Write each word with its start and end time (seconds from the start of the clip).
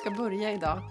ska 0.00 0.10
börja 0.10 0.52
idag. 0.52 0.82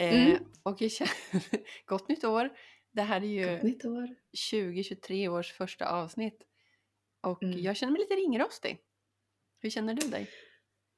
Eh, 0.00 0.26
Mm. 0.30 0.44
och 0.62 0.82
jag 0.82 0.90
känner, 0.90 1.12
gott 1.86 2.08
nytt 2.08 2.24
år. 2.24 2.50
Det 2.92 3.02
här 3.02 3.20
är 3.20 3.24
ju 3.26 3.54
Gott 3.54 3.62
nytt 3.62 3.84
år. 3.84 4.08
2023 4.50 5.28
års 5.28 5.52
första 5.52 5.88
avsnitt. 5.88 6.42
Och 7.22 7.42
Mm. 7.42 7.58
jag 7.60 7.76
känner 7.76 7.92
mig 7.92 8.00
lite 8.00 8.14
ringrostig. 8.14 8.78
Hur 9.60 9.70
känner 9.70 9.94
du 9.94 10.08
dig? 10.08 10.28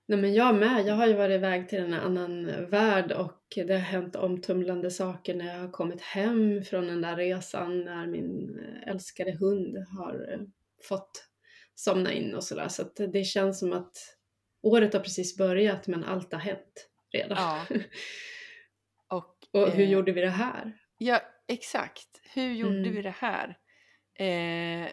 Nej 0.08 0.18
men 0.18 0.34
jag 0.34 0.54
med. 0.54 0.86
Jag 0.86 0.94
har 0.94 1.06
ju 1.06 1.14
varit 1.14 1.34
iväg 1.34 1.68
till 1.68 1.78
en 1.78 1.94
annan 1.94 2.44
värld 2.70 3.12
och 3.12 3.42
det 3.56 3.72
har 3.72 3.78
hänt 3.80 4.16
omtumlande 4.16 4.90
saker 4.90 5.34
när 5.34 5.54
jag 5.54 5.60
har 5.60 5.70
kommit 5.70 6.00
hem 6.00 6.62
från 6.62 6.86
den 6.86 7.00
där 7.00 7.16
resan 7.16 7.84
när 7.84 8.06
min 8.06 8.58
eh, 8.58 8.88
älskade 8.88 9.32
hund 9.32 9.76
har 9.98 10.32
eh, 10.32 10.40
fått 10.88 11.28
somna 11.74 12.12
in 12.12 12.34
och 12.34 12.44
sådär. 12.44 12.68
Så 12.68 12.82
att 12.82 12.96
det 13.12 13.24
känns 13.24 13.58
som 13.58 13.72
att 13.72 13.92
året 14.62 14.92
har 14.92 15.00
precis 15.00 15.36
börjat 15.36 15.86
men 15.86 16.04
allt 16.04 16.32
har 16.32 16.40
hänt 16.40 16.88
redan. 17.12 17.38
Ja. 17.38 17.66
Och, 19.08 19.36
och 19.50 19.70
hur 19.70 19.84
eh, 19.84 19.90
gjorde 19.90 20.12
vi 20.12 20.20
det 20.20 20.30
här? 20.30 20.78
Ja, 20.98 21.20
exakt. 21.48 22.20
Hur 22.34 22.52
gjorde 22.52 22.78
Mm. 22.78 22.92
vi 22.92 23.02
det 23.02 23.14
här? 23.18 23.58
Eh, 24.14 24.88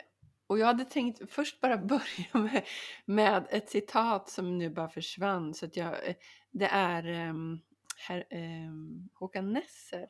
och 0.48 0.60
jag 0.60 0.66
hade 0.66 0.86
tänkt 0.86 1.32
först 1.32 1.62
bara 1.62 1.78
börja 1.94 2.34
med, 2.34 2.64
med 3.06 3.48
ett 3.50 3.70
citat 3.70 4.30
som 4.30 4.58
nu 4.58 4.70
bara 4.70 4.90
försvann. 4.90 5.54
Så 5.54 5.66
att 5.66 5.78
jag, 5.78 6.08
eh, 6.08 6.16
det 6.52 6.66
är 6.66 7.30
um, 7.30 7.62
herr, 8.08 8.26
ehm, 8.30 9.10
Håkan 9.14 9.54
Nesser 9.54 10.08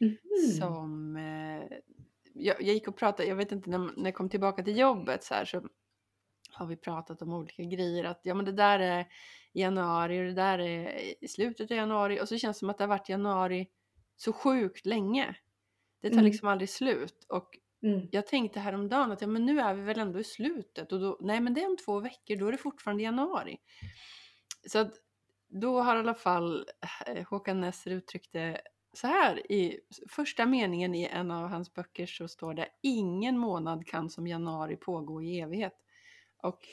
Mhm. 0.00 0.18
som... 0.58 1.16
Eh, 1.16 1.78
jag, 2.34 2.62
jag 2.62 2.74
gick 2.74 2.88
och 2.88 2.96
pratade, 2.96 3.28
jag 3.28 3.36
vet 3.36 3.52
inte, 3.52 3.70
när, 3.70 3.78
när 3.78 4.04
jag 4.04 4.14
kom 4.14 4.28
tillbaka 4.28 4.62
till 4.62 4.78
jobbet 4.78 5.24
så 5.24 5.34
här 5.34 5.44
så 5.44 5.68
har 6.56 6.66
vi 6.66 6.76
pratat 6.76 7.22
om 7.22 7.32
olika 7.32 7.62
grejer. 7.62 8.04
Att 8.04 8.20
ja 8.22 8.34
men 8.34 8.44
det 8.44 8.52
där 8.52 8.78
är 8.80 9.00
i 9.52 9.60
januari 9.60 10.20
och 10.20 10.24
det 10.24 10.32
där 10.32 10.58
är 10.58 11.00
i 11.24 11.28
slutet 11.28 11.70
av 11.70 11.76
januari. 11.76 12.20
Och 12.20 12.28
så 12.28 12.38
känns 12.38 12.56
det 12.56 12.58
som 12.58 12.70
att 12.70 12.78
det 12.78 12.84
har 12.84 12.88
varit 12.88 13.08
januari 13.08 13.68
så 14.16 14.32
sjukt 14.32 14.86
länge. 14.86 15.36
Det 16.02 16.08
tar 16.08 16.14
Mm. 16.14 16.24
liksom 16.24 16.48
aldrig 16.48 16.68
slut. 16.70 17.26
Och 17.28 17.58
Mm. 17.82 18.08
jag 18.12 18.26
tänkte 18.26 18.60
häromdagen 18.60 19.12
att 19.12 19.20
ja, 19.20 19.26
men 19.26 19.46
nu 19.46 19.60
är 19.60 19.74
vi 19.74 19.82
väl 19.82 19.98
ändå 19.98 20.18
i 20.18 20.24
slutet. 20.24 20.92
Och 20.92 21.00
då, 21.00 21.18
nej 21.20 21.40
men 21.40 21.54
det 21.54 21.62
är 21.62 21.66
om 21.70 21.76
två 21.76 22.00
veckor, 22.00 22.36
då 22.36 22.46
är 22.48 22.52
det 22.52 22.58
fortfarande 22.58 23.02
januari. 23.02 23.58
Så 24.66 24.78
att 24.78 24.92
då 25.48 25.80
har 25.80 25.96
i 25.96 25.98
alla 25.98 26.14
fall 26.14 26.66
eh, 27.06 27.26
Håkan 27.28 27.60
Nesser 27.60 27.90
uttryckt 27.90 28.32
det 28.32 28.60
så 28.92 29.06
här 29.06 29.52
i 29.52 29.80
första 30.10 30.46
meningen 30.46 30.94
i 30.94 31.04
en 31.04 31.30
av 31.30 31.48
hans 31.48 31.74
böcker 31.74 32.06
så 32.06 32.28
står 32.28 32.54
det 32.54 32.68
ingen 32.82 33.38
månad 33.38 33.86
kan 33.86 34.10
som 34.10 34.26
januari 34.26 34.76
pågå 34.76 35.22
i 35.22 35.40
evighet. 35.40 35.72
Och 36.42 36.68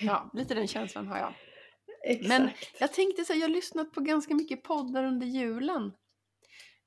ja, 0.00 0.30
lite 0.34 0.54
den 0.54 0.66
känslan 0.68 1.06
har 1.08 1.18
jag. 1.18 1.34
Exakt. 2.04 2.28
Men 2.28 2.50
jag 2.80 2.92
tänkte 2.92 3.24
så 3.24 3.32
här, 3.32 3.40
jag 3.40 3.48
har 3.48 3.54
lyssnat 3.54 3.92
på 3.92 4.00
ganska 4.00 4.34
mycket 4.34 4.62
poddar 4.62 5.04
under 5.04 5.26
julen. 5.26 5.92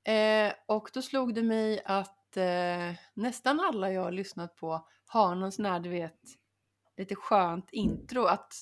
Eh, 0.03 0.53
och 0.67 0.89
då 0.94 1.02
slog 1.02 1.33
det 1.33 1.44
mig 1.44 1.81
att 1.86 2.38
eh, 2.38 2.94
nästan 3.13 3.59
alla 3.59 3.91
jag 3.91 4.02
har 4.02 4.11
lyssnat 4.11 4.55
på 4.55 4.88
har 5.05 5.36
någon 5.36 5.52
sån 5.52 5.66
här, 5.66 5.80
du 5.80 5.89
vet, 5.89 6.19
lite 6.97 7.16
skönt 7.16 7.69
intro. 7.71 8.23
Att 8.23 8.53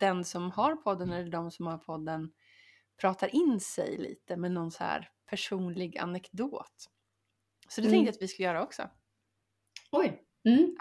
den 0.00 0.24
som 0.24 0.50
har 0.50 0.76
podden 0.76 1.12
eller 1.12 1.30
de 1.30 1.50
som 1.50 1.66
har 1.66 1.78
podden 1.78 2.32
pratar 3.00 3.34
in 3.34 3.60
sig 3.60 3.98
lite 3.98 4.36
med 4.36 4.52
någon 4.52 4.70
så 4.70 4.84
här 4.84 5.10
personlig 5.30 5.98
anekdot. 5.98 6.90
Så 7.68 7.80
det 7.80 7.86
tänkte 7.86 7.96
Mm. 7.96 8.06
jag 8.06 8.14
att 8.14 8.22
vi 8.22 8.28
skulle 8.28 8.48
göra 8.48 8.62
också. 8.62 8.90
Oj. 9.92 10.21
Mm. 10.44 10.76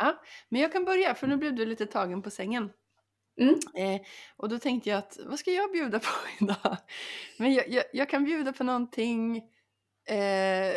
Men 0.49 0.61
jag 0.61 0.71
kan 0.71 0.85
börja, 0.85 1.15
för 1.15 1.27
nu 1.27 1.37
blev 1.37 1.55
du 1.55 1.65
lite 1.65 1.85
tagen 1.85 2.21
på 2.21 2.29
sängen. 2.29 2.71
Mm. 3.39 3.55
Eh, 3.75 4.01
och 4.37 4.49
då 4.49 4.59
tänkte 4.59 4.89
jag 4.89 4.97
att 4.97 5.19
vad 5.25 5.39
ska 5.39 5.51
jag 5.51 5.71
bjuda 5.71 5.99
på 5.99 6.07
idag? 6.45 6.77
Men 7.37 7.53
jag, 7.53 7.69
jag, 7.69 7.83
jag 7.93 8.09
kan 8.09 8.23
bjuda 8.23 8.53
på 8.53 8.63
någonting 8.63 9.37
eh, 10.05 10.75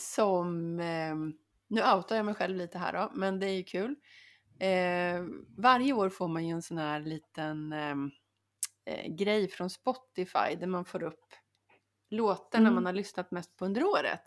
som, 0.00 0.80
eh, 0.80 1.14
nu 1.68 1.82
outar 1.94 2.16
jag 2.16 2.24
mig 2.24 2.34
själv 2.34 2.56
lite 2.56 2.78
här 2.78 2.92
då, 2.92 3.10
men 3.14 3.38
det 3.40 3.46
är 3.46 3.54
ju 3.54 3.62
kul. 3.64 3.96
Eh, 4.60 5.24
varje 5.58 5.92
år 5.92 6.08
får 6.08 6.28
man 6.28 6.46
ju 6.46 6.52
en 6.52 6.62
sån 6.62 6.78
här 6.78 7.00
liten 7.00 7.72
eh, 7.72 7.96
eh, 8.84 9.14
grej 9.14 9.48
från 9.48 9.70
Spotify 9.70 10.54
där 10.60 10.66
man 10.66 10.84
får 10.84 11.02
upp 11.02 11.34
låtarna 12.10 12.62
Mm. 12.62 12.74
man 12.74 12.86
har 12.86 12.92
lyssnat 12.92 13.30
mest 13.30 13.56
på 13.56 13.64
under 13.64 13.84
året. 13.84 14.22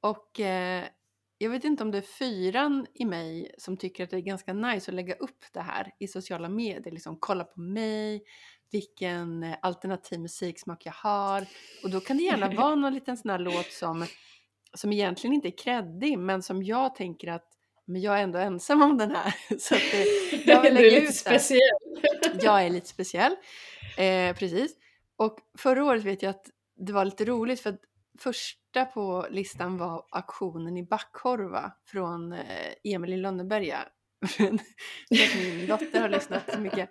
Och 0.00 0.40
eh, 0.40 0.84
jag 1.42 1.50
vet 1.50 1.64
inte 1.64 1.82
om 1.82 1.90
det 1.90 1.98
är 1.98 2.02
fyran 2.02 2.86
i 2.94 3.04
mig 3.04 3.54
som 3.58 3.76
tycker 3.76 4.04
att 4.04 4.10
det 4.10 4.16
är 4.16 4.20
ganska 4.20 4.52
nice 4.52 4.90
att 4.90 4.94
lägga 4.94 5.14
upp 5.14 5.44
det 5.52 5.60
här 5.60 5.92
i 5.98 6.08
sociala 6.08 6.48
medier. 6.48 6.92
Liksom 6.92 7.16
kolla 7.20 7.44
på 7.44 7.60
mig, 7.60 8.22
vilken 8.72 9.42
eh, 9.42 9.56
alternativ 9.62 10.20
musiksmak 10.20 10.86
jag 10.86 10.92
har. 10.92 11.46
Och 11.82 11.90
då 11.90 12.00
kan 12.00 12.16
det 12.16 12.22
gärna 12.22 12.48
vara 12.56 12.74
någon 12.74 12.94
liten 12.94 13.16
sån 13.16 13.30
här 13.30 13.38
låt 13.38 13.72
som, 13.72 14.06
som 14.74 14.92
egentligen 14.92 15.34
inte 15.34 15.48
är 15.48 15.58
kreddig 15.58 16.18
men 16.18 16.42
som 16.42 16.62
jag 16.62 16.94
tänker 16.94 17.28
att 17.28 17.46
men 17.84 18.00
jag 18.00 18.18
är 18.18 18.22
ändå 18.22 18.38
ensam 18.38 18.82
om 18.82 18.98
den 18.98 19.10
här. 19.10 19.34
Så 19.58 19.74
att, 19.74 19.94
eh, 19.94 20.48
jag 20.50 20.62
vill 20.62 20.74
du 20.74 20.80
är 20.80 20.90
lägga 20.90 21.00
lite 21.00 21.12
speciell. 21.12 21.60
Jag 22.42 22.64
är 22.64 22.70
lite 22.70 22.88
speciell. 22.88 23.36
Eh, 23.96 24.36
precis. 24.36 24.76
Och 25.16 25.38
förra 25.58 25.84
året 25.84 26.04
vet 26.04 26.22
jag 26.22 26.30
att 26.30 26.46
det 26.76 26.92
var 26.92 27.04
lite 27.04 27.24
roligt 27.24 27.60
för 27.60 27.70
att 27.70 27.80
första 28.18 28.84
på 28.84 29.26
listan 29.30 29.78
var 29.78 30.06
aktionen 30.10 30.76
i 30.76 30.82
Backhorva 30.82 31.72
från 31.86 32.32
eh, 32.32 32.72
Emil 32.84 33.12
i 33.12 33.16
Lönneberga. 33.16 33.88
min 34.38 35.66
dotter 35.66 36.00
har 36.00 36.08
lyssnat 36.08 36.52
så 36.52 36.58
mycket. 36.60 36.90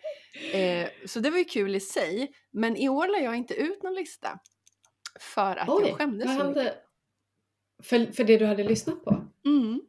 Eh, 0.53 0.89
så 1.05 1.19
det 1.19 1.29
var 1.29 1.37
ju 1.37 1.45
kul 1.45 1.75
i 1.75 1.79
sig. 1.79 2.33
Men 2.51 2.75
i 2.75 2.89
år 2.89 3.07
la 3.07 3.17
jag 3.17 3.35
inte 3.35 3.53
ut 3.53 3.83
någon 3.83 3.93
lista. 3.93 4.39
För 5.19 5.55
att 5.55 5.67
jag 5.67 5.97
skämdes 5.97 6.37
så 6.37 6.43
mycket. 6.43 6.85
För, 7.83 8.11
för 8.13 8.23
det 8.23 8.37
du 8.37 8.45
hade 8.45 8.63
lyssnat 8.63 9.03
på? 9.03 9.25
Mm. 9.45 9.81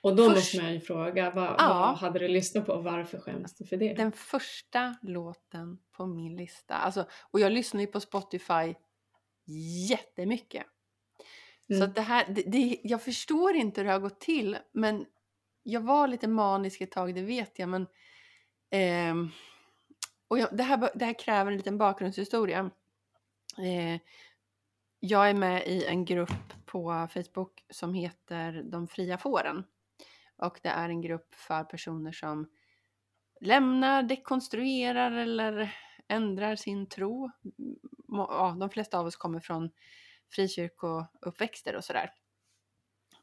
Och 0.00 0.16
då 0.16 0.24
Först- 0.24 0.36
måste 0.36 0.62
man 0.62 0.72
ju 0.72 0.80
fråga, 0.80 1.30
vad, 1.30 1.44
Ja. 1.44 1.68
vad 1.68 1.98
hade 1.98 2.18
du 2.18 2.28
lyssnat 2.28 2.66
på 2.66 2.72
och 2.72 2.84
varför 2.84 3.18
skäms 3.18 3.54
du 3.54 3.66
för 3.66 3.76
det? 3.76 3.94
Den 3.94 4.12
första 4.12 4.96
låten 5.02 5.78
på 5.96 6.06
min 6.06 6.36
lista. 6.36 6.74
Alltså, 6.74 7.06
och 7.30 7.40
jag 7.40 7.52
lyssnar 7.52 7.80
ju 7.80 7.86
på 7.86 8.00
Spotify 8.00 8.74
jättemycket. 9.88 10.66
Så 11.66 11.74
Mm. 11.74 11.88
att 11.88 11.94
det 11.94 12.02
här, 12.02 12.26
det, 12.28 12.42
det, 12.42 12.80
jag 12.82 13.02
förstår 13.02 13.54
inte 13.54 13.80
hur 13.80 13.86
det 13.86 13.92
har 13.92 14.00
gått 14.00 14.20
till, 14.20 14.58
men 14.72 15.06
jag 15.62 15.80
var 15.80 16.08
lite 16.08 16.28
manisk 16.28 16.80
ett 16.80 16.90
tag, 16.90 17.14
det 17.14 17.22
vet 17.22 17.58
jag, 17.58 17.68
men 17.68 17.86
ehm, 18.70 19.30
och 20.28 20.38
jag, 20.38 20.56
det, 20.56 20.62
här, 20.62 20.90
det 20.94 21.04
här 21.04 21.18
kräver 21.18 21.50
en 21.50 21.56
liten 21.56 21.78
bakgrundshistoria. 21.78 22.70
Eh, 23.58 24.00
jag 25.00 25.30
är 25.30 25.34
med 25.34 25.66
i 25.66 25.84
en 25.84 26.04
grupp 26.04 26.66
på 26.66 27.08
Facebook 27.14 27.64
som 27.70 27.94
heter 27.94 28.62
De 28.62 28.88
fria 28.88 29.18
fåren. 29.18 29.64
Och 30.36 30.60
det 30.62 30.68
är 30.68 30.88
en 30.88 31.00
grupp 31.00 31.34
för 31.34 31.64
personer 31.64 32.12
som 32.12 32.48
lämnar, 33.40 34.02
dekonstruerar 34.02 35.12
eller 35.12 35.76
ändrar 36.08 36.56
sin 36.56 36.86
tro. 36.86 37.30
Ja, 38.08 38.56
de 38.60 38.70
flesta 38.70 38.98
av 38.98 39.06
oss 39.06 39.16
kommer 39.16 39.40
från 39.40 39.70
frikyrkouppväxter 40.30 41.76
och 41.76 41.84
sådär. 41.84 42.12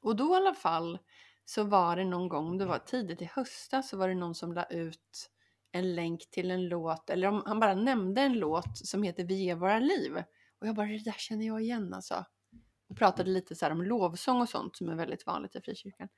Och 0.01 0.15
då 0.15 0.33
i 0.33 0.35
alla 0.35 0.53
fall 0.53 0.99
så 1.45 1.63
var 1.63 1.95
det 1.95 2.05
någon 2.05 2.29
gång, 2.29 2.57
det 2.57 2.65
var 2.65 2.79
tidigt 2.79 3.21
i 3.21 3.25
höstas, 3.25 3.89
så 3.89 3.97
var 3.97 4.07
det 4.07 4.15
någon 4.15 4.35
som 4.35 4.53
la 4.53 4.63
ut 4.63 5.31
en 5.71 5.95
länk 5.95 6.31
till 6.31 6.51
en 6.51 6.67
låt, 6.67 7.09
eller 7.09 7.27
om 7.27 7.43
han 7.45 7.59
bara 7.59 7.75
nämnde 7.75 8.21
en 8.21 8.33
låt 8.33 8.77
som 8.77 9.03
heter 9.03 9.23
Vi 9.23 9.35
ger 9.35 9.55
våra 9.55 9.79
liv. 9.79 10.23
Och 10.59 10.67
jag 10.67 10.75
bara, 10.75 10.87
det 10.87 11.03
där 11.03 11.15
känner 11.17 11.45
jag 11.45 11.61
igen 11.61 11.93
alltså. 11.93 12.25
Och 12.89 12.97
pratade 12.97 13.29
lite 13.29 13.55
så 13.55 13.65
här 13.65 13.71
om 13.71 13.83
lovsång 13.83 14.41
och 14.41 14.49
sånt 14.49 14.75
som 14.75 14.89
är 14.89 14.95
väldigt 14.95 15.25
vanligt 15.25 15.55
i 15.55 15.61
frikyrkan. 15.61 16.09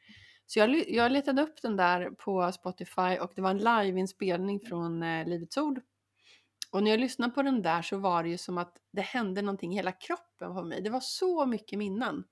Så 0.45 0.59
jag, 0.59 0.89
jag 0.89 1.11
letade 1.11 1.41
upp 1.41 1.61
den 1.61 1.75
där 1.75 2.09
på 2.09 2.51
Spotify 2.51 3.17
och 3.21 3.31
det 3.35 3.41
var 3.41 3.49
en 3.49 3.57
liveinspelning 3.57 4.59
från 4.59 5.03
eh, 5.03 5.27
Livets 5.27 5.57
Ord. 5.57 5.81
Och 6.71 6.83
när 6.83 6.91
jag 6.91 6.99
lyssnade 6.99 7.33
på 7.33 7.41
den 7.41 7.61
där 7.61 7.81
så 7.81 7.97
var 7.97 8.23
det 8.23 8.29
ju 8.29 8.37
som 8.37 8.57
att 8.57 8.77
det 8.91 9.01
hände 9.01 9.41
någonting 9.41 9.73
i 9.73 9.75
hela 9.75 9.91
kroppen 9.91 10.53
på 10.53 10.63
mig. 10.63 10.81
Det 10.81 10.89
var 10.89 10.99
så 10.99 11.45
mycket 11.45 11.79
minnen. 11.79 12.23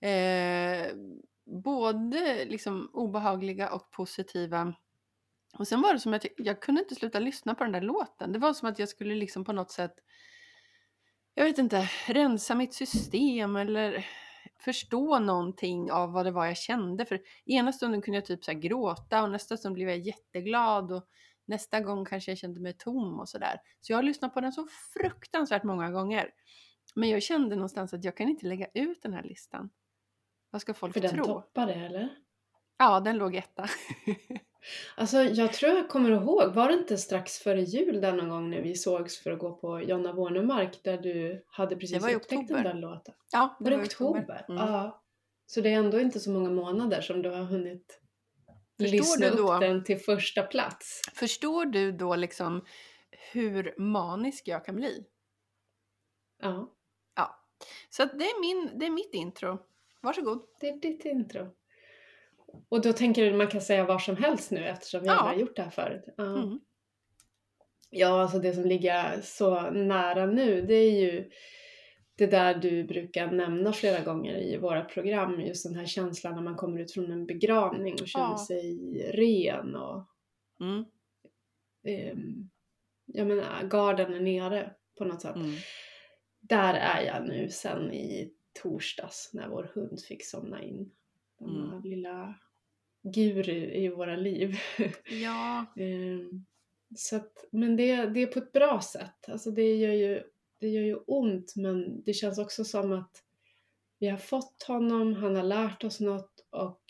Eh, 0.00 0.86
både 1.62 2.44
liksom 2.44 2.90
obehagliga 2.92 3.70
och 3.70 3.90
positiva. 3.90 4.74
Och 5.58 5.68
sen 5.68 5.80
var 5.80 5.92
det 5.92 6.00
som 6.00 6.14
att 6.14 6.24
jag, 6.24 6.32
jag 6.36 6.62
kunde 6.62 6.80
inte 6.80 6.94
sluta 6.94 7.18
lyssna 7.18 7.54
på 7.54 7.64
den 7.64 7.72
där 7.72 7.80
låten. 7.80 8.32
Det 8.32 8.38
var 8.38 8.52
som 8.52 8.68
att 8.68 8.78
jag 8.78 8.88
skulle 8.88 9.14
liksom 9.14 9.44
på 9.44 9.52
något 9.52 9.70
sätt, 9.70 9.94
jag 11.34 11.44
vet 11.44 11.58
inte, 11.58 11.90
rensa 12.06 12.54
mitt 12.54 12.74
system 12.74 13.56
eller 13.56 14.06
förstå 14.60 15.18
någonting 15.18 15.92
av 15.92 16.12
vad 16.12 16.26
det 16.26 16.30
var 16.30 16.46
jag 16.46 16.56
kände. 16.56 17.06
För 17.06 17.20
ena 17.46 17.72
stunden 17.72 18.02
kunde 18.02 18.18
jag 18.18 18.26
typ 18.26 18.44
så 18.44 18.50
här 18.50 18.58
gråta 18.58 19.22
och 19.22 19.30
nästa 19.30 19.56
stund 19.56 19.74
blev 19.74 19.88
jag 19.88 19.98
jätteglad 19.98 20.92
och 20.92 21.08
nästa 21.48 21.80
gång 21.80 22.04
kanske 22.04 22.30
jag 22.30 22.38
kände 22.38 22.60
mig 22.60 22.72
tom 22.78 23.20
och 23.20 23.28
sådär. 23.28 23.60
Så 23.80 23.92
jag 23.92 23.98
har 23.98 24.02
lyssnat 24.02 24.34
på 24.34 24.40
den 24.40 24.52
så 24.52 24.66
fruktansvärt 24.94 25.62
många 25.62 25.90
gånger. 25.90 26.30
Men 26.94 27.08
jag 27.08 27.22
kände 27.22 27.56
någonstans 27.56 27.94
att 27.94 28.04
jag 28.04 28.16
kan 28.16 28.28
inte 28.28 28.46
lägga 28.46 28.66
ut 28.74 29.02
den 29.02 29.12
här 29.12 29.22
listan. 29.22 29.70
Vad 30.50 30.60
ska 30.60 30.74
folk 30.74 30.94
För 30.94 31.00
den 31.00 31.10
tro? 31.14 31.24
toppade 31.24 31.74
eller? 31.74 32.08
Ja, 32.78 33.00
den 33.00 33.16
låg 33.18 33.36
etta. 33.36 33.68
Alltså 34.96 35.16
jag 35.22 35.52
tror 35.52 35.72
jag 35.72 35.88
kommer 35.88 36.10
ihåg, 36.10 36.54
var 36.54 36.68
det 36.68 36.74
inte 36.74 36.98
strax 36.98 37.38
före 37.38 37.60
jul 37.60 38.00
där 38.00 38.12
någon 38.12 38.28
gång 38.28 38.50
när 38.50 38.60
vi 38.62 38.74
sågs 38.74 39.18
för 39.22 39.30
att 39.30 39.38
gå 39.38 39.52
på 39.52 39.80
Jonna 39.82 40.12
Bornemark 40.12 40.80
där 40.84 40.98
du 40.98 41.44
hade 41.46 41.76
precis 41.76 42.02
var 42.02 42.14
upptäckt 42.14 42.42
oktober. 42.42 42.62
den 42.64 42.80
där 42.80 42.88
låten? 42.88 43.14
Ja, 43.32 43.56
Var 43.60 43.70
det 43.70 43.76
i 43.76 43.84
oktober? 43.84 44.44
Mm. 44.48 44.62
Ja. 44.66 45.02
Så 45.46 45.60
det 45.60 45.72
är 45.72 45.78
ändå 45.78 46.00
inte 46.00 46.20
så 46.20 46.30
många 46.30 46.50
månader 46.50 47.00
som 47.00 47.22
du 47.22 47.30
har 47.30 47.44
hunnit 47.44 48.00
Förstår 48.78 48.96
lyssna 48.96 49.30
du 49.30 49.36
då? 49.36 49.54
upp 49.54 49.60
den 49.60 49.84
till 49.84 49.98
första 49.98 50.42
plats. 50.42 51.02
Förstår 51.14 51.66
du 51.66 51.92
då 51.92 52.16
liksom 52.16 52.64
hur 53.32 53.74
manisk 53.78 54.48
jag 54.48 54.64
kan 54.64 54.76
bli? 54.76 55.04
Ja, 56.42 56.74
Ja. 57.16 57.44
Så 57.90 58.04
det, 58.04 58.24
är 58.24 58.40
min, 58.40 58.78
det 58.78 58.86
är 58.86 58.90
mitt 58.90 59.14
intro. 59.14 59.58
Varsågod. 60.00 60.42
det 60.60 60.68
är 60.68 60.76
ditt 60.76 61.04
intro. 61.04 61.54
Och 62.68 62.82
då 62.82 62.92
tänker 62.92 63.22
du 63.24 63.30
att 63.30 63.36
man 63.36 63.48
kan 63.48 63.60
säga 63.60 63.84
vad 63.84 64.02
som 64.02 64.16
helst 64.16 64.50
nu 64.50 64.64
eftersom 64.68 65.00
vi 65.00 65.06
Ja. 65.06 65.12
har 65.14 65.34
gjort 65.34 65.56
det 65.56 65.62
här 65.62 65.70
förut? 65.70 66.04
Ja. 66.16 66.24
Mm. 66.24 66.60
Ja, 67.90 68.22
alltså 68.22 68.38
det 68.38 68.52
som 68.52 68.64
ligger 68.64 69.20
så 69.20 69.70
nära 69.70 70.26
nu 70.26 70.62
det 70.62 70.74
är 70.74 70.90
ju 71.00 71.30
det 72.18 72.26
där 72.26 72.54
du 72.54 72.84
brukar 72.84 73.30
nämna 73.30 73.72
flera 73.72 74.04
gånger 74.04 74.36
i 74.38 74.56
våra 74.56 74.84
program, 74.84 75.40
just 75.40 75.64
den 75.64 75.74
här 75.74 75.86
känslan 75.86 76.34
när 76.34 76.42
man 76.42 76.56
kommer 76.56 76.80
ut 76.80 76.92
från 76.92 77.12
en 77.12 77.26
begravning 77.26 77.92
och 78.00 78.08
känner 78.08 78.26
Ja. 78.30 78.38
sig 78.48 78.78
ren 79.12 79.76
och 79.76 80.04
Mm. 80.60 80.84
ehm, 81.84 82.50
jag 83.06 83.26
menar, 83.26 83.68
garden 83.68 84.14
är 84.14 84.20
nere 84.20 84.74
på 84.98 85.04
något 85.04 85.22
sätt. 85.22 85.36
Mm. 85.36 85.50
Där 86.40 86.74
är 86.74 87.02
jag 87.06 87.28
nu 87.28 87.48
sen 87.50 87.92
i 87.92 88.32
torsdags 88.62 89.30
när 89.32 89.48
vår 89.48 89.70
hund 89.74 90.00
fick 90.00 90.24
somna 90.24 90.62
in. 90.62 90.90
Den 91.38 91.48
Mm. 91.48 91.82
lilla 91.82 92.34
guru 93.02 93.72
i 93.72 93.88
våra 93.88 94.16
liv. 94.16 94.56
Ja. 95.22 95.66
Ehm, 95.76 96.44
så 96.96 97.16
att, 97.16 97.44
men 97.52 97.76
det, 97.76 98.06
det 98.06 98.22
är 98.22 98.26
på 98.26 98.38
ett 98.38 98.52
bra 98.52 98.80
sätt. 98.80 99.28
Alltså 99.28 99.50
det 99.50 99.76
gör, 99.76 99.92
ju, 99.92 100.22
det 100.58 100.68
gör 100.68 100.82
ju 100.82 100.96
ont 101.06 101.56
men 101.56 102.02
det 102.02 102.12
känns 102.12 102.38
också 102.38 102.64
som 102.64 102.92
att 102.92 103.22
vi 103.98 104.08
har 104.08 104.18
fått 104.18 104.62
honom, 104.62 105.14
han 105.14 105.36
har 105.36 105.42
lärt 105.42 105.84
oss 105.84 106.00
något 106.00 106.46
och 106.50 106.82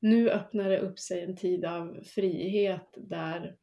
nu 0.00 0.30
öppnar 0.30 0.70
det 0.70 0.78
upp 0.78 0.98
sig 0.98 1.20
en 1.20 1.36
tid 1.36 1.64
av 1.64 2.02
frihet 2.04 2.94
där 2.96 3.56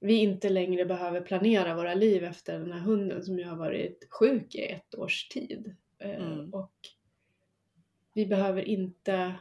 vi 0.00 0.14
inte 0.14 0.48
längre 0.48 0.84
behöver 0.84 1.20
planera 1.20 1.76
våra 1.76 1.94
liv 1.94 2.24
efter 2.24 2.58
den 2.58 2.72
här 2.72 2.80
hunden 2.80 3.24
som 3.24 3.38
ju 3.38 3.44
har 3.44 3.56
varit 3.56 4.06
sjuk 4.10 4.54
i 4.54 4.66
ett 4.66 4.94
års 4.94 5.28
tid. 5.28 5.76
Eh, 5.98 6.26
Mm. 6.26 6.54
Och 6.54 6.74
vi 8.12 8.26
behöver 8.26 8.62
inte, 8.62 9.34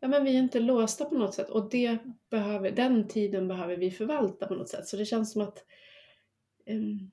ja 0.00 0.08
men 0.08 0.24
vi 0.24 0.36
är 0.36 0.38
inte 0.38 0.60
låsta 0.60 1.04
på 1.04 1.14
något 1.14 1.34
sätt 1.34 1.50
och 1.50 1.70
det 1.70 1.98
behöver, 2.30 2.70
den 2.70 3.08
tiden 3.08 3.48
behöver 3.48 3.76
vi 3.76 3.90
förvalta 3.90 4.46
på 4.46 4.54
något 4.54 4.68
sätt. 4.68 4.86
Så 4.86 4.96
det 4.96 5.04
känns 5.04 5.32
som 5.32 5.42
att 5.42 5.64
ehm, 6.66 7.10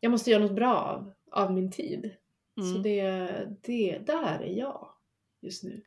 jag 0.00 0.10
måste 0.10 0.30
göra 0.30 0.42
något 0.42 0.56
bra 0.56 0.76
av, 0.76 1.12
av 1.30 1.52
min 1.52 1.70
tid. 1.70 2.10
Så 2.54 2.60
Mm. 2.60 2.82
det, 2.82 3.48
det, 3.62 3.98
där 3.98 4.40
är 4.40 4.58
jag 4.58 4.88
just 5.40 5.64
nu. 5.64 5.82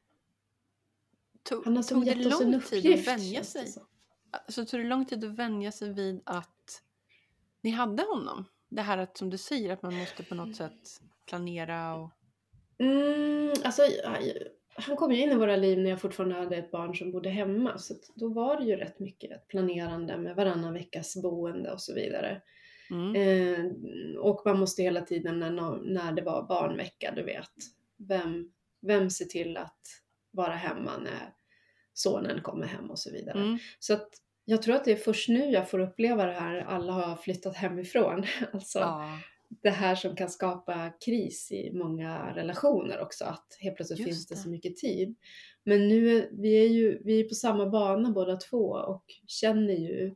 Tog, 1.44 1.66
Han 1.66 1.76
har 1.76 1.84
tog 1.84 2.06
det 2.06 2.16
lång 2.16 2.62
tid 2.62 2.94
att 2.94 3.08
vänja 3.08 3.44
sig? 3.44 3.68
som. 3.68 3.84
Alltså, 4.32 4.66
tog 4.66 4.80
det 4.80 4.88
lång 4.88 5.06
tid 5.06 5.24
att 5.24 5.32
vänja 5.40 5.72
sig 5.72 5.94
vid 5.94 6.22
att 6.26 6.82
ni 7.62 7.70
hade 7.70 8.04
honom? 8.04 8.46
Det 8.70 8.82
här 8.82 8.98
att 8.98 9.18
som 9.18 9.30
du 9.30 9.38
säger 9.38 9.74
att 9.74 9.82
man 9.82 9.96
måste 9.96 10.24
på 10.24 10.36
något 10.36 10.56
sätt 10.56 11.02
planera 11.26 11.96
och... 11.96 12.10
Mm, 12.78 13.54
alltså, 13.64 13.82
han 14.76 14.96
kom 14.96 15.12
ju 15.12 15.22
in 15.22 15.32
i 15.32 15.36
våra 15.36 15.56
liv 15.56 15.80
när 15.80 15.90
jag 15.90 16.02
fortfarande 16.02 16.36
hade 16.36 16.58
ett 16.58 16.72
barn 16.72 16.96
som 16.96 17.12
bodde 17.12 17.30
hemma. 17.30 17.78
Så 17.78 17.94
då 18.16 18.28
var 18.28 18.58
det 18.58 18.66
ju 18.66 18.76
rätt 18.76 19.00
mycket 19.00 19.48
planerande 19.48 20.18
med 20.18 20.36
varannan 20.36 20.74
veckas 20.74 21.22
boende 21.22 21.72
och 21.72 21.82
så 21.82 21.94
vidare. 21.94 22.42
Mm. 22.94 23.16
Eh, 23.16 24.20
och 24.20 24.42
man 24.46 24.60
måste 24.60 24.84
hela 24.84 25.02
tiden 25.02 25.40
när, 25.40 25.52
när 25.82 26.12
det 26.12 26.22
var 26.22 26.44
barnvecka, 26.48 27.14
du 27.16 27.24
vet. 27.24 27.52
Vem, 27.98 28.52
vem 28.82 29.10
ser 29.10 29.26
till 29.26 29.58
att 29.58 29.82
vara 30.32 30.54
hemma 30.56 30.92
när 30.98 31.34
sonen 31.94 32.42
kommer 32.42 32.66
hem 32.68 32.92
och 32.92 33.00
så 33.00 33.12
vidare. 33.12 33.40
Mm. 33.40 33.58
Så 33.80 33.94
att 33.94 34.10
jag 34.46 34.62
tror 34.62 34.76
att 34.76 34.86
det 34.86 34.92
är 34.92 34.96
först 34.96 35.30
nu 35.30 35.46
jag 35.46 35.70
får 35.70 35.80
uppleva 35.80 36.26
det 36.26 36.32
här 36.34 36.56
alla 36.60 36.94
har 36.94 37.16
flyttat 37.16 37.56
hemifrån. 37.56 38.26
Alltså 38.54 38.80
Ja. 38.80 39.20
det 39.50 39.70
här 39.70 39.96
som 39.96 40.16
kan 40.16 40.30
skapa 40.30 40.90
kris 41.06 41.52
i 41.52 41.72
många 41.74 42.36
relationer 42.36 43.02
också. 43.02 43.26
Att 43.26 43.58
helt 43.60 43.76
plötsligt 43.76 44.00
Just 44.00 44.10
finns 44.10 44.28
det 44.28 44.36
det. 44.36 44.40
så 44.40 44.50
mycket 44.50 44.78
tid. 44.78 45.16
Men 45.64 45.88
nu 45.88 46.30
vi 46.32 46.66
är 46.66 46.68
ju 46.70 47.02
vi 47.04 47.20
är 47.20 47.24
på 47.30 47.36
samma 47.36 47.70
bana 47.70 48.12
båda 48.12 48.36
två 48.38 48.66
och 48.70 49.04
känner 49.28 49.74
ju 49.74 50.16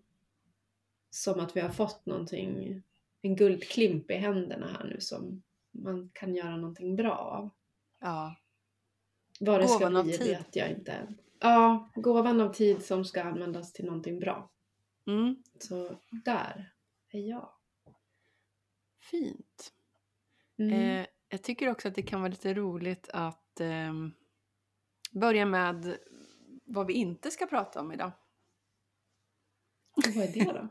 som 1.17 1.39
att 1.39 1.55
vi 1.55 1.61
har 1.61 1.69
fått 1.69 2.05
någonting, 2.05 2.81
en 3.21 3.35
guldklimp 3.35 4.11
i 4.11 4.13
händerna 4.13 4.67
här 4.67 4.87
nu 4.87 4.99
som 4.99 5.43
man 5.71 6.09
kan 6.13 6.35
göra 6.35 6.57
någonting 6.57 6.95
bra 6.95 7.17
av. 7.17 7.49
ja. 7.99 8.35
Vad 9.39 9.61
det 9.61 9.67
ska 9.67 9.77
Gåvan 9.77 9.95
av 9.95 10.03
bli 10.03 10.17
tid. 10.17 10.27
vet 10.27 10.55
jag 10.55 10.71
inte. 10.71 11.13
Ja, 11.39 11.89
gåvan 11.95 12.41
av 12.41 12.53
tid 12.53 12.85
som 12.85 13.05
ska 13.05 13.23
användas 13.23 13.73
till 13.73 13.85
någonting 13.85 14.19
bra. 14.19 14.49
Mm. 15.07 15.43
Så 15.59 15.99
där 16.25 16.73
är 17.11 17.19
jag. 17.19 17.49
Fint. 19.11 19.73
Mm. 20.57 20.73
Eh, 20.73 21.05
jag 21.29 21.43
tycker 21.43 21.69
också 21.69 21.87
att 21.87 21.95
det 21.95 22.01
kan 22.01 22.21
vara 22.21 22.29
lite 22.29 22.53
roligt 22.53 23.09
att 23.13 23.59
ehm, 23.59 24.11
börja 25.11 25.45
med 25.45 25.97
vad 26.63 26.87
vi 26.87 26.93
inte 26.93 27.31
ska 27.31 27.45
prata 27.45 27.81
om 27.81 27.91
idag. 27.91 28.11
Och 29.91 30.03
vad 30.15 30.23
är 30.23 30.33
det 30.33 30.53
då? 30.53 30.67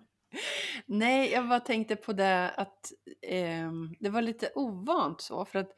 Nej, 0.86 1.30
jag 1.32 1.48
bara 1.48 1.60
tänkte 1.60 1.96
på 1.96 2.12
det 2.12 2.50
att 2.50 2.92
ehm, 3.22 3.94
det 4.00 4.10
var 4.10 4.22
lite 4.22 4.52
ovant 4.54 5.20
så 5.20 5.44
för 5.44 5.58
att 5.58 5.70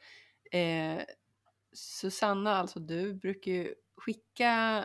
eh, 0.51 1.01
Susanna, 1.73 2.55
alltså 2.57 2.79
du, 2.79 3.13
brukar 3.13 3.51
ju 3.51 3.75
skicka 3.97 4.83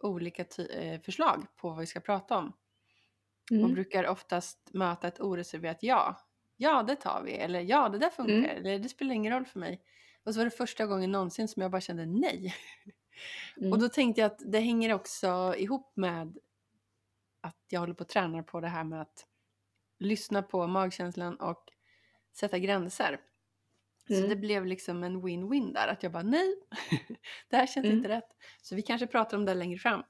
olika 0.00 0.44
ty- 0.44 0.66
eh, 0.68 1.00
förslag 1.00 1.46
på 1.56 1.68
vad 1.70 1.78
vi 1.78 1.86
ska 1.86 2.00
prata 2.00 2.36
om 2.38 2.52
och 3.50 3.56
Mm. 3.56 3.74
brukar 3.74 4.06
oftast 4.06 4.58
möta 4.72 5.08
ett 5.08 5.20
oreserverat 5.20 5.78
ja. 5.80 6.16
Ja, 6.56 6.82
det 6.82 6.96
tar 6.96 7.22
vi. 7.22 7.32
Eller 7.32 7.60
ja, 7.60 7.88
det 7.88 7.98
där 7.98 8.10
funkar. 8.10 8.34
Mm. 8.34 8.44
Eller 8.56 8.78
det 8.78 8.88
spelar 8.88 9.14
ingen 9.14 9.32
roll 9.32 9.44
för 9.46 9.58
mig. 9.58 9.82
Och 10.24 10.34
så 10.34 10.40
var 10.40 10.44
det 10.44 10.50
första 10.50 10.86
gången 10.86 11.12
någonsin 11.12 11.48
som 11.48 11.62
jag 11.62 11.70
bara 11.70 11.80
kände 11.80 12.06
nej. 12.06 12.54
Mm. 13.56 13.72
Och 13.72 13.78
då 13.78 13.88
tänkte 13.88 14.20
jag 14.20 14.26
att 14.32 14.42
det 14.52 14.60
hänger 14.60 14.94
också 14.94 15.54
ihop 15.58 15.92
med 15.96 16.38
att 17.46 17.56
jag 17.68 17.80
håller 17.80 17.94
på 17.94 18.02
att 18.02 18.08
träna 18.08 18.42
på 18.42 18.60
det 18.60 18.68
här 18.68 18.84
med 18.84 19.00
att 19.00 19.26
lyssna 19.98 20.42
på 20.42 20.66
magkänslan 20.66 21.36
och 21.36 21.64
sätta 22.32 22.58
gränser. 22.58 23.20
Så 24.08 24.14
Mm. 24.14 24.28
det 24.28 24.36
blev 24.36 24.66
liksom 24.66 25.04
en 25.04 25.22
win-win 25.22 25.72
där. 25.74 25.88
Att 25.88 26.02
jag 26.02 26.12
bara 26.12 26.22
nej, 26.22 26.54
det 27.48 27.56
här 27.56 27.66
känns 27.66 27.84
Mm. 27.86 27.96
inte 27.96 28.08
rätt. 28.08 28.28
Så 28.62 28.74
vi 28.76 28.82
kanske 28.82 29.06
pratar 29.06 29.36
om 29.36 29.44
det 29.44 29.54
längre 29.54 29.78
fram. 29.78 30.02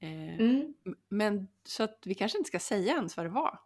Eh, 0.00 0.34
Mm. 0.40 0.74
Men 1.08 1.48
så 1.64 1.82
att 1.82 2.02
vi 2.06 2.14
kanske 2.14 2.38
inte 2.38 2.48
ska 2.48 2.58
säga 2.58 2.92
ens 2.92 3.16
vad 3.16 3.26
det 3.26 3.30
var. 3.30 3.58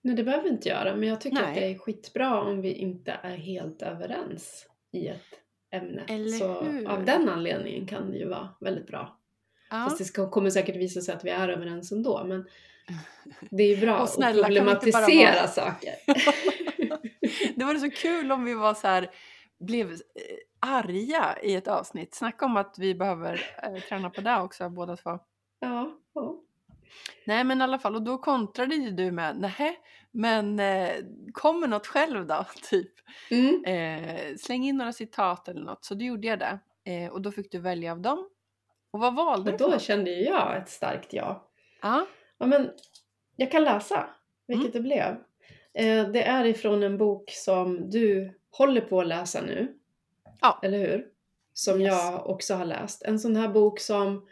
Nej, 0.00 0.14
det 0.14 0.24
behöver 0.24 0.44
vi 0.44 0.50
inte 0.50 0.68
göra, 0.68 0.96
men 0.96 1.08
jag 1.08 1.20
tycker 1.20 1.36
att 1.36 1.48
Nej. 1.48 1.60
det 1.60 1.66
är 1.74 1.78
skitbra 1.78 2.40
om 2.42 2.60
vi 2.60 2.72
inte 2.72 3.12
är 3.22 3.36
helt 3.36 3.82
överens 3.82 4.68
i 4.90 5.06
ett 5.08 5.40
ämne. 5.70 6.04
Eller 6.08 6.28
så 6.38 6.62
hur? 6.62 6.88
av 6.88 7.04
den 7.04 7.28
anledningen 7.28 7.86
kan 7.86 8.10
det 8.10 8.16
ju 8.18 8.28
vara 8.28 8.48
väldigt 8.60 8.86
bra. 8.86 9.18
Ja. 9.72 9.84
Fast 9.84 9.98
det 9.98 10.04
ska, 10.04 10.30
kommer 10.30 10.50
säkert 10.50 10.76
visa 10.76 11.00
sig 11.00 11.14
att 11.14 11.24
vi 11.24 11.30
är 11.30 11.48
överens 11.48 11.92
ändå, 11.92 12.24
men 12.24 12.46
det 13.50 13.62
är 13.62 13.68
ju 13.68 13.80
bra 13.80 13.96
Och 13.96 14.02
att 14.02 14.10
snälla, 14.10 14.42
bara 14.42 14.46
problematisera 14.46 15.34
vara- 15.34 15.48
saker. 15.48 15.94
det 17.58 17.64
var 17.64 17.74
så 17.74 17.90
kul 17.90 18.32
om 18.32 18.44
vi 18.44 18.54
var 18.54 18.74
så 18.74 18.86
här, 18.86 19.10
blev 19.60 19.90
eh, 19.92 19.96
arga 20.60 21.36
i 21.42 21.54
ett 21.54 21.68
avsnitt. 21.68 22.14
Snacka 22.14 22.44
om 22.44 22.56
att 22.56 22.74
vi 22.78 22.94
behöver 22.94 23.40
eh, 23.62 23.82
träna 23.88 24.10
på 24.10 24.20
det 24.20 24.40
också 24.40 24.68
båda 24.68 24.96
två. 24.96 25.18
ja, 25.60 25.98
ja. 26.14 26.38
Nej 27.26 27.44
men 27.44 27.60
i 27.60 27.64
alla 27.64 27.78
fall, 27.78 27.94
och 27.94 28.02
då 28.02 28.18
kontrade 28.18 28.74
ju 28.74 28.90
du 28.90 29.10
med 29.10 29.36
nej 29.40 29.78
men 30.10 30.60
eh, 30.60 30.90
kom 31.32 31.60
med 31.60 31.70
något 31.70 31.86
själv 31.86 32.26
då, 32.26 32.44
typ. 32.70 32.92
Mm. 33.30 33.64
Eh, 33.64 34.36
släng 34.36 34.64
in 34.64 34.76
några 34.76 34.92
citat 34.92 35.48
eller 35.48 35.62
något. 35.64 35.84
Så 35.84 35.94
då 35.94 36.04
gjorde 36.04 36.26
jag 36.28 36.38
det. 36.38 36.58
Eh, 36.84 37.12
och 37.12 37.22
då 37.22 37.30
fick 37.32 37.52
du 37.52 37.58
välja 37.58 37.92
av 37.92 38.00
dem. 38.00 38.28
Och 38.92 39.00
vad 39.00 39.14
valde 39.14 39.52
Och 39.52 39.58
du 39.58 39.64
då 39.64 39.78
kände 39.78 40.10
jag 40.10 40.56
ett 40.56 40.68
starkt 40.68 41.12
ja. 41.12 41.48
Ja. 41.82 42.06
Ja, 42.38 42.46
men 42.46 42.70
jag 43.36 43.50
kan 43.50 43.64
läsa 43.64 44.06
vilket 44.46 44.64
Mm. 44.64 44.72
det 44.72 44.80
blev. 44.80 45.16
Eh, 45.74 46.08
det 46.10 46.22
är 46.22 46.44
ifrån 46.44 46.82
en 46.82 46.98
bok 46.98 47.30
som 47.30 47.90
du 47.90 48.38
håller 48.50 48.80
på 48.80 49.00
att 49.00 49.06
läsa 49.06 49.40
nu. 49.40 49.74
Ja. 50.40 50.60
Eller 50.62 50.78
hur? 50.78 51.06
Som 51.52 51.80
Yes. 51.80 51.88
jag 51.92 52.26
också 52.30 52.54
har 52.54 52.64
läst. 52.64 53.02
En 53.02 53.18
sån 53.18 53.36
här 53.36 53.48
bok 53.48 53.80
som 53.80 54.26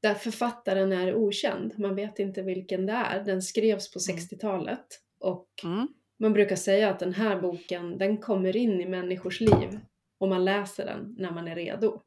där 0.00 0.14
författaren 0.14 0.92
är 0.92 1.14
okänd. 1.14 1.78
Man 1.78 1.94
vet 1.94 2.18
inte 2.18 2.42
vilken 2.42 2.86
det 2.86 2.92
är. 2.92 3.20
Den 3.24 3.42
skrevs 3.42 3.92
på 3.92 3.98
Mm. 4.10 4.18
60-talet. 4.18 4.86
Och 5.20 5.48
Mm. 5.64 5.88
man 6.16 6.32
brukar 6.32 6.56
säga 6.56 6.90
att 6.90 6.98
den 6.98 7.14
här 7.14 7.40
boken, 7.40 7.98
den 7.98 8.16
kommer 8.16 8.56
in 8.56 8.80
i 8.80 8.86
människors 8.86 9.40
liv. 9.40 9.78
Och 10.18 10.28
man 10.28 10.44
läser 10.44 10.86
den 10.86 11.14
när 11.18 11.30
man 11.30 11.48
är 11.48 11.54
redo. 11.54 12.00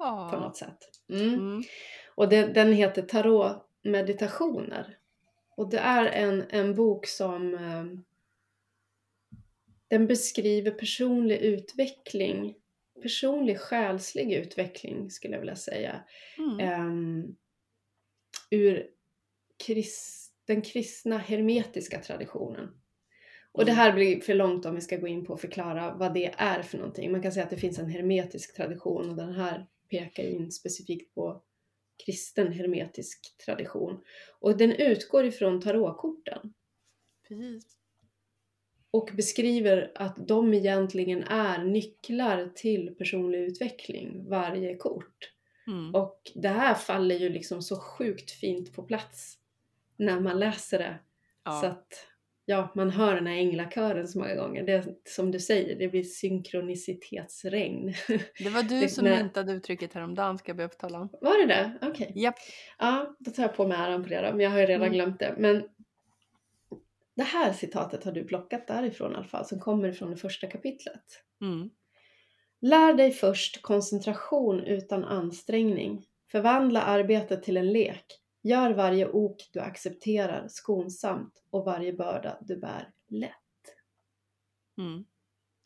Ja. 0.00 0.28
på 0.32 0.40
något 0.40 0.56
sätt. 0.56 0.78
Mm. 1.08 1.34
Mm. 1.34 1.62
Och 2.14 2.28
den, 2.28 2.52
den 2.52 2.72
heter 2.72 3.02
Tarot 3.02 3.68
meditationer. 3.82 4.96
Och 5.56 5.70
det 5.70 5.78
är 5.78 6.06
en, 6.06 6.44
en 6.50 6.74
bok 6.74 7.06
som 7.06 7.54
eh, 7.54 7.84
den 9.88 10.06
beskriver 10.06 10.70
personlig 10.70 11.36
utveckling, 11.36 12.54
personlig 13.02 13.58
själslig 13.60 14.32
utveckling 14.32 15.10
skulle 15.10 15.34
jag 15.34 15.40
vilja 15.40 15.56
säga. 15.56 16.00
Mm. 16.38 16.60
Ehm, 16.60 17.36
ur 18.50 18.86
kris, 19.66 20.26
den 20.46 20.62
kristna 20.62 21.18
hermetiska 21.18 21.98
traditionen. 22.00 22.68
Och 23.52 23.64
det 23.64 23.72
Mm. 23.72 23.78
här 23.84 23.92
blir 23.92 24.20
för 24.20 24.34
långt 24.34 24.66
om 24.66 24.74
vi 24.74 24.80
ska 24.80 24.96
gå 24.96 25.06
in 25.06 25.24
på 25.24 25.34
att 25.34 25.40
förklara 25.40 25.94
vad 25.94 26.14
det 26.14 26.34
är 26.36 26.62
för 26.62 26.78
någonting. 26.78 27.12
Man 27.12 27.22
kan 27.22 27.32
säga 27.32 27.44
att 27.44 27.50
det 27.50 27.56
finns 27.56 27.78
en 27.78 27.90
hermetisk 27.90 28.56
tradition 28.56 29.10
och 29.10 29.16
den 29.16 29.32
här 29.34 29.66
pekar 29.90 30.24
in 30.24 30.52
specifikt 30.52 31.14
på 31.14 31.42
kristen 32.04 32.52
hermetisk 32.52 33.36
tradition. 33.44 34.00
Och 34.40 34.56
den 34.56 34.72
utgår 34.72 35.24
ifrån 35.24 35.60
tarotkorten 35.60 36.54
Precis. 37.28 37.76
och 38.90 39.10
beskriver 39.16 39.92
att 39.94 40.28
de 40.28 40.54
egentligen 40.54 41.22
är 41.22 41.64
nycklar 41.64 42.52
till 42.54 42.94
personlig 42.98 43.38
utveckling, 43.38 44.28
varje 44.28 44.76
kort. 44.76 45.32
Mm. 45.66 45.94
Och 45.94 46.32
det 46.34 46.48
här 46.48 46.74
faller 46.74 47.16
ju 47.16 47.28
liksom 47.28 47.62
så 47.62 47.80
sjukt 47.80 48.30
fint 48.30 48.72
på 48.72 48.82
plats 48.82 49.38
när 49.96 50.20
man 50.20 50.38
läser 50.38 50.78
det. 50.78 50.98
Ja. 51.44 51.60
Så 51.60 51.66
att 51.66 52.06
ja, 52.50 52.68
man 52.74 52.90
hör 52.90 53.14
den 53.14 53.26
här 53.26 53.34
änglakören 53.36 54.08
så 54.08 54.18
många 54.18 54.34
gånger. 54.34 54.62
Det 54.66 54.84
som 55.04 55.30
du 55.30 55.40
säger, 55.40 55.78
det 55.78 55.88
blir 55.88 56.02
synkronicitetsregn. 56.02 57.94
Det 58.38 58.48
var 58.50 58.62
du 58.62 58.80
det- 58.80 58.88
som 58.88 59.04
när- 59.04 59.22
myntade 59.22 59.52
uttrycket 59.52 59.94
häromdagen 59.94 60.38
ska 60.38 60.50
jag 60.50 60.56
be 60.56 60.64
att 60.64 60.74
få 60.74 60.78
tala 60.80 61.00
om. 61.00 61.08
Var 61.20 61.46
det 61.46 61.54
det? 61.54 61.78
Okej. 61.82 62.12
Japp. 62.16 62.34
Ja, 62.78 63.16
då 63.18 63.30
tar 63.30 63.42
jag 63.42 63.56
på 63.56 63.66
mig 63.66 63.78
äran 63.78 64.02
på 64.02 64.08
det 64.08 64.20
då, 64.20 64.28
men 64.30 64.40
jag 64.40 64.50
har 64.50 64.58
ju 64.60 64.66
redan 64.66 64.82
Mm. 64.82 64.92
glömt 64.92 65.18
det. 65.18 65.34
Men 65.38 65.64
det 67.16 67.22
här 67.22 67.52
citatet 67.52 68.04
har 68.04 68.12
du 68.12 68.24
plockat 68.24 68.66
därifrån 68.68 69.12
i 69.12 69.14
alla 69.14 69.24
fall, 69.24 69.44
som 69.46 69.60
kommer 69.60 69.92
från 69.92 70.10
det 70.10 70.16
första 70.16 70.46
kapitlet. 70.46 71.02
Mm. 71.42 71.70
Lär 72.60 72.94
dig 72.94 73.10
först 73.10 73.62
koncentration 73.62 74.60
utan 74.60 75.04
ansträngning. 75.04 76.04
Förvandla 76.32 76.82
arbetet 76.82 77.42
till 77.42 77.56
en 77.56 77.72
lek. 77.72 78.19
Gör 78.42 78.70
varje 78.70 79.08
ok 79.08 79.50
du 79.52 79.60
accepterar 79.60 80.48
skonsamt 80.48 81.42
och 81.50 81.64
varje 81.64 81.92
börda 81.92 82.38
du 82.40 82.56
bär 82.56 82.92
lätt. 83.08 83.34
Mm. 84.78 85.04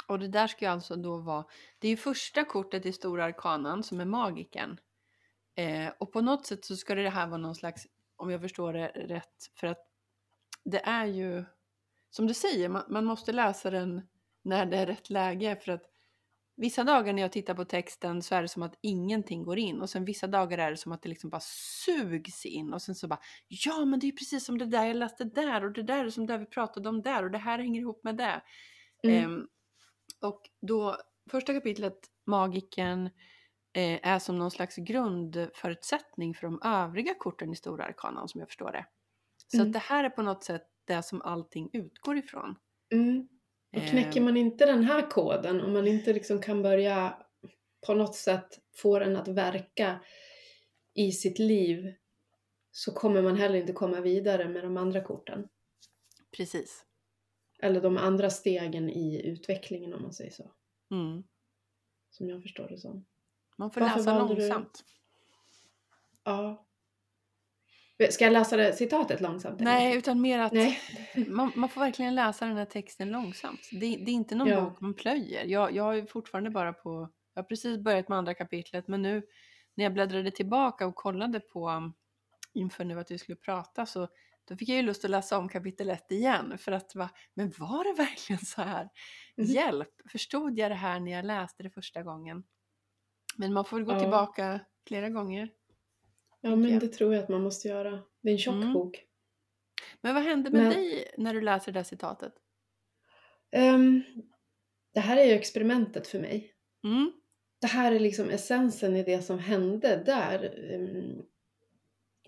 Och 0.08 0.18
det 0.18 0.28
där 0.28 0.46
ska 0.46 0.64
ju 0.64 0.70
alltså 0.70 0.96
då 0.96 1.18
vara, 1.18 1.44
det 1.78 1.88
är 1.88 1.90
ju 1.90 1.96
första 1.96 2.44
kortet 2.44 2.86
i 2.86 2.92
Stora 2.92 3.24
Arkanan 3.24 3.82
som 3.82 4.00
är 4.00 4.04
magiken. 4.04 4.80
Eh, 5.54 5.92
och 5.98 6.12
på 6.12 6.20
något 6.20 6.46
sätt 6.46 6.64
så 6.64 6.76
ska 6.76 6.94
det 6.94 7.10
här 7.10 7.26
vara 7.26 7.38
någon 7.38 7.54
slags, 7.54 7.86
om 8.16 8.30
jag 8.30 8.40
förstår 8.40 8.72
det 8.72 8.88
rätt, 8.88 9.50
för 9.54 9.66
att 9.66 9.86
det 10.64 10.80
är 10.80 11.06
ju, 11.06 11.44
som 12.10 12.26
du 12.26 12.34
säger, 12.34 12.68
man, 12.68 12.84
man 12.88 13.04
måste 13.04 13.32
läsa 13.32 13.70
den 13.70 14.08
när 14.42 14.66
det 14.66 14.76
är 14.76 14.86
rätt 14.86 15.10
läge 15.10 15.56
för 15.56 15.72
att 15.72 15.93
vissa 16.56 16.84
dagar 16.84 17.12
när 17.12 17.22
jag 17.22 17.32
tittar 17.32 17.54
på 17.54 17.64
texten 17.64 18.22
så 18.22 18.34
är 18.34 18.42
det 18.42 18.48
som 18.48 18.62
att 18.62 18.78
ingenting 18.80 19.44
går 19.44 19.58
in 19.58 19.80
och 19.80 19.90
sen 19.90 20.04
vissa 20.04 20.26
dagar 20.26 20.58
är 20.58 20.70
det 20.70 20.76
som 20.76 20.92
att 20.92 21.02
det 21.02 21.08
liksom 21.08 21.30
bara 21.30 21.40
sugs 21.84 22.46
in 22.46 22.72
och 22.74 22.82
sen 22.82 22.94
så 22.94 23.08
bara 23.08 23.20
ja 23.48 23.84
men 23.84 24.00
det 24.00 24.06
är 24.06 24.08
ju 24.10 24.16
precis 24.16 24.44
som 24.44 24.58
det 24.58 24.66
där 24.66 24.84
jag 24.86 24.96
läste 24.96 25.24
där 25.24 25.64
och 25.64 25.72
det 25.72 25.82
där 25.82 26.04
är 26.04 26.10
som 26.10 26.26
det 26.26 26.38
vi 26.38 26.46
pratade 26.46 26.88
om 26.88 27.02
där 27.02 27.24
och 27.24 27.30
det 27.30 27.38
här 27.38 27.58
hänger 27.58 27.80
ihop 27.80 28.04
med 28.04 28.16
det. 28.16 28.42
Mm. 29.02 29.24
Ehm, 29.24 29.48
och 30.20 30.42
då, 30.68 30.96
första 31.30 31.54
kapitlet, 31.54 31.98
Magiken, 32.26 33.06
eh, 33.74 34.00
är 34.08 34.18
som 34.18 34.38
någon 34.38 34.50
slags 34.50 34.76
grundförutsättning 34.76 36.34
för 36.34 36.46
de 36.46 36.60
övriga 36.64 37.14
korten 37.14 37.52
i 37.52 37.56
Stora 37.56 37.84
Arkanan 37.84 38.28
som 38.28 38.38
jag 38.40 38.48
förstår 38.48 38.72
det. 38.72 38.86
Så 39.48 39.56
Mm. 39.56 39.66
att 39.68 39.72
det 39.72 39.78
här 39.78 40.04
är 40.04 40.10
på 40.10 40.22
något 40.22 40.44
sätt 40.44 40.62
det 40.84 41.02
som 41.02 41.22
allting 41.22 41.70
utgår 41.72 42.16
ifrån. 42.16 42.56
Mm. 42.92 43.28
Och 43.76 43.82
knäcker 43.90 44.20
man 44.20 44.36
inte 44.36 44.66
den 44.66 44.84
här 44.84 45.10
koden, 45.10 45.60
om 45.60 45.72
man 45.72 45.86
inte 45.86 46.12
liksom 46.12 46.40
kan 46.40 46.62
börja 46.62 47.16
på 47.86 47.94
något 47.94 48.14
sätt 48.14 48.60
få 48.76 48.98
den 48.98 49.16
att 49.16 49.28
verka 49.28 50.00
i 50.94 51.12
sitt 51.12 51.38
liv, 51.38 51.94
så 52.72 52.92
kommer 52.92 53.22
man 53.22 53.36
heller 53.36 53.58
inte 53.58 53.72
komma 53.72 54.00
vidare 54.00 54.48
med 54.48 54.64
de 54.64 54.76
andra 54.76 55.00
korten. 55.04 55.48
Precis. 56.36 56.84
Eller 57.58 57.80
de 57.80 57.96
andra 57.96 58.30
stegen 58.30 58.90
i 58.90 59.22
utvecklingen 59.26 59.94
om 59.94 60.02
man 60.02 60.12
säger 60.12 60.30
så. 60.30 60.50
Mm. 60.90 61.24
Som 62.10 62.28
jag 62.30 62.42
förstår 62.42 62.68
det 62.68 62.78
som. 62.78 63.06
Man 63.56 63.70
får 63.70 63.80
Varför 63.80 63.96
läsa 63.98 64.18
valde 64.18 64.34
du- 64.34 64.40
långsamt. 64.40 64.84
Ja. 66.24 66.66
Ska 68.10 68.24
jag 68.24 68.32
läsa 68.32 68.56
det 68.56 68.72
citatet 68.72 69.20
långsamt? 69.20 69.60
eller? 69.60 69.70
Nej, 69.70 69.96
utan 69.96 70.20
mer 70.20 70.38
att 70.38 70.52
Nej. 70.52 70.78
man, 71.28 71.52
man 71.54 71.68
får 71.68 71.80
verkligen 71.80 72.14
läsa 72.14 72.46
den 72.46 72.56
här 72.56 72.64
texten 72.64 73.10
långsamt. 73.10 73.60
Det, 73.72 73.78
det 73.78 74.10
är 74.10 74.14
inte 74.14 74.34
någon 74.34 74.48
Ja. 74.48 74.60
bok 74.60 74.80
man 74.80 74.94
plöjer. 74.94 75.44
Jag, 75.44 75.72
jag 75.72 75.98
är 75.98 76.06
fortfarande 76.06 76.50
bara 76.50 76.72
på, 76.72 77.10
jag 77.34 77.42
har 77.42 77.46
precis 77.48 77.78
börjat 77.78 78.08
med 78.08 78.18
andra 78.18 78.34
kapitlet 78.34 78.88
men 78.88 79.02
nu 79.02 79.22
när 79.74 79.84
jag 79.84 79.92
bläddrade 79.92 80.30
tillbaka 80.30 80.86
och 80.86 80.94
kollade 80.94 81.40
på 81.40 81.68
um, 81.70 81.92
inför 82.52 82.84
nu 82.84 83.00
att 83.00 83.10
vi 83.10 83.18
skulle 83.18 83.36
prata 83.36 83.86
så 83.86 84.08
då 84.48 84.56
fick 84.56 84.68
jag 84.68 84.76
ju 84.76 84.82
lust 84.82 85.04
att 85.04 85.10
läsa 85.10 85.38
om 85.38 85.48
kapitel 85.48 85.90
1 85.90 86.12
igen 86.12 86.58
för 86.58 86.72
att 86.72 86.94
va, 86.94 87.10
men 87.34 87.52
var 87.58 87.84
det 87.84 88.02
verkligen 88.02 88.44
så 88.44 88.62
här? 88.62 88.88
Mhm. 89.36 89.46
Hjälp! 89.46 89.88
Förstod 90.12 90.58
jag 90.58 90.70
det 90.70 90.74
här 90.74 91.00
när 91.00 91.12
jag 91.12 91.24
läste 91.24 91.62
det 91.62 91.70
första 91.70 92.02
gången? 92.02 92.44
Men 93.36 93.52
man 93.52 93.64
får 93.64 93.76
väl 93.76 93.86
gå 93.86 93.92
Ja. 93.92 94.00
tillbaka 94.00 94.60
flera 94.88 95.08
gånger. 95.10 95.50
Ja, 96.44 96.56
men 96.56 96.78
det 96.78 96.88
tror 96.88 97.14
jag 97.14 97.22
att 97.22 97.28
man 97.28 97.42
måste 97.42 97.68
göra. 97.68 98.02
Det 98.22 98.28
är 98.28 98.32
en 98.32 98.38
tjock 98.38 98.54
Mm. 98.54 98.72
bok. 98.72 99.04
Men 100.00 100.14
vad 100.14 100.22
hände 100.24 100.50
med 100.50 100.62
Men- 100.62 100.70
dig 100.72 101.14
när 101.18 101.34
du 101.34 101.40
läser 101.40 101.72
det 101.72 101.78
där 101.78 101.84
citatet? 101.84 102.32
Ehm, 103.52 104.02
det 104.94 105.00
här 105.00 105.16
är 105.16 105.24
ju 105.24 105.32
experimentet 105.32 106.06
för 106.06 106.18
mig. 106.20 106.54
Mm, 106.84 107.12
Det 107.60 107.66
här 107.66 107.92
är 107.92 108.00
liksom 108.00 108.30
essensen 108.30 108.96
i 108.96 109.02
det 109.02 109.22
som 109.22 109.38
hände 109.38 110.02
där. 110.06 110.70
Ehm, 110.74 111.22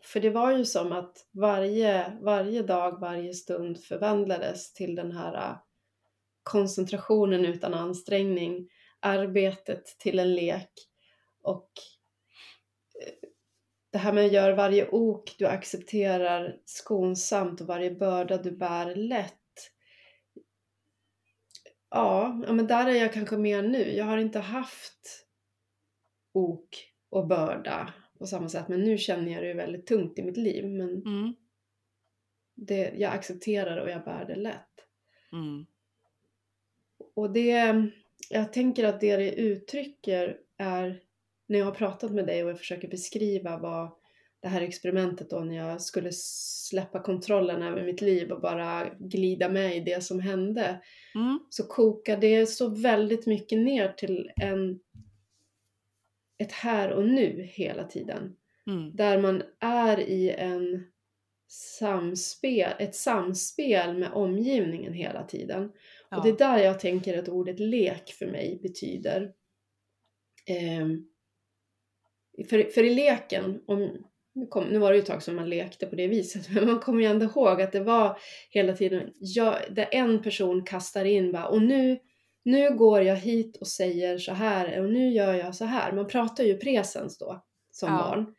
för 0.02 0.20
det 0.20 0.30
var 0.30 0.52
ju 0.52 0.64
som 0.64 0.92
att 0.92 1.28
varje, 1.32 2.18
varje 2.22 2.62
dag, 2.62 3.00
varje 3.00 3.34
stund 3.34 3.84
förvandlades 3.84 4.72
till 4.72 4.94
den 4.94 5.12
här 5.12 5.50
äh, 5.50 5.56
koncentrationen 6.42 7.44
utan 7.44 7.74
ansträngning, 7.74 8.68
arbetet 9.00 9.84
till 9.98 10.18
en 10.18 10.34
lek 10.34 10.70
och 11.42 11.70
det 13.96 14.00
här 14.00 14.12
med 14.12 14.26
att 14.26 14.32
göra 14.32 14.54
varje 14.54 14.88
ok 14.88 15.34
du 15.38 15.46
accepterar 15.46 16.58
skonsamt 16.64 17.60
och 17.60 17.66
varje 17.66 17.90
börda 17.90 18.36
du 18.36 18.50
bär 18.50 18.94
lätt. 18.94 19.72
Ja, 21.90 22.44
men 22.48 22.66
där 22.66 22.86
är 22.86 22.94
jag 22.94 23.12
kanske 23.12 23.36
mer 23.36 23.62
nu. 23.62 23.96
Jag 23.96 24.04
har 24.04 24.18
inte 24.18 24.38
haft 24.38 25.26
ok 26.32 26.68
och 27.08 27.26
börda 27.26 27.94
på 28.18 28.26
samma 28.26 28.48
sätt, 28.48 28.68
men 28.68 28.80
nu 28.80 28.98
känner 28.98 29.32
jag 29.32 29.42
det 29.42 29.54
väldigt 29.54 29.86
tungt 29.86 30.18
i 30.18 30.22
mitt 30.22 30.36
liv. 30.36 30.64
Men 30.64 30.88
mm, 30.88 31.34
det, 32.54 32.92
jag 32.96 33.12
accepterar 33.12 33.76
och 33.76 33.90
jag 33.90 34.04
bär 34.04 34.24
det 34.24 34.36
lätt. 34.36 34.86
mm. 35.32 35.66
Och 37.14 37.32
det, 37.32 37.90
jag 38.30 38.52
tänker 38.52 38.84
att 38.84 39.00
det 39.00 39.16
det 39.16 39.34
uttrycker 39.34 40.38
är, 40.56 41.00
när 41.46 41.58
jag 41.58 41.66
har 41.66 41.74
pratat 41.74 42.12
med 42.12 42.26
dig 42.26 42.44
och 42.44 42.50
jag 42.50 42.58
försöker 42.58 42.88
beskriva 42.88 43.58
vad 43.58 43.90
det 44.40 44.48
här 44.48 44.60
experimentet 44.60 45.30
då, 45.30 45.40
när 45.40 45.56
jag 45.56 45.82
skulle 45.82 46.10
släppa 46.12 47.02
kontrollen 47.02 47.62
över 47.62 47.82
mitt 47.84 48.00
liv 48.00 48.32
och 48.32 48.40
bara 48.40 48.90
glida 48.98 49.48
med 49.48 49.76
i 49.76 49.80
det 49.80 50.02
som 50.04 50.20
hände, 50.20 50.82
Mm. 51.14 51.38
så 51.50 51.66
kokar 51.66 52.16
det 52.16 52.46
så 52.46 52.68
väldigt 52.68 53.26
mycket 53.26 53.58
ner 53.58 53.88
till 53.92 54.30
en, 54.36 54.80
ett 56.38 56.52
här 56.52 56.90
och 56.92 57.08
nu 57.08 57.48
hela 57.52 57.84
tiden. 57.84 58.36
Mm. 58.66 58.96
Där 58.96 59.18
man 59.18 59.42
är 59.60 60.00
i 60.00 60.30
en 60.30 60.86
samspel, 61.48 62.72
ett 62.78 62.94
samspel 62.94 63.98
med 63.98 64.12
omgivningen 64.12 64.92
hela 64.92 65.22
tiden. 65.24 65.72
Ja. 66.10 66.16
Och 66.16 66.24
det 66.24 66.30
är 66.30 66.38
där 66.38 66.58
jag 66.58 66.80
tänker 66.80 67.18
att 67.18 67.28
ordet 67.28 67.60
lek 67.60 68.12
för 68.12 68.26
mig 68.26 68.58
betyder. 68.62 69.32
Ehm, 70.46 71.06
för, 72.44 72.70
för 72.70 72.84
i 72.84 72.94
leken, 72.94 73.60
om, 73.66 74.06
nu, 74.34 74.46
kom, 74.46 74.64
nu 74.64 74.78
var 74.78 74.90
det 74.90 74.96
ju 74.96 75.00
ett 75.00 75.06
tag 75.08 75.22
som 75.22 75.36
man 75.36 75.48
lekte 75.48 75.86
på 75.86 75.96
det 75.96 76.06
viset, 76.06 76.48
men 76.54 76.66
man 76.66 76.80
kommer 76.80 77.00
ju 77.00 77.06
ändå 77.06 77.24
ihåg 77.26 77.62
att 77.62 77.72
det 77.72 77.80
var 77.80 78.18
hela 78.50 78.72
tiden, 78.72 79.12
jag, 79.18 79.56
där 79.70 79.88
en 79.92 80.22
person 80.22 80.64
kastar 80.64 81.04
in 81.04 81.32
bara, 81.32 81.46
och 81.46 81.62
nu, 81.62 81.98
nu 82.44 82.76
går 82.76 83.02
jag 83.02 83.16
hit 83.16 83.56
och 83.56 83.68
säger 83.68 84.18
så 84.18 84.32
här, 84.32 84.80
och 84.80 84.90
nu 84.90 85.08
gör 85.12 85.34
jag 85.34 85.54
så 85.54 85.64
här. 85.64 85.92
Man 85.92 86.06
pratar 86.06 86.44
ju 86.44 86.56
presens 86.58 87.18
då, 87.18 87.44
som 87.70 87.92
Ja. 87.92 87.98
barn. 87.98 88.34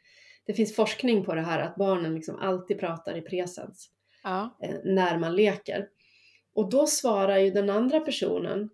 Det 0.45 0.53
finns 0.53 0.75
forskning 0.75 1.25
på 1.25 1.35
det 1.35 1.41
här 1.41 1.59
att 1.59 1.75
barnen 1.75 2.15
liksom 2.15 2.35
alltid 2.35 2.79
pratar 2.79 3.17
i 3.17 3.21
presens 3.21 3.89
Ja. 4.23 4.57
eh, 4.63 4.75
när 4.83 5.17
man 5.17 5.35
leker. 5.35 5.87
Och 6.53 6.69
då 6.69 6.87
svarar 6.87 7.37
ju 7.37 7.51
den 7.51 7.69
andra 7.69 7.99
personen 7.99 8.69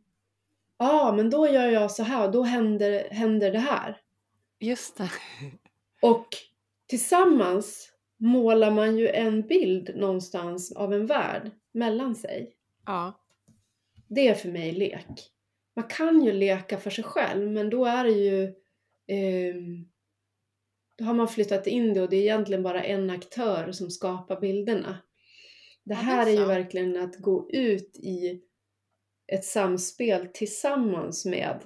Ja, 0.78 1.02
ah, 1.02 1.12
men 1.12 1.30
då 1.30 1.48
gör 1.48 1.70
jag 1.70 1.92
så 1.92 2.04
här 2.04 2.26
och 2.26 2.32
då 2.32 2.44
händer, 2.44 3.08
händer 3.12 3.52
det 3.52 3.60
här. 3.60 3.98
Just 4.64 4.98
det. 4.98 5.12
Och 6.02 6.28
tillsammans 6.88 7.92
målar 8.18 8.72
man 8.72 8.98
ju 8.98 9.08
en 9.08 9.42
bild 9.42 9.96
någonstans 9.96 10.72
av 10.72 10.94
en 10.94 11.06
värld 11.06 11.52
mellan 11.72 12.16
sig. 12.16 12.56
Ja. 12.86 13.14
Det 14.08 14.28
är 14.28 14.34
för 14.34 14.50
mig 14.50 14.72
lek. 14.72 15.32
Man 15.76 15.88
kan 15.88 16.24
ju 16.24 16.32
leka 16.32 16.78
för 16.78 16.90
sig 16.90 17.04
själv 17.04 17.52
men 17.52 17.70
då 17.70 17.86
är 17.86 18.04
det 18.04 18.12
ju 18.12 18.54
ehm, 19.08 19.86
då 20.98 21.06
har 21.06 21.14
man 21.14 21.28
flyttat 21.28 21.68
in 21.68 21.94
det 21.94 22.02
och 22.02 22.10
det 22.10 22.16
är 22.16 22.22
egentligen 22.22 22.64
bara 22.64 22.84
en 22.84 23.10
aktör 23.10 23.72
som 23.72 23.92
skapar 23.92 24.42
bilderna. 24.42 24.98
Det 25.84 25.94
Ja, 25.94 26.00
det 26.00 26.02
är 26.02 26.06
här 26.06 26.28
är 26.28 26.32
ju 26.32 26.46
verkligen 26.46 26.98
att 26.98 27.16
gå 27.18 27.50
ut 27.52 27.98
i 27.98 28.42
ett 29.28 29.46
samspel 29.46 30.28
tillsammans 30.34 31.26
med 31.26 31.60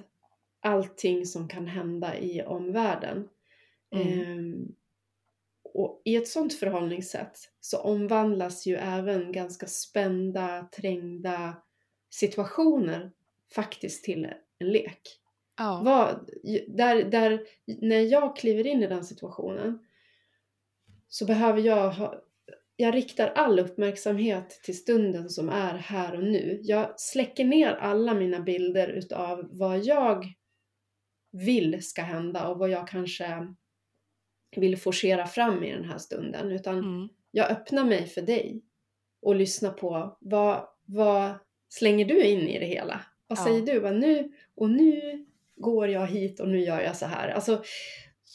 allting 0.60 1.26
som 1.26 1.48
kan 1.48 1.66
hända 1.66 2.18
i 2.18 2.42
omvärlden. 2.42 3.28
Mm. 3.94 4.20
Ehm, 4.20 4.74
och 5.74 6.02
i 6.04 6.16
ett 6.16 6.28
sånt 6.28 6.54
förhållningssätt 6.54 7.38
så 7.60 7.78
omvandlas 7.78 8.66
ju 8.66 8.76
även 8.76 9.32
ganska 9.32 9.66
spända, 9.66 10.68
trängda 10.72 11.56
situationer 12.10 13.10
faktiskt 13.54 14.04
till 14.04 14.24
en 14.58 14.68
lek. 14.68 15.00
Ja. 15.58 15.80
Vad, 15.84 16.30
där, 16.68 17.04
där, 17.04 17.40
när 17.66 18.00
jag 18.00 18.36
kliver 18.36 18.66
in 18.66 18.82
i 18.82 18.86
den 18.86 19.04
situationen 19.04 19.78
så 21.08 21.24
behöver 21.24 21.60
jag 21.60 21.90
ha, 21.90 22.22
jag 22.76 22.94
riktar 22.94 23.28
all 23.28 23.58
uppmärksamhet 23.58 24.60
till 24.62 24.78
stunden 24.78 25.30
som 25.30 25.48
är 25.48 25.74
här 25.74 26.16
och 26.16 26.24
nu. 26.24 26.60
Jag 26.62 27.00
släcker 27.00 27.44
ner 27.44 27.70
alla 27.70 28.14
mina 28.14 28.40
bilder 28.40 28.88
utav 28.88 29.48
vad 29.52 29.78
jag 29.78 30.32
vill 31.30 31.82
ska 31.82 32.02
hända 32.02 32.48
och 32.48 32.58
vad 32.58 32.70
jag 32.70 32.88
kanske 32.88 33.54
vill 34.56 34.76
forcera 34.76 35.26
fram 35.26 35.64
i 35.64 35.72
den 35.72 35.84
här 35.84 35.98
stunden. 35.98 36.52
Utan 36.52 36.78
Mm. 36.78 37.08
jag 37.30 37.50
öppnar 37.50 37.84
mig 37.84 38.06
för 38.06 38.22
dig 38.22 38.62
och 39.22 39.34
lyssnar 39.36 39.70
på 39.70 40.16
vad, 40.20 40.68
vad 40.84 41.32
slänger 41.68 42.04
du 42.04 42.22
in 42.22 42.48
i 42.48 42.58
det 42.58 42.66
hela? 42.66 43.00
Vad 43.26 43.38
Ja. 43.38 43.44
säger 43.44 43.62
du? 43.66 43.78
Vad 43.80 43.96
nu, 43.96 44.32
och 44.54 44.70
nu 44.70 45.26
går 45.56 45.88
jag 45.88 46.06
hit 46.06 46.40
och 46.40 46.48
nu 46.48 46.60
gör 46.60 46.80
jag 46.80 46.96
så 46.96 47.06
här. 47.06 47.28
Alltså, 47.28 47.62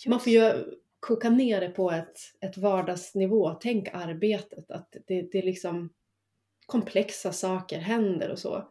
man 0.08 0.20
får 0.20 0.34
ju 0.34 0.52
koka 1.00 1.30
ner 1.30 1.62
det 1.62 1.70
på 1.70 1.92
ett, 1.92 2.18
ett 2.42 2.58
vardagsnivå. 2.58 3.54
Tänk 3.54 3.88
arbetet, 3.94 4.72
att 4.72 4.96
det, 5.08 5.22
det 5.32 5.38
är 5.38 5.44
liksom 5.44 5.90
komplexa 6.66 7.32
saker 7.34 7.80
händer 7.80 8.32
och 8.32 8.40
så. 8.40 8.70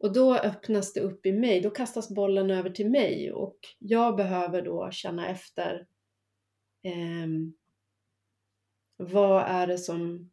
Och 0.00 0.12
då 0.12 0.34
öppnas 0.34 0.92
det 0.92 1.00
upp 1.00 1.26
i 1.26 1.32
mig, 1.32 1.60
då 1.60 1.70
kastas 1.70 2.08
bollen 2.08 2.50
över 2.50 2.70
till 2.70 2.90
mig 2.90 3.32
och 3.32 3.58
jag 3.78 4.16
behöver 4.16 4.62
då 4.62 4.90
känna 4.90 5.28
efter 5.28 5.86
ehm, 6.82 7.52
vad 8.96 9.42
är 9.42 9.66
det 9.66 9.78
som 9.78 10.30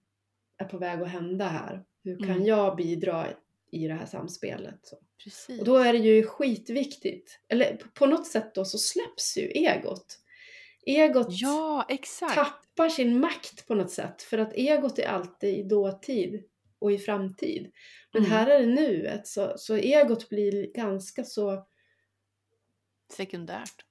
är 0.57 0.65
på 0.65 0.77
väg 0.77 1.01
att 1.01 1.09
hända 1.09 1.45
här? 1.47 1.83
Hur 2.03 2.17
kan 2.17 2.29
Mm. 2.29 2.45
jag 2.45 2.75
bidra 2.75 3.27
i 3.71 3.87
det 3.87 3.93
här 3.93 4.05
samspelet? 4.05 4.79
Så. 4.83 4.97
Precis. 5.23 5.59
Och 5.59 5.65
då 5.65 5.75
är 5.75 5.93
det 5.93 5.99
ju 5.99 6.23
skitviktigt, 6.23 7.39
eller 7.47 7.77
på 7.93 8.05
något 8.05 8.27
sätt 8.27 8.55
då 8.55 8.65
så 8.65 8.77
släpps 8.77 9.37
ju 9.37 9.47
egot. 9.47 10.19
Egot 10.85 11.27
Ja, 11.29 11.87
tappar 12.35 12.89
sin 12.89 13.19
makt 13.19 13.67
på 13.67 13.75
något 13.75 13.91
sätt 13.91 14.21
för 14.21 14.37
att 14.37 14.53
egot 14.53 14.99
är 14.99 15.07
alltid 15.07 15.57
i 15.59 15.63
dåtid 15.63 16.43
och 16.79 16.91
i 16.91 16.97
framtid. 16.97 17.71
Men 18.15 18.23
Mm. 18.25 18.31
här 18.31 18.47
är 18.47 18.59
det 18.59 18.65
nuet 18.65 19.27
så, 19.27 19.53
så 19.57 19.75
egot 19.75 20.29
blir 20.29 20.71
ganska 20.73 21.23
så, 21.23 21.65
Sekundärt. 23.13 23.85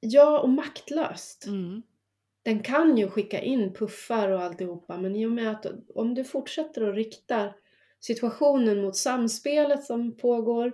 ja 0.00 0.38
och 0.40 0.48
maktlöst. 0.48 1.46
Mm. 1.46 1.82
Den 2.42 2.62
kan 2.62 2.96
ju 2.96 3.08
skicka 3.08 3.40
in 3.40 3.74
puffar 3.74 4.28
och 4.28 4.42
alltihopa 4.42 4.96
men 4.98 5.16
i 5.16 5.26
och 5.26 5.32
med 5.32 5.50
att 5.50 5.66
om 5.94 6.14
du 6.14 6.24
fortsätter 6.24 6.88
att 6.88 6.94
rikta 6.94 7.54
situationen 8.00 8.82
mot 8.82 8.96
samspelet 8.96 9.84
som 9.84 10.16
pågår 10.16 10.72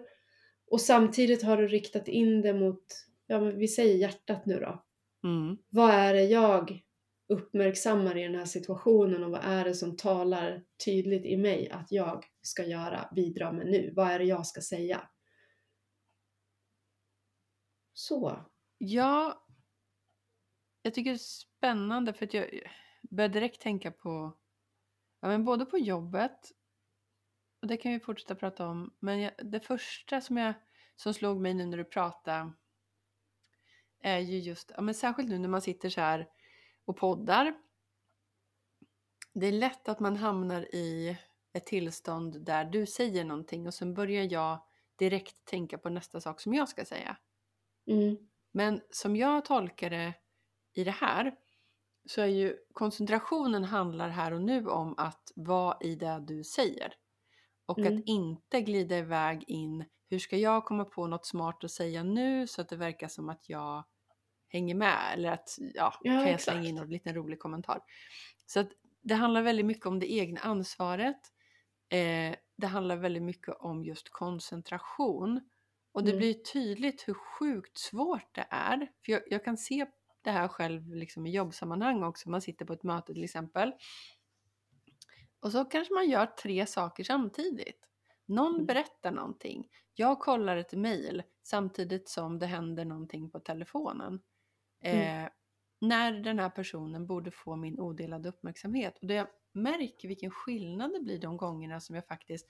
och 0.71 0.81
samtidigt 0.81 1.43
har 1.43 1.57
du 1.57 1.69
riktat 1.69 2.09
in 2.09 2.43
det 2.43 2.53
mot, 2.55 2.85
ja 3.27 3.41
men 3.41 3.59
vi 3.59 3.69
säger 3.69 3.95
hjärtat 3.97 4.47
nu 4.47 4.61
då. 4.61 4.85
Mm. 5.29 5.59
Vad 5.69 5.91
är 5.91 6.15
det 6.15 6.25
jag 6.25 6.81
uppmärksammar 7.31 8.17
i 8.17 8.23
den 8.23 8.35
här 8.35 8.45
situationen 8.45 9.25
och 9.25 9.31
vad 9.31 9.45
är 9.45 9.65
det 9.65 9.75
som 9.75 9.97
talar 9.97 10.65
tydligt 10.85 11.25
i 11.25 11.37
mig 11.37 11.71
att 11.71 11.93
jag 11.93 12.25
ska 12.43 12.65
göra, 12.65 13.09
bidra 13.15 13.53
med 13.53 13.67
nu? 13.67 13.93
Vad 13.97 14.11
är 14.11 14.19
det 14.19 14.25
jag 14.25 14.47
ska 14.47 14.61
säga? 14.61 15.09
Så. 17.93 18.47
Ja, 18.79 19.47
jag 20.83 20.95
tycker 20.95 21.11
det 21.11 21.17
är 21.17 21.19
spännande 21.19 22.13
för 22.13 22.27
att 22.27 22.35
jag 22.35 22.61
börjar 23.11 23.29
direkt 23.29 23.61
tänka 23.61 23.91
på, 23.91 24.37
ja 25.21 25.29
men 25.29 25.45
både 25.45 25.67
på 25.67 25.79
jobbet, 25.79 26.39
och 27.63 27.69
det 27.69 27.77
kan 27.77 27.93
vi 27.93 28.01
fortsätta 28.01 28.35
prata 28.35 28.67
om, 28.67 28.95
men 28.99 29.21
jag, 29.21 29.33
det 29.43 29.61
första 29.61 30.21
som, 30.21 30.37
jag, 30.37 30.55
som 30.97 31.15
slog 31.15 31.41
mig 31.41 31.55
nu 31.55 31.67
när 31.67 31.79
du 31.79 31.85
pratade 31.85 32.53
är 34.01 34.19
ju 34.19 34.39
just, 34.39 34.73
ja 34.77 34.83
men 34.83 34.95
särskilt 34.95 35.29
nu 35.29 35.39
när 35.39 35.49
man 35.49 35.63
sitter 35.63 35.89
så 35.89 36.01
här 36.01 36.29
och 36.91 36.97
poddar. 36.97 37.55
Det 39.35 39.47
är 39.47 39.53
lätt 39.53 39.89
att 39.89 40.01
man 40.01 40.17
hamnar 40.17 40.75
i 40.75 41.19
ett 41.53 41.67
tillstånd 41.67 42.45
där 42.45 42.65
du 42.65 42.87
säger 42.87 43.25
någonting 43.25 43.67
och 43.67 43.75
sen 43.75 43.95
börjar 43.95 44.33
jag 44.33 44.65
direkt 44.97 45.45
tänka 45.45 45.79
på 45.79 45.89
nästa 45.89 46.21
sak 46.21 46.41
som 46.41 46.55
jag 46.55 46.69
ska 46.69 46.85
säga. 46.85 47.17
Mm. 47.87 48.17
Men 48.53 48.81
som 48.91 49.17
jag 49.17 49.45
tolkar 49.45 49.91
det 49.91 50.15
i 50.75 50.85
det 50.85 50.91
här 50.91 51.35
så 52.07 52.21
är 52.21 52.27
ju 52.27 52.57
koncentrationen 52.73 53.65
handlar 53.65 54.09
här 54.09 54.33
och 54.33 54.43
nu 54.43 54.67
om 54.67 54.95
att 54.99 55.33
vara 55.37 55.77
i 55.81 55.95
det 55.95 56.25
du 56.27 56.45
säger. 56.45 56.95
Och 57.67 57.79
Mm. 57.79 57.99
att 57.99 58.05
inte 58.07 58.61
glida 58.61 58.99
iväg 58.99 59.45
in, 59.47 59.85
hur 60.09 60.19
ska 60.19 60.37
jag 60.37 60.65
komma 60.65 60.85
på 60.85 61.07
något 61.07 61.27
smart 61.27 61.65
att 61.65 61.71
säga 61.71 62.03
nu 62.03 62.47
så 62.47 62.61
att 62.61 62.69
det 62.69 62.77
verkar 62.77 63.09
som 63.09 63.29
att 63.29 63.49
jag 63.49 63.85
hänger 64.51 64.75
med 64.75 64.99
eller 65.15 65.31
att, 65.33 65.57
ja, 65.75 65.95
Ja, 66.03 66.13
kan 66.23 66.31
jag 66.31 66.41
slänga 66.41 66.69
in 66.69 66.79
en 66.79 66.89
liten 66.91 67.15
rolig 67.15 67.39
kommentar. 67.39 67.81
Så 68.47 68.61
att 68.61 68.69
det 69.03 69.15
handlar 69.15 69.43
väldigt 69.43 69.67
mycket 69.67 69.87
om 69.87 69.99
det 69.99 70.13
egna 70.13 70.41
ansvaret. 70.41 71.21
Eh, 71.89 72.35
det 72.57 72.67
handlar 72.67 72.97
väldigt 72.97 73.23
mycket 73.23 73.55
om 73.61 73.85
just 73.85 74.09
koncentration. 74.11 75.41
Och 75.93 76.05
det 76.05 76.11
Mm. 76.11 76.19
blir 76.19 76.35
tydligt 76.35 77.09
hur 77.09 77.15
sjukt 77.15 77.79
svårt 77.79 78.35
det 78.35 78.47
är. 78.51 78.79
För 79.05 79.13
jag, 79.13 79.23
jag 79.27 79.45
kan 79.45 79.57
se 79.57 79.87
det 80.23 80.31
här 80.31 80.49
själv 80.49 80.95
liksom 80.95 81.27
i 81.27 81.31
jobbsammanhang 81.31 82.03
också. 82.03 82.31
Man 82.31 82.41
sitter 82.43 82.65
på 82.65 82.73
ett 82.73 82.83
möte 82.83 83.15
till 83.15 83.25
exempel. 83.25 83.73
Och 85.41 85.53
så 85.53 85.65
kanske 85.65 85.95
man 85.95 86.11
gör 86.11 86.27
tre 86.27 86.67
saker 86.67 87.05
samtidigt. 87.05 87.87
Någon 88.27 88.55
Mm. 88.55 88.67
berättar 88.67 89.13
någonting. 89.13 89.69
Jag 89.95 90.19
kollar 90.21 90.57
ett 90.57 90.73
mejl 90.73 91.23
samtidigt 91.43 92.09
som 92.09 92.39
det 92.39 92.47
händer 92.47 92.85
någonting 92.85 93.31
på 93.31 93.41
telefonen. 93.41 94.21
Mm. 94.81 95.25
Eh, 95.25 95.31
när 95.81 96.13
den 96.13 96.39
här 96.39 96.51
personen 96.51 97.07
borde 97.07 97.31
få 97.31 97.57
min 97.57 97.81
odelade 97.81 98.29
uppmärksamhet. 98.29 98.99
Och 99.01 99.07
det 99.07 99.15
jag 99.15 99.29
märker 99.53 100.09
vilken 100.09 100.31
skillnad 100.31 100.93
det 100.93 101.01
blir 101.01 101.19
de 101.19 101.37
gångerna 101.37 101.81
som 101.81 101.95
jag 101.95 102.07
faktiskt 102.07 102.47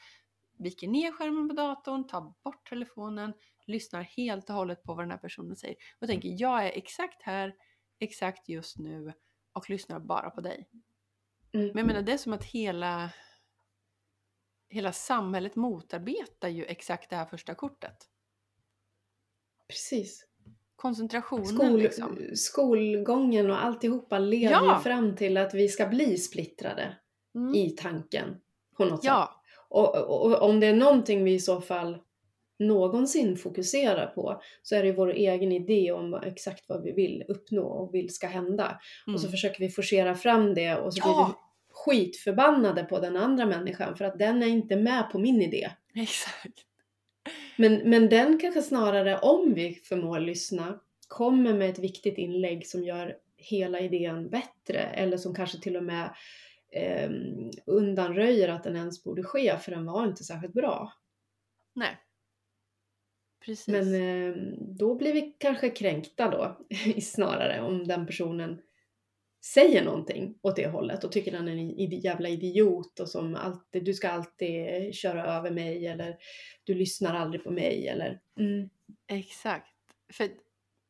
viker 0.58 0.88
ner 0.88 1.12
skärmen 1.12 1.48
på 1.48 1.54
datorn, 1.54 2.06
tar 2.06 2.34
bort 2.44 2.68
telefonen, 2.68 3.32
lyssnar 3.66 4.02
helt 4.02 4.50
och 4.50 4.56
hållet 4.56 4.82
på 4.82 4.94
vad 4.94 5.04
den 5.04 5.10
här 5.10 5.18
personen 5.18 5.56
säger. 5.56 5.76
Och 5.98 6.06
tänker 6.06 6.34
jag 6.38 6.66
är 6.66 6.70
exakt 6.70 7.22
här, 7.22 7.54
exakt 7.98 8.48
just 8.48 8.78
nu 8.78 9.12
och 9.52 9.70
lyssnar 9.70 10.00
bara 10.00 10.30
på 10.30 10.40
dig. 10.40 10.68
Mm. 11.52 11.66
Men 11.66 11.76
jag 11.76 11.86
menar 11.86 12.02
det 12.02 12.12
är 12.12 12.18
som 12.18 12.32
att 12.32 12.44
hela, 12.44 13.10
hela 14.68 14.92
samhället 14.92 15.56
motarbetar 15.56 16.48
ju 16.48 16.64
exakt 16.64 17.10
det 17.10 17.16
här 17.16 17.26
första 17.26 17.54
kortet. 17.54 18.10
Precis. 19.68 20.29
Koncentrationen 20.80 21.46
Skol, 21.46 21.78
liksom. 21.78 22.18
Skolgången 22.34 23.50
och 23.50 23.64
alltihopa 23.64 24.18
leder 24.18 24.50
Ja. 24.52 24.76
ju 24.76 24.82
fram 24.82 25.16
till 25.16 25.36
att 25.36 25.54
vi 25.54 25.68
ska 25.68 25.86
bli 25.86 26.16
splittrade 26.16 26.96
Mm. 27.34 27.54
i 27.54 27.70
tanken 27.70 28.36
på 28.76 28.84
något 28.84 29.00
sätt. 29.02 29.04
Ja, 29.04 29.42
Och, 29.68 29.94
och, 29.94 30.26
och 30.26 30.42
om 30.42 30.60
det 30.60 30.66
är 30.66 30.74
någonting 30.74 31.24
vi 31.24 31.34
i 31.34 31.40
så 31.40 31.60
fall 31.60 31.98
någonsin 32.58 33.36
fokuserar 33.36 34.06
på 34.06 34.42
så 34.62 34.76
är 34.76 34.82
det 34.82 34.92
vår 34.92 35.12
egen 35.12 35.52
idé 35.52 35.92
om 35.92 36.14
exakt 36.14 36.64
vad 36.68 36.82
vi 36.82 36.92
vill 36.92 37.24
uppnå 37.28 37.62
och 37.62 37.94
vill 37.94 38.14
ska 38.14 38.26
hända. 38.26 38.80
mm. 39.06 39.14
Och 39.14 39.20
så 39.20 39.28
försöker 39.28 39.60
vi 39.60 39.68
forcera 39.68 40.14
fram 40.14 40.54
det 40.54 40.76
och 40.76 40.94
så 40.94 41.00
blir 41.02 41.12
vi 41.14 41.18
ja 41.20 41.34
skitförbannade 41.72 42.84
på 42.84 42.98
den 42.98 43.16
andra 43.16 43.46
människan 43.46 43.96
för 43.96 44.04
att 44.04 44.18
den 44.18 44.42
är 44.42 44.46
inte 44.46 44.76
med 44.76 45.10
på 45.12 45.18
min 45.18 45.42
idé. 45.42 45.70
exakt. 45.94 46.58
Men, 47.56 47.90
men 47.90 48.08
den 48.08 48.38
kanske 48.38 48.62
snarare, 48.62 49.18
om 49.18 49.54
vi 49.54 49.74
förmår 49.74 50.20
lyssna, 50.20 50.80
kommer 51.08 51.54
med 51.54 51.70
ett 51.70 51.78
viktigt 51.78 52.18
inlägg 52.18 52.66
som 52.66 52.84
gör 52.84 53.16
hela 53.36 53.80
idén 53.80 54.28
bättre 54.30 54.78
eller 54.78 55.16
som 55.16 55.34
kanske 55.34 55.60
till 55.60 55.76
och 55.76 55.82
med 55.82 56.14
eh, 56.72 57.10
undanröjer 57.66 58.48
att 58.48 58.64
den 58.64 58.76
ens 58.76 59.04
borde 59.04 59.22
ske 59.22 59.58
för 59.58 59.70
den 59.70 59.86
var 59.86 60.06
inte 60.06 60.24
särskilt 60.24 60.54
bra. 60.54 60.92
Nej. 61.72 61.96
Precis. 63.44 63.68
Men 63.68 63.94
eh, 63.94 64.36
då 64.58 64.94
blir 64.94 65.12
vi 65.12 65.36
kanske 65.38 65.70
kränkta 65.70 66.30
då 66.30 66.58
snarare 67.00 67.60
om 67.60 67.88
den 67.88 68.06
personen 68.06 68.62
säger 69.44 69.84
någonting 69.84 70.38
åt 70.42 70.56
det 70.56 70.68
hållet 70.68 71.04
och 71.04 71.12
tycker 71.12 71.36
han 71.36 71.48
är 71.48 71.52
en 71.52 72.00
jävla 72.00 72.28
idiot 72.28 73.00
och 73.00 73.08
som 73.08 73.34
alltid, 73.34 73.84
du 73.84 73.94
ska 73.94 74.08
alltid 74.08 74.94
köra 74.94 75.24
över 75.36 75.50
mig 75.50 75.86
eller 75.86 76.16
du 76.64 76.74
lyssnar 76.74 77.14
aldrig 77.14 77.44
på 77.44 77.50
mig 77.50 77.88
eller 77.88 78.20
mm. 78.38 78.70
Exakt. 79.08 79.74
För 80.12 80.28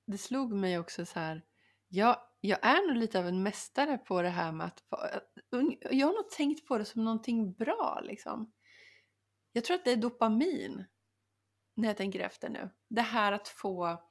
det 0.07 0.19
slog 0.19 0.53
mig 0.53 0.79
också 0.79 1.07
så 1.07 1.19
här. 1.19 1.43
Jag, 1.89 2.17
jag 2.41 2.59
är 2.63 2.89
nog 2.89 2.97
lite 2.97 3.19
av 3.19 3.29
en 3.29 3.43
mästare 3.43 3.99
på 3.99 4.23
det 4.23 4.29
här 4.29 4.53
med 4.53 4.67
att... 4.67 4.85
Jag 5.91 6.07
har 6.07 6.15
nog 6.15 6.31
tänkt 6.31 6.67
på 6.67 6.79
det 6.79 6.85
som 6.85 7.05
någonting 7.05 7.53
bra 7.53 8.01
liksom. 8.05 8.53
Jag 9.53 9.65
tror 9.65 9.75
att 9.75 9.85
det 9.85 9.93
är 9.93 9.97
dopamin. 9.97 10.85
När 11.77 11.89
jag 11.89 11.97
tänker 11.97 12.21
efter 12.21 12.49
nu. 12.49 12.71
Det 12.89 13.03
här 13.03 13.33
att 13.33 13.49
få... 13.49 14.03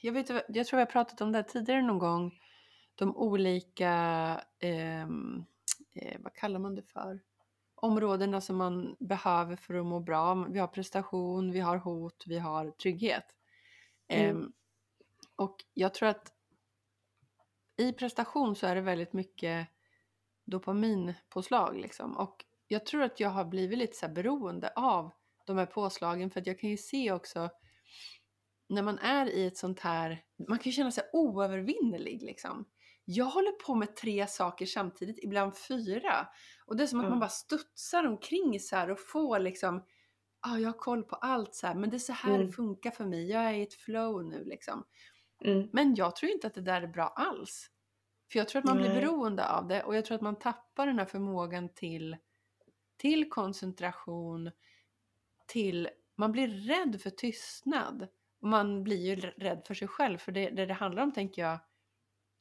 Jag, 0.00 0.12
vet, 0.12 0.30
jag 0.30 0.66
tror 0.66 0.80
jag 0.80 0.86
har 0.86 0.92
pratat 0.92 1.20
om 1.20 1.32
det 1.32 1.38
här 1.38 1.42
tidigare 1.42 1.82
någon 1.82 1.98
gång. 1.98 2.32
De 3.00 3.16
olika... 3.16 3.90
ehm, 4.58 5.44
eh, 5.94 6.20
vad 6.20 6.34
kallar 6.34 6.58
man 6.58 6.74
det 6.74 6.82
för? 6.82 7.20
Områdena 7.74 8.40
som 8.40 8.56
man 8.56 8.96
behöver 8.98 9.56
för 9.56 9.74
att 9.74 9.86
må 9.86 10.00
bra. 10.00 10.34
Vi 10.34 10.58
har 10.58 10.66
prestation, 10.66 11.52
vi 11.52 11.60
har 11.60 11.76
hot, 11.76 12.24
vi 12.26 12.38
har 12.38 12.70
trygghet. 12.70 13.24
Mm. 14.08 14.36
Ehm, 14.36 14.52
och 15.36 15.64
jag 15.74 15.94
tror 15.94 16.08
att 16.08 16.32
i 17.76 17.92
prestation 17.92 18.56
så 18.56 18.66
är 18.66 18.74
det 18.74 18.80
väldigt 18.80 19.12
mycket 19.12 19.68
dopaminpåslag 20.44 21.76
liksom. 21.76 22.16
Och 22.16 22.44
jag 22.68 22.86
tror 22.86 23.02
att 23.02 23.20
jag 23.20 23.30
har 23.30 23.44
blivit 23.44 23.78
lite 23.78 23.96
så 23.96 24.08
beroende 24.08 24.72
av 24.76 25.10
de 25.46 25.58
här 25.58 25.66
påslagen 25.66 26.30
för 26.30 26.40
att 26.40 26.46
jag 26.46 26.58
kan 26.58 26.70
ju 26.70 26.76
se 26.76 27.12
också 27.12 27.50
när 28.68 28.82
man 28.82 28.98
är 28.98 29.26
i 29.26 29.46
ett 29.46 29.56
sånt 29.56 29.80
här, 29.80 30.24
man 30.48 30.58
kan 30.58 30.70
ju 30.70 30.72
känna 30.72 30.90
sig 30.90 31.04
oövervinnerlig 31.12 32.22
liksom. 32.22 32.64
Jag 33.04 33.24
håller 33.24 33.52
på 33.52 33.74
med 33.74 33.96
tre 33.96 34.26
saker 34.26 34.66
samtidigt, 34.66 35.18
ibland 35.24 35.56
fyra. 35.58 36.28
Och 36.66 36.76
det 36.76 36.82
är 36.82 36.86
som 36.86 37.00
att 37.00 37.04
Ja. 37.06 37.10
man 37.10 37.20
bara 37.20 37.30
studsar 37.30 38.04
omkring 38.06 38.60
så 38.60 38.76
här 38.76 38.90
och 38.90 39.00
får 39.00 39.38
liksom, 39.38 39.84
ah, 40.40 40.56
jag 40.56 40.68
har 40.68 40.78
koll 40.78 41.02
på 41.04 41.16
allt 41.16 41.54
så 41.54 41.66
här, 41.66 41.74
men 41.74 41.90
det 41.90 41.96
är 41.96 41.98
så 41.98 42.12
här 42.12 42.34
Mm. 42.34 42.46
det 42.46 42.52
funkar 42.52 42.90
för 42.90 43.04
mig, 43.04 43.30
jag 43.30 43.42
är 43.42 43.52
i 43.52 43.62
ett 43.62 43.74
flow 43.74 44.24
nu 44.24 44.44
liksom. 44.44 44.84
Mm. 45.44 45.68
Men 45.72 45.94
jag 45.94 46.16
tror 46.16 46.32
inte 46.32 46.46
att 46.46 46.54
det 46.54 46.60
där 46.60 46.82
är 46.82 46.86
bra 46.86 47.08
alls. 47.08 47.70
För 48.32 48.38
jag 48.38 48.48
tror 48.48 48.58
att 48.58 48.64
man 48.66 48.76
blir 48.76 48.94
beroende 48.94 49.48
av 49.50 49.68
det 49.68 49.82
och 49.82 49.96
jag 49.96 50.04
tror 50.04 50.14
att 50.14 50.20
man 50.22 50.38
tappar 50.38 50.86
den 50.86 50.98
här 50.98 51.06
förmågan 51.06 51.68
till, 51.74 52.16
till 52.96 53.28
koncentration, 53.30 54.50
till, 55.46 55.88
man 56.16 56.32
blir 56.32 56.48
rädd 56.48 57.00
för 57.02 57.10
tystnad. 57.10 58.08
Man 58.42 58.82
blir 58.84 58.96
ju 58.96 59.16
rädd 59.16 59.62
för 59.66 59.74
sig 59.74 59.88
själv 59.88 60.18
för 60.18 60.32
det, 60.32 60.50
det 60.50 60.66
det 60.66 60.74
handlar 60.74 61.02
om 61.02 61.12
tänker 61.12 61.42
jag, 61.42 61.58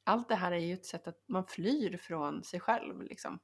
allt 0.10 0.30
det 0.30 0.36
här 0.36 0.52
är 0.52 0.58
ju 0.58 0.74
ett 0.74 0.86
sätt 0.86 1.08
att 1.08 1.24
man 1.28 1.46
flyr 1.46 1.98
från 1.98 2.44
sig 2.44 2.60
själv 2.60 3.02
liksom. 3.02 3.40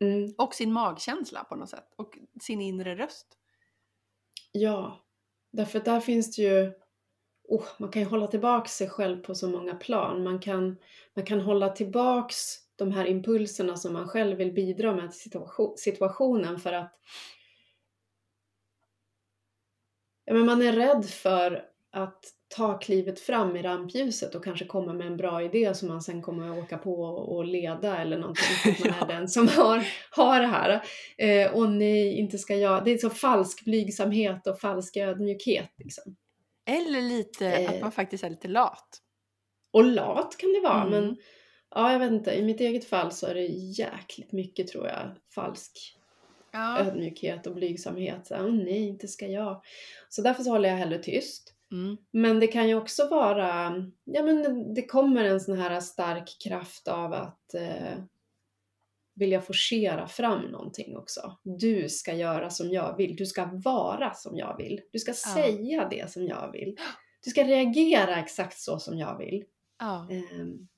Mm. 0.00 0.34
Och 0.38 0.54
sin 0.54 0.72
magkänsla 0.72 1.44
på 1.44 1.56
något 1.56 1.70
sätt 1.70 1.94
och 1.96 2.18
sin 2.40 2.60
inre 2.60 2.96
röst. 2.96 3.38
Ja, 4.52 5.04
därför 5.50 5.78
att 5.78 5.84
där 5.84 6.00
finns 6.00 6.36
det 6.36 6.42
ju 6.42 6.72
oh, 7.48 7.64
man 7.78 7.90
kan 7.90 8.02
ju 8.02 8.08
hålla 8.08 8.26
tillbaks 8.26 8.72
sig 8.72 8.90
själv 8.90 9.22
på 9.22 9.34
så 9.34 9.48
många 9.48 9.74
plan. 9.74 10.24
Man 10.24 10.38
kan, 10.40 10.76
man 11.14 11.26
kan 11.26 11.40
hålla 11.40 11.68
tillbaks 11.68 12.58
de 12.76 12.92
här 12.92 13.06
impulserna 13.06 13.76
som 13.76 13.92
man 13.92 14.08
själv 14.08 14.36
vill 14.36 14.52
bidra 14.52 14.94
med 14.94 15.10
till 15.10 15.20
situation, 15.20 15.74
situationen 15.78 16.60
för 16.60 16.72
att 16.72 16.98
ja, 20.24 20.34
men 20.34 20.46
man 20.46 20.62
är 20.62 20.72
rädd 20.72 21.04
för 21.04 21.68
att 21.90 22.24
ta 22.56 22.78
klivet 22.78 23.20
fram 23.20 23.56
i 23.56 23.62
rampljuset 23.62 24.34
och 24.34 24.44
kanske 24.44 24.64
komma 24.64 24.92
med 24.92 25.06
en 25.06 25.16
bra 25.16 25.42
idé 25.42 25.74
som 25.74 25.88
man 25.88 26.02
sen 26.02 26.22
kommer 26.22 26.50
att 26.52 26.58
åka 26.64 26.78
på 26.78 27.02
och 27.04 27.44
leda 27.44 27.98
eller 27.98 28.18
någonting. 28.18 28.72
Att 28.72 28.78
man 29.00 29.08
är 29.10 29.14
den 29.14 29.28
som 29.28 29.48
har, 29.48 29.86
har 30.10 30.40
det 30.40 30.46
här. 30.46 30.82
Eh, 31.18 31.52
och 31.54 31.68
nej, 31.70 32.18
inte 32.18 32.38
ska 32.38 32.54
jag. 32.56 32.84
Det 32.84 32.90
är 32.90 32.98
så 32.98 33.10
falsk 33.10 33.64
blygsamhet 33.64 34.46
och 34.46 34.60
falsk 34.60 34.96
ödmjukhet. 34.96 35.70
Liksom. 35.78 36.16
Eller 36.66 37.00
lite 37.00 37.46
Eh. 37.48 37.70
att 37.70 37.80
man 37.80 37.92
faktiskt 37.92 38.24
är 38.24 38.30
lite 38.30 38.48
lat. 38.48 38.98
Och 39.70 39.84
lat 39.84 40.36
kan 40.38 40.52
det 40.52 40.60
vara, 40.60 40.82
Mm. 40.82 40.90
men 40.90 41.16
ja, 41.74 41.92
jag 41.92 41.98
vet 41.98 42.12
inte. 42.12 42.32
I 42.38 42.42
mitt 42.42 42.60
eget 42.60 42.84
fall 42.84 43.12
så 43.12 43.26
är 43.26 43.34
det 43.34 43.46
jäkligt 43.78 44.32
mycket 44.32 44.66
tror 44.68 44.86
jag 44.86 45.10
falsk 45.34 45.98
Ja. 46.54 46.78
ödmjukhet 46.78 47.46
och 47.46 47.54
blygsamhet. 47.54 48.26
Så, 48.26 48.34
Åh 48.34 48.52
nej, 48.52 48.88
inte 48.88 49.08
ska 49.08 49.26
jag. 49.26 49.62
Så 50.08 50.22
därför 50.22 50.42
så 50.42 50.50
håller 50.50 50.68
jag 50.68 50.76
hellre 50.76 50.98
tyst. 50.98 51.51
Mm. 51.72 51.96
Men 52.10 52.40
det 52.40 52.46
kan 52.46 52.68
ju 52.68 52.74
också 52.74 53.08
vara, 53.08 53.74
ja 54.04 54.22
men 54.22 54.74
det 54.74 54.86
kommer 54.86 55.24
en 55.24 55.40
sån 55.40 55.58
här 55.58 55.80
stark 55.80 56.36
kraft 56.44 56.88
av 56.88 57.12
att 57.12 57.54
eh, 57.54 58.04
vilja 59.14 59.40
forcera 59.40 60.08
fram 60.08 60.42
någonting 60.42 60.96
också. 60.96 61.36
Du 61.42 61.88
ska 61.88 62.14
göra 62.14 62.50
som 62.50 62.70
jag 62.70 62.96
vill, 62.96 63.16
du 63.16 63.26
ska 63.26 63.50
vara 63.52 64.14
som 64.14 64.36
jag 64.36 64.56
vill. 64.56 64.80
Du 64.92 64.98
ska 64.98 65.12
säga 65.12 65.88
det 65.88 66.10
som 66.10 66.26
jag 66.26 66.52
vill. 66.52 66.76
Du 67.24 67.30
ska 67.30 67.44
reagera 67.44 68.16
exakt 68.16 68.58
så 68.58 68.78
som 68.78 68.98
jag 68.98 69.18
vill. 69.18 69.44
Ja. 69.78 70.08
Ehm, 70.10 70.68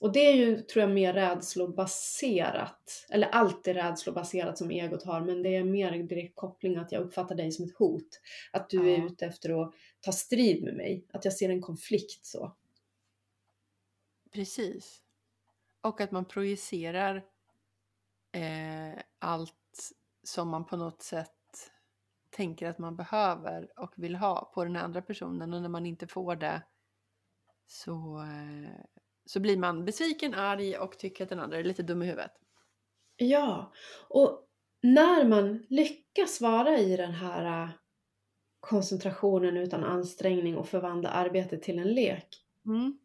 och 0.00 0.12
det 0.12 0.20
är 0.26 0.34
ju, 0.34 0.60
tror 0.60 0.80
jag, 0.82 0.90
mer 0.90 1.12
rädslobaserat. 1.14 3.06
Eller 3.10 3.28
alltid 3.28 3.74
rädslobaserat 3.76 4.58
som 4.58 4.70
egot 4.70 5.04
har, 5.04 5.20
men 5.20 5.42
det 5.42 5.56
är 5.56 5.64
mer 5.64 5.92
direkt 6.02 6.36
koppling 6.36 6.76
att 6.76 6.92
jag 6.92 7.02
uppfattar 7.02 7.34
dig 7.34 7.52
som 7.52 7.64
ett 7.64 7.76
hot. 7.78 8.20
Att 8.52 8.70
du 8.70 8.90
är 8.90 8.98
Ja. 8.98 9.06
ute 9.06 9.26
efter 9.26 9.62
att 9.62 9.74
ta 10.00 10.12
strid 10.12 10.64
med 10.64 10.74
mig. 10.76 11.06
Att 11.12 11.24
jag 11.24 11.34
ser 11.34 11.50
en 11.50 11.62
konflikt 11.62 12.26
så. 12.26 12.56
Precis. 14.32 15.02
Och 15.80 16.00
att 16.00 16.10
man 16.10 16.24
projicerar 16.24 17.16
eh, 18.32 19.02
allt 19.18 19.54
som 20.22 20.48
man 20.48 20.66
på 20.66 20.76
något 20.76 21.02
sätt 21.02 21.30
tänker 22.30 22.68
att 22.68 22.78
man 22.78 22.96
behöver 22.96 23.80
och 23.80 23.92
vill 23.96 24.16
ha 24.16 24.50
på 24.54 24.64
den 24.64 24.76
andra 24.76 25.02
personen 25.02 25.54
och 25.54 25.62
när 25.62 25.68
man 25.68 25.86
inte 25.86 26.06
får 26.06 26.36
det 26.36 26.62
så, 27.66 28.18
eh, 28.22 28.84
så 29.28 29.40
blir 29.40 29.56
man 29.56 29.84
besviken, 29.84 30.34
arg 30.34 30.78
och 30.78 30.98
tycker 30.98 31.24
att 31.24 31.30
den 31.30 31.40
andra 31.40 31.58
är 31.58 31.64
lite 31.64 31.82
dum 31.82 32.02
i 32.02 32.06
huvudet. 32.06 32.32
Ja, 33.16 33.72
och 34.08 34.48
när 34.82 35.24
man 35.24 35.66
lyckas 35.68 36.40
vara 36.40 36.78
i 36.78 36.96
den 36.96 37.12
här 37.12 37.62
äh, 37.62 37.70
koncentrationen 38.60 39.56
utan 39.56 39.84
ansträngning 39.84 40.56
och 40.56 40.68
förvandla 40.68 41.08
arbetet 41.08 41.62
till 41.62 41.78
en 41.78 41.94
lek. 41.94 42.44
Mm. 42.66 42.98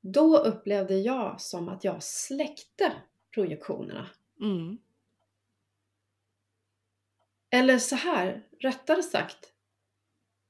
Då 0.00 0.36
upplevde 0.36 0.94
jag 0.94 1.40
som 1.40 1.68
att 1.68 1.84
jag 1.84 2.02
släckte 2.02 2.92
projektionerna. 3.34 4.06
Mm. 4.40 4.78
Eller 7.50 7.78
så 7.78 7.96
här, 7.96 8.46
rättare 8.58 9.02
sagt. 9.02 9.52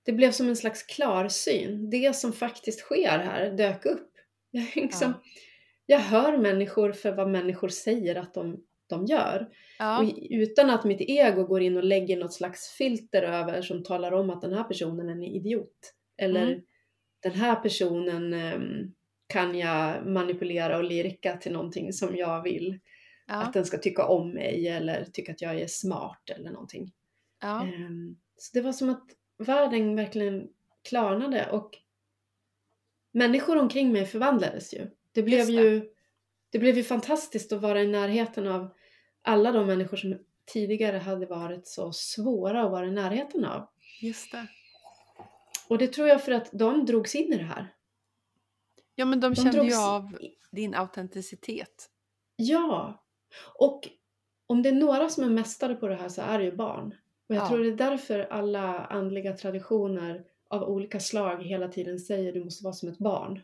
Det 0.03 0.13
blev 0.13 0.33
som 0.33 0.49
en 0.49 0.57
slags 0.57 0.83
klarsyn. 0.83 1.91
Det 1.91 2.17
som 2.17 2.33
faktiskt 2.33 2.81
sker 2.81 3.19
här 3.19 3.51
dök 3.51 3.87
upp. 3.87 4.10
Jag, 4.75 4.77
liksom, 4.77 5.13
jag 5.87 5.99
hör 5.99 6.37
människor 6.39 6.93
för 6.93 7.13
vad 7.13 7.31
människor 7.31 7.69
säger 7.69 8.17
att 8.17 8.35
de, 8.35 8.65
de 8.87 9.05
gör. 9.07 9.49
Ja. 9.79 9.99
Och 10.03 10.13
utan 10.31 10.71
att 10.71 10.85
mitt 10.85 11.01
ego 11.01 11.45
går 11.45 11.63
in 11.63 11.77
och 11.77 11.85
lägger 11.85 12.17
något 12.17 12.33
slags 12.33 12.69
filter 12.69 13.23
över 13.23 13.63
som 13.63 13.83
talar 13.85 14.13
om 14.13 14.31
att 14.31 14.41
den 14.41 14.53
här 14.53 14.65
personen 14.65 15.09
är 15.09 15.13
en 15.13 15.23
idiot. 15.23 15.95
Eller 16.23 16.47
Mm. 16.47 16.61
den 17.23 17.33
här 17.33 17.55
personen 17.57 18.33
ehm, 18.35 18.93
kan 19.27 19.59
jag 19.59 20.07
manipulera 20.07 20.77
och 20.79 20.85
lirka 20.85 21.37
till 21.37 21.53
någonting 21.53 21.93
som 21.93 22.17
jag 22.17 22.43
vill. 22.43 22.79
ja. 23.27 23.35
Att 23.35 23.53
den 23.53 23.65
ska 23.65 23.79
tycka 23.79 24.05
om 24.07 24.31
mig 24.33 24.69
eller 24.69 25.05
tycka 25.05 25.33
att 25.33 25.43
jag 25.43 25.61
är 25.61 25.67
smart 25.67 26.31
eller 26.37 26.51
någonting. 26.51 26.93
ja. 27.43 27.63
Ehm, 27.67 28.17
Så 28.37 28.51
det 28.59 28.65
var 28.65 28.73
som 28.73 28.91
att 28.91 29.05
världen 29.39 29.97
verkligen 29.97 30.49
klarnade 30.89 31.51
och 31.51 31.71
människor 33.13 33.57
omkring 33.57 33.93
mig 33.93 34.07
förvandlades 34.07 34.75
ju. 34.75 34.91
Det 35.13 35.23
blev 35.23 35.47
det. 35.47 35.53
ju, 35.53 35.91
det 36.51 36.59
blev 36.59 36.77
ju 36.77 36.83
fantastiskt 36.85 37.53
att 37.53 37.61
vara 37.63 37.83
i 37.83 37.87
närheten 37.87 38.49
av 38.49 38.75
alla 39.23 39.53
de 39.53 39.67
människor 39.67 39.97
som 39.97 40.19
tidigare 40.47 40.97
hade 40.99 41.27
varit 41.27 41.67
så 41.67 41.93
svåra 41.93 42.63
att 42.65 42.71
vara 42.71 42.87
i 42.87 42.91
närheten 42.91 43.45
av. 43.45 43.69
Just 44.01 44.33
det. 44.33 44.47
Och 45.69 45.79
det 45.79 45.87
tror 45.93 46.09
jag 46.09 46.25
för 46.25 46.33
att 46.33 46.49
de 46.53 46.87
drogs 46.87 47.15
in 47.15 47.33
i 47.33 47.37
det 47.37 47.45
här. 47.45 47.75
Ja 48.95 49.05
men 49.05 49.21
de 49.21 49.35
De 49.35 49.43
kände 49.43 49.65
ju 49.65 49.77
av 49.77 50.17
din 50.53 50.75
autenticitet. 50.75 51.91
Ja! 52.37 53.05
Och 53.59 53.89
om 54.47 54.63
det 54.63 54.69
är 54.69 54.73
några 54.73 55.09
som 55.09 55.25
är 55.25 55.29
mästare 55.31 55.75
på 55.75 55.89
det 55.89 55.95
här 55.97 56.09
så 56.09 56.23
är 56.23 56.39
det 56.39 56.45
ju 56.45 56.57
barn. 56.57 56.95
Och 57.29 57.35
jag 57.35 57.43
Ja. 57.43 57.49
tror 57.49 57.59
det 57.59 57.69
är 57.69 57.91
därför 57.91 58.21
alla 58.21 58.85
andliga 58.85 59.33
traditioner 59.37 60.25
av 60.51 60.63
olika 60.63 61.01
slag 61.01 61.43
hela 61.43 61.69
tiden 61.69 61.99
säger 61.99 62.33
du 62.33 62.45
måste 62.45 62.65
vara 62.65 62.75
som 62.75 62.89
ett 62.89 62.99
barn. 62.99 63.41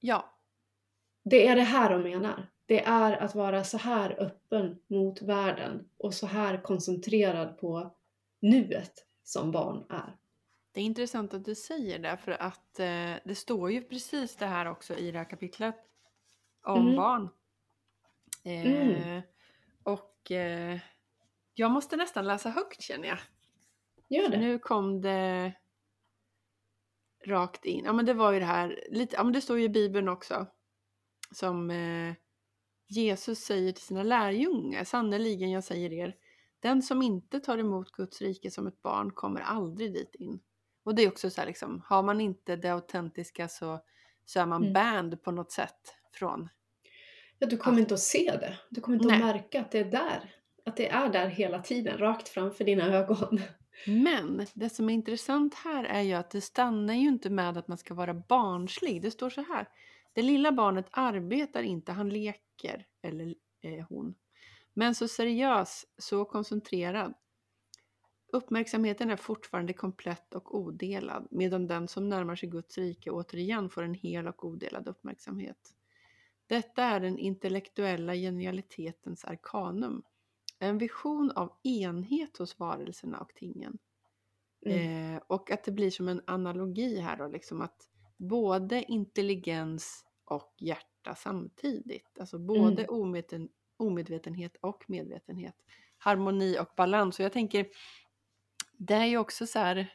Ja, 0.00 0.38
Det 1.24 1.46
är 1.46 1.56
det 1.56 1.62
här 1.62 1.90
de 1.90 2.02
menar. 2.02 2.50
Det 2.66 2.84
är 2.84 3.12
att 3.12 3.34
vara 3.34 3.64
så 3.64 3.78
här 3.78 4.22
öppen 4.22 4.78
mot 4.86 5.22
världen 5.22 5.88
och 5.96 6.14
så 6.14 6.26
här 6.26 6.62
koncentrerad 6.62 7.58
på 7.58 7.94
nuet. 8.40 8.92
som 9.26 9.52
barn 9.52 9.84
är. 9.90 10.16
Det 10.72 10.80
är 10.80 10.84
intressant 10.84 11.34
att 11.34 11.44
du 11.44 11.54
säger 11.54 11.98
det 11.98 12.16
för 12.16 12.32
att 12.32 12.78
eh, 12.80 13.12
det 13.24 13.34
står 13.34 13.70
ju 13.70 13.82
precis 13.82 14.36
det 14.36 14.46
här 14.46 14.66
också 14.66 14.94
i 14.94 15.10
det 15.10 15.18
här 15.18 15.30
kapitlet 15.30 15.74
om 16.62 16.80
Mm. 16.82 16.96
barn. 16.96 17.28
Eh, 18.44 18.66
Mm. 18.66 19.22
Och 19.82 20.30
eh, 20.30 20.78
jag 21.54 21.70
måste 21.70 21.96
nästan 21.96 22.26
läsa 22.26 22.50
högt 22.50 22.82
känner 22.82 23.08
jag. 23.08 23.18
Gör 24.08 24.24
För 24.24 24.30
det. 24.30 24.38
nu 24.38 24.58
kom 24.58 25.00
det 25.00 25.52
rakt 27.26 27.64
in. 27.64 27.84
Ja 27.84 27.92
men 27.92 28.06
det 28.06 28.14
var 28.14 28.32
ju 28.32 28.38
det 28.38 28.44
här, 28.46 28.84
lite, 28.90 29.16
ja 29.16 29.24
men 29.24 29.32
det 29.32 29.40
står 29.40 29.58
ju 29.58 29.64
i 29.64 29.68
Bibeln 29.68 30.08
också. 30.08 30.46
Som 31.32 31.70
eh, 31.70 32.14
Jesus 32.86 33.38
säger 33.38 33.72
till 33.72 33.82
sina 33.84 34.02
lärjungar, 34.02 34.84
sannerligen 34.84 35.50
jag 35.50 35.64
säger 35.64 35.92
er, 35.92 36.14
den 36.60 36.82
som 36.82 37.02
inte 37.02 37.40
tar 37.40 37.58
emot 37.58 37.92
Guds 37.92 38.20
rike 38.20 38.50
som 38.50 38.66
ett 38.66 38.82
barn 38.82 39.10
kommer 39.10 39.40
aldrig 39.40 39.92
dit 39.94 40.14
in. 40.14 40.40
Och 40.84 40.94
det 40.94 41.02
är 41.02 41.08
också 41.08 41.30
så 41.30 41.40
här 41.40 41.48
liksom, 41.48 41.82
har 41.86 42.02
man 42.02 42.20
inte 42.20 42.56
det 42.56 42.68
autentiska 42.72 43.48
så, 43.48 43.80
så 44.24 44.40
är 44.40 44.46
man 44.46 44.62
Mm. 44.62 44.72
banned 44.72 45.22
på 45.22 45.30
något 45.30 45.52
sätt 45.52 45.94
från. 46.14 46.48
Ja, 47.38 47.46
du 47.46 47.56
kommer 47.56 47.76
Att- 47.76 47.80
inte 47.80 47.94
att 47.94 48.00
se 48.00 48.36
det. 48.40 48.58
Du 48.70 48.80
kommer 48.80 48.96
inte 48.96 49.08
Nej. 49.08 49.16
att 49.22 49.26
märka 49.26 49.60
att 49.60 49.70
det 49.70 49.78
är 49.78 49.84
där. 49.90 50.34
Att 50.66 50.76
det 50.76 50.88
är 50.88 51.08
där 51.08 51.26
hela 51.28 51.62
tiden, 51.62 51.98
rakt 51.98 52.28
framför 52.28 52.64
dina 52.64 52.94
ögon. 52.94 53.40
Men 53.86 54.46
det 54.54 54.70
som 54.70 54.88
är 54.88 54.94
intressant 54.94 55.54
här 55.54 55.84
är 55.84 56.02
ju 56.02 56.12
att 56.12 56.30
det 56.30 56.40
stannar 56.40 56.94
ju 56.94 57.08
inte 57.08 57.30
med 57.30 57.56
att 57.56 57.68
man 57.68 57.78
ska 57.78 57.94
vara 57.94 58.14
barnslig. 58.14 59.02
Det 59.02 59.10
står 59.10 59.30
så 59.30 59.42
här. 59.42 59.68
Det 60.12 60.22
lilla 60.22 60.52
barnet 60.52 60.86
arbetar 60.90 61.62
inte, 61.62 61.92
han 61.92 62.08
leker, 62.08 62.86
eller 63.02 63.34
eh, 63.60 63.86
hon. 63.88 64.14
Men 64.74 64.94
så 64.94 65.08
seriös, 65.08 65.86
så 65.98 66.24
koncentrerad. 66.24 67.14
Uppmärksamheten 68.32 69.10
är 69.10 69.16
fortfarande 69.16 69.72
komplett 69.72 70.34
och 70.34 70.54
odelad, 70.54 71.28
medan 71.30 71.66
den 71.66 71.88
som 71.88 72.08
närmar 72.08 72.36
sig 72.36 72.48
Guds 72.48 72.78
rike 72.78 73.10
återigen 73.10 73.70
får 73.70 73.82
en 73.82 73.94
hel 73.94 74.28
och 74.28 74.44
odelad 74.44 74.88
uppmärksamhet. 74.88 75.74
Detta 76.46 76.84
är 76.84 77.00
den 77.00 77.18
intellektuella 77.18 78.14
genialitetens 78.14 79.24
arkanum. 79.24 80.02
En 80.58 80.78
vision 80.78 81.30
av 81.30 81.52
enhet 81.62 82.36
hos 82.36 82.58
varelserna 82.58 83.18
och 83.20 83.34
tingen. 83.34 83.78
Mm. 84.66 85.14
Eh, 85.16 85.22
och 85.26 85.50
att 85.50 85.64
det 85.64 85.72
blir 85.72 85.90
som 85.90 86.08
en 86.08 86.22
analogi 86.26 86.98
här 87.00 87.16
då, 87.16 87.26
liksom 87.28 87.60
att 87.60 87.88
både 88.16 88.82
intelligens 88.82 90.04
och 90.24 90.54
hjärta 90.58 91.14
samtidigt. 91.14 92.18
Alltså 92.20 92.38
både 92.38 92.82
Mm. 92.84 92.94
omedveten, 93.00 93.48
omedvetenhet 93.76 94.56
och 94.60 94.84
medvetenhet. 94.88 95.54
Harmoni 95.98 96.58
och 96.58 96.68
balans. 96.76 97.18
Och 97.18 97.24
jag 97.24 97.32
tänker, 97.32 97.66
det 98.72 98.94
är 98.94 99.04
ju 99.06 99.18
också 99.18 99.46
så 99.46 99.58
här 99.58 99.94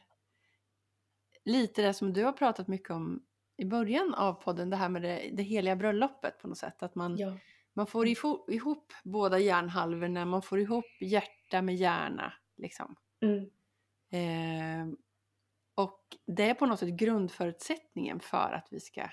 lite 1.44 1.82
det 1.82 1.94
som 1.94 2.12
du 2.12 2.24
har 2.24 2.32
pratat 2.32 2.68
mycket 2.68 2.90
om 2.90 3.22
i 3.56 3.64
början 3.64 4.14
av 4.14 4.32
podden, 4.34 4.70
det 4.70 4.76
här 4.76 4.88
med 4.88 5.02
det, 5.02 5.30
det 5.32 5.42
heliga 5.42 5.76
bröllopet 5.76 6.38
på 6.38 6.48
något 6.48 6.58
sätt. 6.58 6.82
Att 6.82 6.94
man, 6.94 7.16
Ja. 7.16 7.32
Man 7.74 7.86
får 7.86 8.08
ihop, 8.08 8.50
ihop 8.50 8.92
båda 9.04 9.38
hjärnhalvorna, 9.38 10.24
man 10.24 10.42
får 10.42 10.60
ihop 10.60 10.84
hjärta 11.00 11.62
med 11.62 11.76
hjärna. 11.76 12.32
Liksom. 12.56 12.96
Mm. 13.22 13.44
Eh, 14.12 14.94
och 15.74 16.00
det 16.26 16.42
är 16.50 16.54
på 16.54 16.66
något 16.66 16.78
sätt 16.78 16.88
grundförutsättningen 16.88 18.20
för 18.20 18.52
att 18.52 18.68
vi 18.70 18.80
ska 18.80 19.10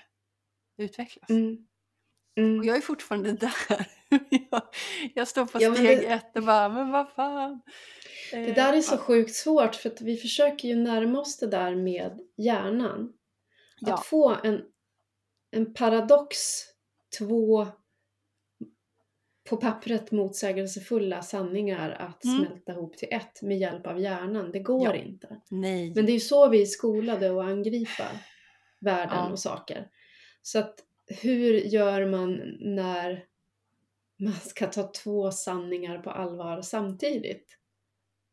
utvecklas. 0.76 1.30
Mm. 1.30 1.66
Mm. 2.36 2.58
Och 2.58 2.64
jag 2.64 2.76
är 2.76 2.80
fortfarande 2.80 3.32
där. 3.32 3.52
jag, 4.50 4.62
jag 5.14 5.28
står 5.28 5.46
på 5.46 5.58
Ja, 5.62 5.74
steg 5.74 5.98
det- 5.98 6.06
ett 6.06 6.36
och 6.36 6.42
bara, 6.42 6.68
men 6.68 6.90
vad 6.90 7.12
fan. 7.12 7.60
Det 8.32 8.52
där 8.52 8.72
är 8.72 8.76
Eh, 8.76 8.80
så 8.82 8.98
sjukt 8.98 9.34
svårt 9.34 9.74
för 9.74 9.90
att 9.90 10.00
vi 10.00 10.16
försöker 10.16 10.68
ju 10.68 10.76
närma 10.76 11.20
oss 11.20 11.38
det 11.38 11.46
där 11.46 11.74
med 11.74 12.20
hjärnan. 12.36 13.12
Ja. 13.80 13.94
Att 13.94 14.06
få 14.06 14.36
en, 14.44 14.62
en 15.50 15.74
paradox, 15.74 16.38
två 17.18 17.66
på 19.48 19.56
pappret 19.56 20.10
motsägelsefulla 20.12 21.22
sanningar 21.22 21.90
att 21.90 22.24
Mm. 22.24 22.36
smälta 22.46 22.72
ihop 22.72 22.96
till 22.96 23.08
ett 23.10 23.42
med 23.42 23.58
hjälp 23.58 23.86
av 23.86 24.00
hjärnan. 24.00 24.52
Det 24.52 24.58
går 24.58 24.86
Ja. 24.86 24.94
inte. 24.94 25.40
Nej. 25.50 25.92
Men 25.94 26.06
det 26.06 26.12
är 26.12 26.14
ju 26.14 26.20
så 26.20 26.48
vi 26.48 26.62
är 26.62 26.66
skolade 26.66 27.30
att 27.40 27.46
angripa 27.46 28.04
världen 28.80 29.16
Ja. 29.16 29.30
och 29.30 29.38
saker. 29.38 29.88
Så 30.42 30.58
att 30.58 30.74
hur 31.22 31.54
gör 31.54 32.06
man 32.06 32.40
när 32.60 33.24
man 34.20 34.32
ska 34.34 34.66
ta 34.66 34.82
två 34.92 35.30
sanningar 35.30 35.98
på 35.98 36.10
allvar 36.10 36.62
samtidigt? 36.62 37.58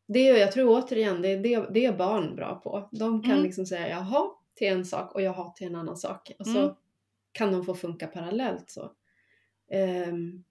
Det 0.08 0.28
är, 0.28 0.36
jag 0.36 0.52
tror 0.52 0.78
återigen, 0.82 1.22
det 1.22 1.28
är, 1.28 1.38
det, 1.38 1.66
det 1.74 1.86
är 1.86 1.92
barn 1.96 2.36
bra 2.36 2.60
på. 2.64 2.88
De 2.92 3.22
kan 3.22 3.32
Mm. 3.32 3.44
liksom 3.44 3.66
säga 3.66 3.88
jaha 3.88 4.30
till 4.54 4.68
en 4.68 4.84
sak 4.84 5.14
och 5.14 5.22
jaha 5.22 5.50
till 5.50 5.66
en 5.66 5.74
annan 5.76 5.96
sak. 5.96 6.32
Och 6.38 6.46
så 6.46 6.58
Mm. 6.58 6.74
kan 7.32 7.52
de 7.52 7.64
få 7.64 7.74
funka 7.74 8.06
parallellt 8.06 8.70
så. 8.70 8.92
Ehm, 9.70 10.44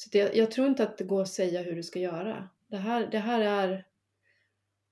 så 0.00 0.08
det, 0.12 0.34
jag 0.36 0.50
tror 0.50 0.66
inte 0.66 0.82
att 0.82 0.98
det 0.98 1.04
går 1.04 1.22
att 1.22 1.28
säga 1.28 1.62
hur 1.62 1.76
du 1.76 1.82
ska 1.82 1.98
göra. 1.98 2.48
Det 2.66 2.76
här, 2.76 3.06
det 3.06 3.18
här 3.18 3.40
är 3.40 3.84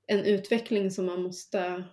en 0.07 0.25
utveckling 0.25 0.91
som 0.91 1.07
man 1.07 1.23
måste 1.23 1.85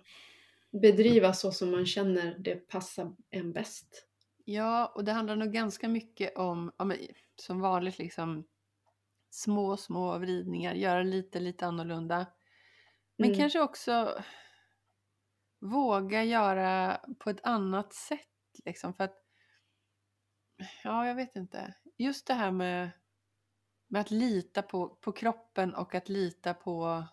bedriva 0.70 1.32
så 1.32 1.52
som 1.52 1.70
man 1.70 1.86
känner 1.86 2.38
det 2.38 2.56
passar 2.56 3.16
en 3.30 3.52
bäst. 3.52 4.06
Ja, 4.44 4.92
och 4.94 5.04
det 5.04 5.12
handlar 5.12 5.36
nog 5.36 5.52
ganska 5.52 5.88
mycket 5.88 6.36
om, 6.36 6.72
ja, 6.78 6.84
men, 6.84 6.98
som 7.36 7.60
vanligt, 7.60 7.98
liksom 7.98 8.46
små, 9.30 9.76
små 9.76 10.18
vridningar, 10.18 10.74
göra 10.74 11.02
lite, 11.02 11.40
lite 11.40 11.66
annorlunda. 11.66 12.26
Men 13.16 13.28
Mm. 13.28 13.38
kanske 13.38 13.60
också 13.60 14.22
våga 15.60 16.24
göra 16.24 17.00
på 17.18 17.30
ett 17.30 17.40
annat 17.46 17.92
sätt. 17.92 18.20
Liksom, 18.64 18.94
för 18.94 19.04
att, 19.04 19.22
ja, 20.84 21.06
jag 21.06 21.14
vet 21.14 21.36
inte. 21.36 21.74
Just 21.98 22.26
det 22.26 22.34
här 22.34 22.50
med, 22.50 22.90
med 23.88 24.00
att 24.00 24.10
lita 24.10 24.62
på, 24.62 24.88
på 24.88 25.12
kroppen 25.12 25.74
och 25.74 25.94
att 25.94 26.08
lita 26.08 26.54
på 26.54 27.04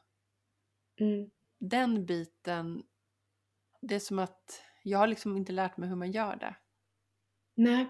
Mm. 1.00 1.30
den 1.60 2.06
biten. 2.06 2.84
Det 3.82 3.96
är 3.96 4.00
som 4.00 4.20
att 4.20 4.62
jag 4.84 5.00
har 5.00 5.08
liksom 5.08 5.38
inte 5.38 5.52
lärt 5.52 5.78
mig 5.78 5.90
hur 5.90 5.96
man 5.96 6.12
gör 6.12 6.36
det. 6.36 6.56
Nej. 7.56 7.88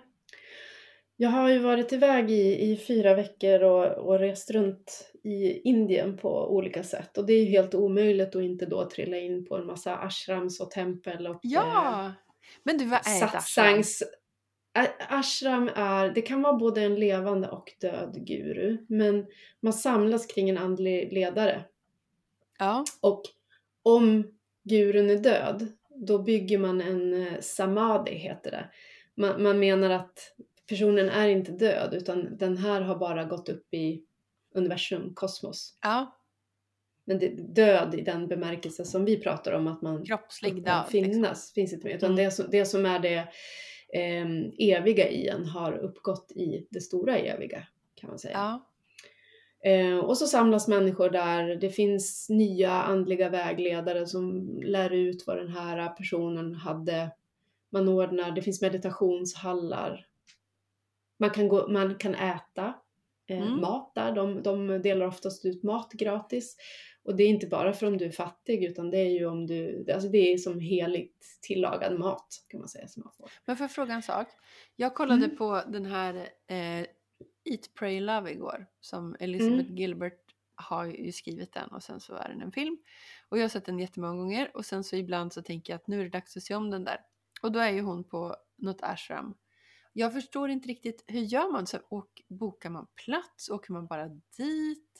Jag 1.15 1.29
har 1.29 1.49
ju 1.49 1.59
varit 1.59 1.93
iväg 1.93 2.31
i, 2.31 2.71
i 2.71 2.77
fyra 2.77 3.13
veckor 3.15 3.63
och, 3.63 3.85
och 3.85 4.19
rest 4.19 4.51
runt 4.51 5.11
i 5.23 5.59
Indien 5.69 6.17
på 6.17 6.55
olika 6.55 6.83
sätt. 6.83 7.17
Och 7.17 7.25
det 7.25 7.33
är 7.33 7.43
ju 7.43 7.49
helt 7.49 7.75
omöjligt 7.75 8.35
att 8.35 8.41
inte 8.41 8.65
då 8.65 8.89
trilla 8.89 9.17
in 9.17 9.45
på 9.45 9.57
en 9.57 9.65
massa 9.65 9.97
ashrams 9.97 10.59
och 10.59 10.71
tempel 10.71 11.27
och 11.27 11.45
eh, 11.45 11.51
Ja! 11.51 12.13
Men 12.63 12.77
du, 12.77 12.85
vad 12.85 12.99
är 12.99 13.27
satsangs... 13.27 14.03
Ashram 15.09 15.69
är, 15.75 16.09
det 16.09 16.21
kan 16.21 16.41
vara 16.41 16.53
både 16.53 16.81
en 16.81 16.95
levande 16.95 17.49
och 17.49 17.71
död 17.81 18.25
guru, 18.27 18.77
men 18.89 19.25
man 19.59 19.73
samlas 19.73 20.25
kring 20.25 20.49
en 20.49 20.57
andlig 20.57 21.13
ledare. 21.13 21.63
Ja. 22.59 22.83
Och 23.01 23.21
om 23.83 24.27
gurun 24.63 25.09
är 25.09 25.17
död, 25.17 25.67
då 25.95 26.19
bygger 26.19 26.57
man 26.57 26.81
en 26.81 27.27
eh, 27.27 27.39
samadhi, 27.39 28.15
heter 28.15 28.51
det. 28.51 28.69
Man, 29.15 29.43
man 29.43 29.59
menar 29.59 29.89
att 29.89 30.35
personen 30.69 31.09
är 31.09 31.27
inte 31.27 31.51
död, 31.51 31.93
utan 31.93 32.37
den 32.37 32.57
här 32.57 32.81
har 32.81 32.95
bara 32.95 33.23
gått 33.23 33.49
upp 33.49 33.73
i 33.73 34.03
universum, 34.55 35.13
kosmos. 35.13 35.77
ja. 35.81 36.19
Men 37.05 37.19
det, 37.19 37.29
död 37.55 37.95
i 37.95 38.01
den 38.01 38.27
bemärkelse 38.27 38.85
som 38.85 39.05
vi 39.05 39.17
pratar 39.19 39.51
om, 39.51 39.67
att 39.67 39.81
man 39.81 40.05
Kroppslig 40.05 40.65
död. 40.65 40.85
finnas, 40.89 41.11
Liksom. 41.21 41.53
finns 41.53 41.73
inte 41.73 41.87
med. 41.87 41.95
Utan 41.95 42.11
Mm. 42.11 42.23
det, 42.25 42.31
som, 42.31 42.45
det 42.51 42.65
som 42.65 42.85
är 42.85 42.99
det 42.99 43.27
ehm, 43.93 44.51
eviga 44.57 45.09
i 45.09 45.27
en 45.27 45.45
har 45.45 45.73
uppgått 45.77 46.31
i 46.35 46.67
det 46.69 46.81
stora 46.81 47.17
eviga, 47.17 47.67
kan 47.95 48.09
man 48.09 48.19
säga. 48.19 48.33
Ja. 48.33 48.69
Eh, 49.69 49.97
och 49.97 50.17
så 50.17 50.27
samlas 50.27 50.67
människor 50.67 51.09
där. 51.09 51.55
Det 51.55 51.69
finns 51.69 52.29
nya 52.29 52.71
andliga 52.71 53.29
vägledare 53.29 54.05
som 54.07 54.57
lär 54.63 54.93
ut 54.93 55.23
vad 55.27 55.37
den 55.37 55.47
här 55.47 55.89
personen 55.89 56.55
hade. 56.55 57.11
Man 57.71 57.87
ordnar, 57.87 58.31
det 58.31 58.41
finns 58.41 58.61
meditationshallar. 58.61 60.05
Man 61.19 61.29
kan, 61.29 61.47
gå, 61.47 61.67
man 61.67 61.95
kan 61.95 62.15
äta 62.15 62.73
eh, 63.29 63.41
Mm. 63.47 63.61
mat 63.61 63.91
där. 63.95 64.11
De, 64.11 64.43
de 64.43 64.67
delar 64.81 65.05
oftast 65.05 65.45
ut 65.45 65.63
mat 65.63 65.91
gratis. 65.93 66.55
Och 67.03 67.15
det 67.15 67.23
är 67.23 67.27
inte 67.27 67.47
bara 67.47 67.73
för 67.73 67.87
om 67.87 67.97
du 67.97 68.05
är 68.05 68.11
fattig 68.11 68.63
utan 68.63 68.89
det 68.89 68.97
är 68.97 69.09
ju 69.09 69.25
om 69.25 69.47
du, 69.47 69.85
alltså 69.93 70.09
det 70.09 70.33
är 70.33 70.37
som 70.37 70.59
heligt 70.59 71.39
tillagad 71.41 71.99
mat 71.99 72.27
kan 72.47 72.59
man 72.59 72.69
säga 72.69 72.87
som 72.87 73.03
man 73.03 73.13
får. 73.17 73.31
Men 73.45 73.57
får 73.57 73.63
jag 73.63 73.71
fråga 73.71 73.93
en 73.93 74.01
sak? 74.03 74.27
Jag 74.75 74.95
kollade 74.95 75.25
Mm. 75.25 75.37
på 75.37 75.61
den 75.67 75.85
här 75.85 76.15
eh, 76.47 76.79
Eat, 77.45 77.73
Pray, 77.79 77.99
Love 77.99 78.31
igår. 78.31 78.65
Som 78.79 79.15
Elizabeth 79.19 79.59
Mm. 79.65 79.75
Gilbert 79.77 80.19
har 80.55 80.85
ju 80.85 81.11
skrivit 81.11 81.53
den 81.53 81.69
och 81.69 81.83
sen 81.83 81.99
så 81.99 82.15
är 82.15 82.29
den 82.29 82.41
en 82.41 82.51
film. 82.51 82.77
Och 83.29 83.37
jag 83.37 83.43
har 83.43 83.49
sett 83.49 83.65
den 83.65 83.79
jättemånga 83.79 84.15
gånger 84.15 84.51
och 84.57 84.65
sen 84.65 84.83
så 84.83 84.95
ibland 84.95 85.33
så 85.33 85.41
tänker 85.41 85.73
jag 85.73 85.77
att 85.77 85.87
nu 85.87 85.99
är 85.99 86.03
det 86.03 86.09
dags 86.09 86.37
att 86.37 86.43
se 86.43 86.55
om 86.55 86.69
den 86.69 86.83
där. 86.83 86.97
Och 87.41 87.51
då 87.51 87.59
är 87.59 87.69
ju 87.71 87.81
hon 87.81 88.03
på 88.03 88.35
något 88.57 88.81
ashram. 88.81 89.33
Jag 89.93 90.13
förstår 90.13 90.49
inte 90.49 90.67
riktigt, 90.67 91.03
hur 91.07 91.21
gör 91.21 91.51
man? 91.51 91.67
Så, 91.67 91.77
och 91.89 92.21
bokar 92.27 92.69
man 92.69 92.87
plats? 93.05 93.49
Åker 93.49 93.73
man 93.73 93.87
bara 93.87 94.07
dit? 94.37 94.92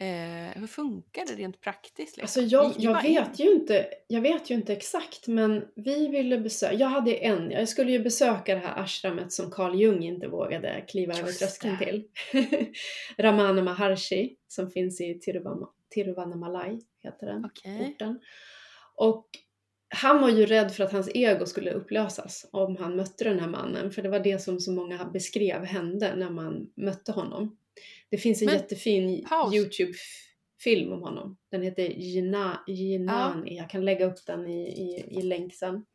Eh, 0.00 0.60
hur 0.60 0.66
funkar 0.66 1.26
det 1.26 1.34
rent 1.34 1.60
praktiskt? 1.60 2.16
Liksom? 2.16 2.22
Alltså 2.22 2.56
jag, 2.56 2.74
jag, 2.78 3.02
vet 3.02 3.40
ju 3.40 3.52
inte, 3.52 3.86
jag 4.06 4.20
vet 4.20 4.50
ju 4.50 4.54
inte 4.54 4.72
exakt 4.72 5.26
men 5.26 5.64
vi 5.76 6.08
ville 6.08 6.38
besöka, 6.38 6.74
jag 6.74 6.88
hade 6.88 7.12
en, 7.14 7.50
jag 7.50 7.68
skulle 7.68 7.92
ju 7.92 7.98
besöka 7.98 8.54
det 8.54 8.60
här 8.60 8.82
ashramet 8.82 9.32
som 9.32 9.50
Carl 9.50 9.80
Jung 9.80 10.04
inte 10.04 10.28
vågade 10.28 10.84
kliva 10.88 11.14
över 11.14 11.32
tröskeln 11.32 11.78
till. 11.78 12.04
Ramana 13.18 13.62
Maharshi 13.62 14.36
som 14.48 14.70
finns 14.70 15.00
i 15.00 15.20
Tiruvan- 15.26 15.68
Tiruvannamalai 15.94 16.80
heter 17.02 17.26
den 17.26 17.44
Okej. 17.44 17.92
orten. 17.94 18.20
Och 18.94 19.26
han 19.88 20.20
var 20.20 20.28
ju 20.28 20.46
rädd 20.46 20.72
för 20.72 20.84
att 20.84 20.92
hans 20.92 21.10
ego 21.14 21.46
skulle 21.46 21.72
upplösas 21.72 22.48
om 22.52 22.76
han 22.76 22.96
mötte 22.96 23.24
den 23.24 23.40
här 23.40 23.48
mannen. 23.48 23.90
För 23.90 24.02
det 24.02 24.08
var 24.08 24.20
det 24.20 24.38
som 24.42 24.60
så 24.60 24.72
många 24.72 25.04
beskrev 25.04 25.64
hände 25.64 26.16
när 26.16 26.30
man 26.30 26.70
mötte 26.76 27.12
honom. 27.12 27.56
Det 28.10 28.18
finns 28.18 28.42
en 28.42 28.46
Men, 28.46 28.54
jättefin 28.54 29.24
paus. 29.28 29.54
YouTube-film 29.54 30.92
om 30.92 31.02
honom. 31.02 31.36
Den 31.50 31.62
heter 31.62 31.82
Jina, 31.88 32.64
Jinani. 32.66 33.56
Jag 33.56 33.70
kan 33.70 33.84
lägga 33.84 34.06
upp 34.06 34.26
den 34.26 34.46
i, 34.48 34.68
i, 34.68 35.18
i 35.18 35.22
länk 35.22 35.54
sen. 35.54 35.86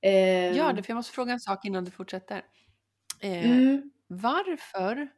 Eh, 0.00 0.56
Gör 0.56 0.72
det, 0.72 0.82
för 0.82 0.90
jag 0.90 0.96
måste 0.96 1.12
fråga 1.14 1.32
en 1.32 1.40
sak 1.40 1.64
innan 1.64 1.84
du 1.84 1.90
fortsätter. 1.90 2.42
Eh, 3.20 3.50
Mm, 3.50 3.90
Varför 4.06 5.08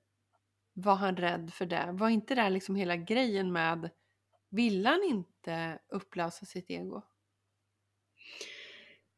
var 0.72 0.94
han 0.94 1.16
rädd 1.16 1.50
för 1.52 1.66
det? 1.66 1.88
Var 1.92 2.08
inte 2.08 2.34
det 2.34 2.50
liksom 2.50 2.74
hela 2.76 2.96
grejen 2.96 3.52
med, 3.52 3.90
vill 4.50 4.86
han 4.86 5.02
inte 5.04 5.78
upplösa 5.88 6.46
sitt 6.46 6.70
ego? 6.70 7.02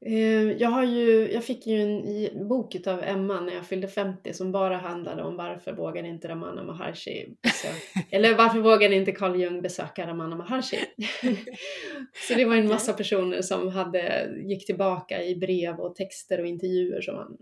Eh, 0.07 0.53
jag, 0.53 0.69
har 0.69 0.85
ju, 0.85 1.33
jag 1.33 1.45
fick 1.45 1.67
ju 1.67 1.81
en 1.81 2.49
bok 2.49 2.87
av 2.87 3.03
Emma 3.03 3.41
när 3.41 3.55
jag 3.55 3.67
fyllde 3.67 3.89
50 3.89 4.33
som 4.33 4.53
bara 4.53 4.77
handlade 4.77 5.23
om 5.23 5.37
varför 5.37 5.73
vågade 5.73 6.09
inte 6.09 6.29
Ramana 6.29 6.63
Maharshi 6.63 7.37
besöka, 7.43 8.07
eller 8.11 8.35
varför 8.35 8.59
vågade 8.59 8.95
inte 8.95 9.13
Carl 9.13 9.41
Jung 9.41 9.63
besöka 9.63 10.07
Ramana 10.07 10.37
Maharshi? 10.37 10.79
Så 12.29 12.35
det 12.35 12.45
var 12.45 12.57
en 12.57 12.69
massa 12.69 12.93
personer 12.93 13.43
som 13.43 13.69
hade, 13.69 14.31
gick 14.45 14.67
tillbaka 14.67 15.23
i 15.23 15.37
brev 15.37 15.81
och 15.81 15.95
texter 15.95 16.41
och 16.41 16.47
intervjuer 16.47 17.01
som 17.01 17.17
han 17.17 17.37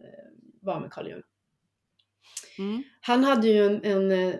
eh, 0.00 0.30
var 0.60 0.80
med 0.80 0.90
Carl 0.90 1.08
Jung. 1.08 1.22
Mm. 2.58 2.82
Han 3.00 3.24
hade 3.24 3.48
ju 3.48 3.66
en, 3.66 3.84
en 3.84 4.10
eh, 4.10 4.34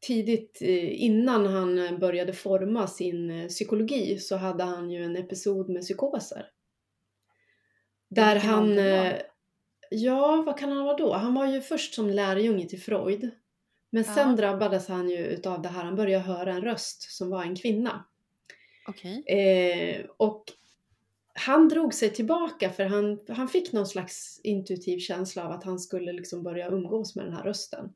tidigt 0.00 0.58
eh, 0.62 1.02
innan 1.02 1.46
han 1.46 1.78
eh, 1.78 1.98
började 1.98 2.32
forma 2.32 2.86
sin 2.86 3.30
eh, 3.30 3.48
psykologi 3.48 4.18
så 4.18 4.36
hade 4.36 4.64
han 4.64 4.90
ju 4.90 5.04
en 5.04 5.16
episod 5.16 5.68
med 5.68 5.82
psykoser. 5.82 6.46
Där 8.10 8.36
han, 8.36 8.78
ja 9.90 10.42
vad 10.46 10.58
kan 10.58 10.72
han 10.72 10.84
vara 10.84 10.96
då? 10.96 11.12
Han 11.12 11.34
var 11.34 11.46
ju 11.46 11.60
först 11.60 11.94
som 11.94 12.10
lärjunge 12.10 12.66
till 12.68 12.80
Freud. 12.82 13.30
Men 13.90 14.04
sen 14.04 14.30
Ja. 14.30 14.36
drabbades 14.36 14.88
han 14.88 15.10
ju 15.10 15.16
utav 15.16 15.62
det 15.62 15.68
här, 15.68 15.84
han 15.84 15.96
började 15.96 16.24
höra 16.24 16.52
en 16.52 16.62
röst 16.62 17.02
som 17.12 17.30
var 17.30 17.42
en 17.42 17.56
kvinna. 17.56 18.04
Okej. 18.88 19.24
Eh, 19.26 20.06
och 20.16 20.44
han 21.34 21.68
drog 21.68 21.94
sig 21.94 22.10
tillbaka 22.10 22.70
för 22.70 22.84
han, 22.84 23.18
han 23.28 23.48
fick 23.48 23.72
någon 23.72 23.86
slags 23.86 24.40
intuitiv 24.44 24.98
känsla 24.98 25.44
av 25.44 25.52
att 25.52 25.64
han 25.64 25.78
skulle 25.78 26.12
liksom 26.12 26.42
börja 26.42 26.68
umgås 26.68 27.16
med 27.16 27.24
den 27.24 27.34
här 27.34 27.44
rösten. 27.44 27.94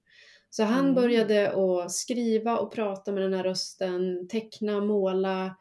Så 0.54 0.62
han 0.62 0.80
Mm. 0.80 0.94
började 0.94 1.52
att 1.52 1.90
skriva 1.92 2.58
och 2.58 2.72
prata 2.72 3.12
med 3.12 3.22
den 3.22 3.34
här 3.34 3.42
rösten, 3.44 4.28
teckna, 4.28 4.80
måla. 4.80 5.56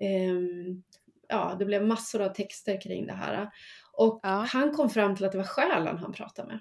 ehm, 0.00 0.82
ja, 1.28 1.56
det 1.58 1.64
blev 1.64 1.86
massor 1.86 2.20
av 2.22 2.28
texter 2.28 2.80
kring 2.80 3.06
det 3.06 3.12
här. 3.12 3.48
Och 3.92 4.20
Ja. 4.22 4.28
han 4.52 4.72
kom 4.74 4.90
fram 4.90 5.16
till 5.16 5.24
att 5.24 5.32
det 5.32 5.38
var 5.38 5.44
själen 5.44 5.98
han 5.98 6.12
pratade 6.12 6.48
med. 6.48 6.58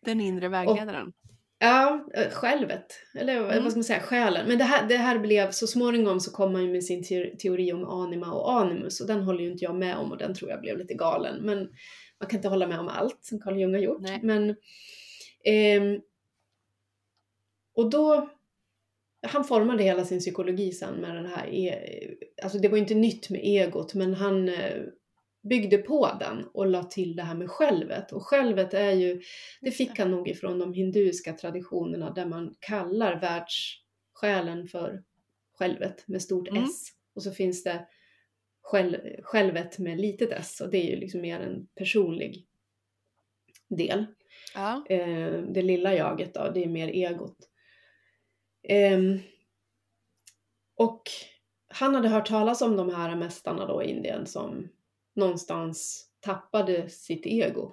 Den 0.00 0.20
inre 0.20 0.48
vägledaren. 0.48 1.12
Ja, 1.58 2.08
eh, 2.14 2.30
självet. 2.30 2.86
Eller 3.14 3.36
Mm. 3.36 3.62
vad 3.62 3.72
ska 3.72 3.78
man 3.78 3.84
säga, 3.84 4.00
själen. 4.00 4.48
Men 4.48 4.58
det 4.58 4.64
här, 4.64 4.88
det 4.88 4.96
här 4.96 5.18
blev, 5.18 5.50
så 5.50 5.66
småningom 5.66 6.20
så 6.20 6.32
kom 6.32 6.52
man 6.52 6.62
ju 6.64 6.72
med 6.72 6.84
sin 6.84 7.04
te- 7.04 7.36
teori 7.36 7.72
om 7.72 7.84
anima 7.84 8.32
och 8.32 8.52
animus 8.52 9.00
och 9.00 9.06
den 9.06 9.20
håller 9.22 9.40
ju 9.44 9.52
inte 9.52 9.64
jag 9.64 9.74
med 9.74 9.96
om 9.96 10.10
och 10.12 10.18
den 10.18 10.34
tror 10.34 10.50
jag 10.50 10.60
blev 10.60 10.78
lite 10.78 10.94
galen. 10.94 11.42
Men 11.42 11.58
man 12.20 12.28
kan 12.28 12.38
inte 12.38 12.48
hålla 12.48 12.66
med 12.66 12.80
om 12.80 12.88
allt 12.88 13.18
som 13.24 13.40
Carl 13.40 13.58
Jung 13.60 13.74
har 13.74 13.80
gjort. 13.80 14.00
Nej. 14.00 14.20
Men, 14.22 14.56
ehm, 15.44 16.00
och 17.76 17.90
då, 17.90 18.28
han 19.22 19.44
formade 19.44 19.82
hela 19.82 20.04
sin 20.04 20.18
psykologi 20.18 20.72
sen 20.72 20.94
med 20.94 21.14
den 21.14 21.26
här, 21.26 21.54
e- 21.54 22.14
alltså 22.42 22.58
det 22.58 22.68
var 22.68 22.78
inte 22.78 22.94
nytt 22.94 23.30
med 23.30 23.40
egot 23.44 23.94
men 23.94 24.14
han 24.14 24.48
eh, 24.48 24.82
byggde 25.48 25.78
på 25.78 26.10
den 26.20 26.44
och 26.54 26.66
la 26.66 26.82
till 26.82 27.16
det 27.16 27.22
här 27.22 27.34
med 27.34 27.50
självet. 27.50 28.12
Och 28.12 28.22
självet 28.22 28.74
är 28.74 28.92
ju, 28.92 29.22
det 29.60 29.70
fick 29.70 29.98
han 29.98 30.10
nog 30.10 30.28
ifrån 30.28 30.58
de 30.58 30.72
hinduiska 30.72 31.32
traditionerna 31.32 32.10
där 32.10 32.26
man 32.26 32.54
kallar 32.60 33.20
världssjälen 33.20 34.68
för 34.68 35.02
självet 35.58 36.08
med 36.08 36.22
stort 36.22 36.48
Mm. 36.48 36.64
S. 36.64 36.86
Och 37.14 37.22
så 37.22 37.30
finns 37.30 37.64
det 37.64 37.86
själv, 38.62 38.96
självet 39.22 39.78
med 39.78 40.00
litet 40.00 40.32
s 40.32 40.60
och 40.60 40.70
det 40.70 40.78
är 40.78 40.90
ju 40.90 40.96
liksom 40.96 41.20
mer 41.20 41.40
en 41.40 41.66
personlig 41.74 42.46
del. 43.68 44.06
Ja. 44.54 44.84
Eh, 44.88 45.42
det 45.42 45.62
lilla 45.62 45.94
jaget 45.94 46.34
då, 46.34 46.50
det 46.54 46.64
är 46.64 46.68
mer 46.68 46.88
egot. 46.88 47.36
Ehm, 48.68 49.18
och 50.76 51.02
han 51.68 51.94
hade 51.94 52.08
hört 52.08 52.28
talas 52.28 52.62
om 52.62 52.76
de 52.76 52.94
här 52.94 53.16
mästarna 53.16 53.66
då 53.66 53.82
i 53.82 53.90
Indien 53.90 54.26
som 54.26 54.68
någonstans 55.14 56.08
tappade 56.20 56.88
sitt 56.88 57.26
ego 57.26 57.72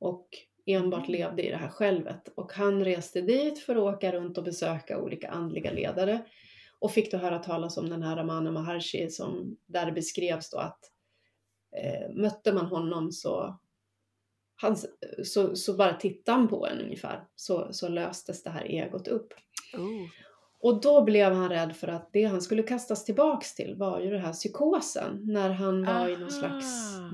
och 0.00 0.28
enbart 0.66 1.08
Mm. 1.08 1.12
levde 1.12 1.42
i 1.42 1.50
det 1.50 1.56
här 1.56 1.68
självet. 1.68 2.28
Och 2.34 2.52
han 2.52 2.84
reste 2.84 3.20
dit 3.20 3.58
för 3.58 3.76
att 3.76 3.94
åka 3.96 4.12
runt 4.12 4.38
och 4.38 4.44
besöka 4.44 5.02
olika 5.02 5.30
andliga 5.30 5.72
ledare 5.72 6.24
och 6.78 6.92
fick 6.92 7.10
då 7.10 7.18
höra 7.18 7.38
talas 7.38 7.76
om 7.76 7.88
den 7.88 8.02
här 8.02 8.16
Ramana 8.16 8.50
Maharshi 8.50 9.10
som 9.10 9.56
där 9.66 9.92
beskrevs 9.92 10.50
då 10.50 10.58
att 10.58 10.80
eh, 11.76 12.14
mötte 12.14 12.52
man 12.52 12.66
honom 12.66 13.12
så 13.12 13.60
han, 14.56 14.76
så, 15.24 15.56
så 15.56 15.76
bara 15.76 15.94
tittade 15.94 16.38
han 16.38 16.48
på 16.48 16.66
en 16.66 16.80
ungefär 16.80 17.24
så, 17.36 17.72
så 17.72 17.88
löstes 17.88 18.42
det 18.42 18.50
här 18.50 18.64
egot 18.64 19.08
upp. 19.08 19.34
Oh. 19.74 20.08
Och 20.62 20.80
då 20.80 21.04
blev 21.04 21.32
han 21.32 21.48
rädd 21.48 21.76
för 21.76 21.88
att 21.88 22.12
det 22.12 22.24
han 22.24 22.42
skulle 22.42 22.62
kastas 22.62 23.04
tillbaks 23.04 23.54
till 23.54 23.74
var 23.74 24.00
ju 24.00 24.10
det 24.10 24.18
här 24.18 24.32
psykosen 24.32 25.20
när 25.24 25.50
han 25.50 25.84
var 25.84 26.08
i 26.08 26.12
någon 26.12 26.22
Aha. 26.22 26.30
slags 26.30 26.66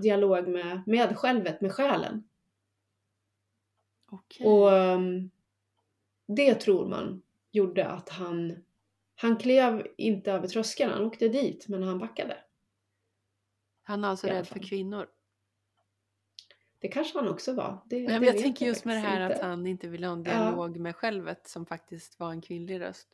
dialog 0.02 0.48
med, 0.48 0.82
med 0.86 1.16
självet, 1.18 1.60
med 1.60 1.72
själen. 1.72 2.28
Okej. 4.10 4.46
Och 4.46 4.72
um, 4.72 5.30
det 6.26 6.54
tror 6.54 6.88
man 6.88 7.22
gjorde 7.50 7.86
att 7.86 8.08
han, 8.08 8.64
han 9.14 9.36
klev 9.36 9.86
inte 9.96 10.32
över 10.32 10.48
tröskeln, 10.48 10.92
han 10.92 11.04
åkte 11.04 11.28
dit 11.28 11.68
men 11.68 11.82
han 11.82 11.98
backade. 11.98 12.36
Han 13.82 14.04
är 14.04 14.08
alltså 14.08 14.26
rädd 14.26 14.48
för 14.48 14.58
kvinnor. 14.58 15.06
Det 16.78 16.88
kanske 16.88 17.18
han 17.18 17.28
också 17.28 17.54
var. 17.54 17.82
Det, 17.84 17.96
Nej, 17.96 18.06
det 18.06 18.12
men 18.20 18.24
jag 18.24 18.38
tänker 18.38 18.66
just 18.66 18.84
med 18.84 18.96
det 18.96 19.00
här 19.00 19.22
inte. 19.22 19.36
att 19.36 19.42
han 19.42 19.66
inte 19.66 19.88
ville 19.88 20.06
ha 20.06 20.12
en 20.14 20.22
Ja. 20.24 20.30
dialog 20.32 20.76
med 20.76 20.96
självet 20.96 21.48
som 21.48 21.66
faktiskt 21.66 22.18
var 22.20 22.30
en 22.30 22.40
kvinnlig 22.40 22.80
röst. 22.80 23.08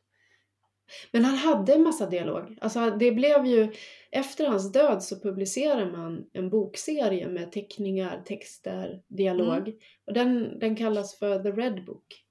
Men 1.13 1.25
han 1.25 1.37
hade 1.37 1.73
en 1.73 1.83
massa 1.83 2.07
dialog. 2.07 2.59
Alltså 2.61 2.91
det 2.91 3.13
blev 3.13 3.47
ju, 3.47 3.73
efter 4.11 4.47
hans 4.47 4.73
död 4.73 5.03
så 5.03 5.21
publicerade 5.21 5.93
man 5.93 6.31
en 6.33 6.51
bokserie 6.51 7.29
med 7.29 7.53
teckningar, 7.53 8.23
texter, 8.25 9.03
dialog. 9.09 9.69
Mm. 9.69 9.79
Och 10.07 10.13
den, 10.13 10.59
den 10.59 10.77
kallas 10.77 11.19
för 11.19 11.43
The 11.43 11.51
Red 11.51 11.85
Book. 11.85 12.25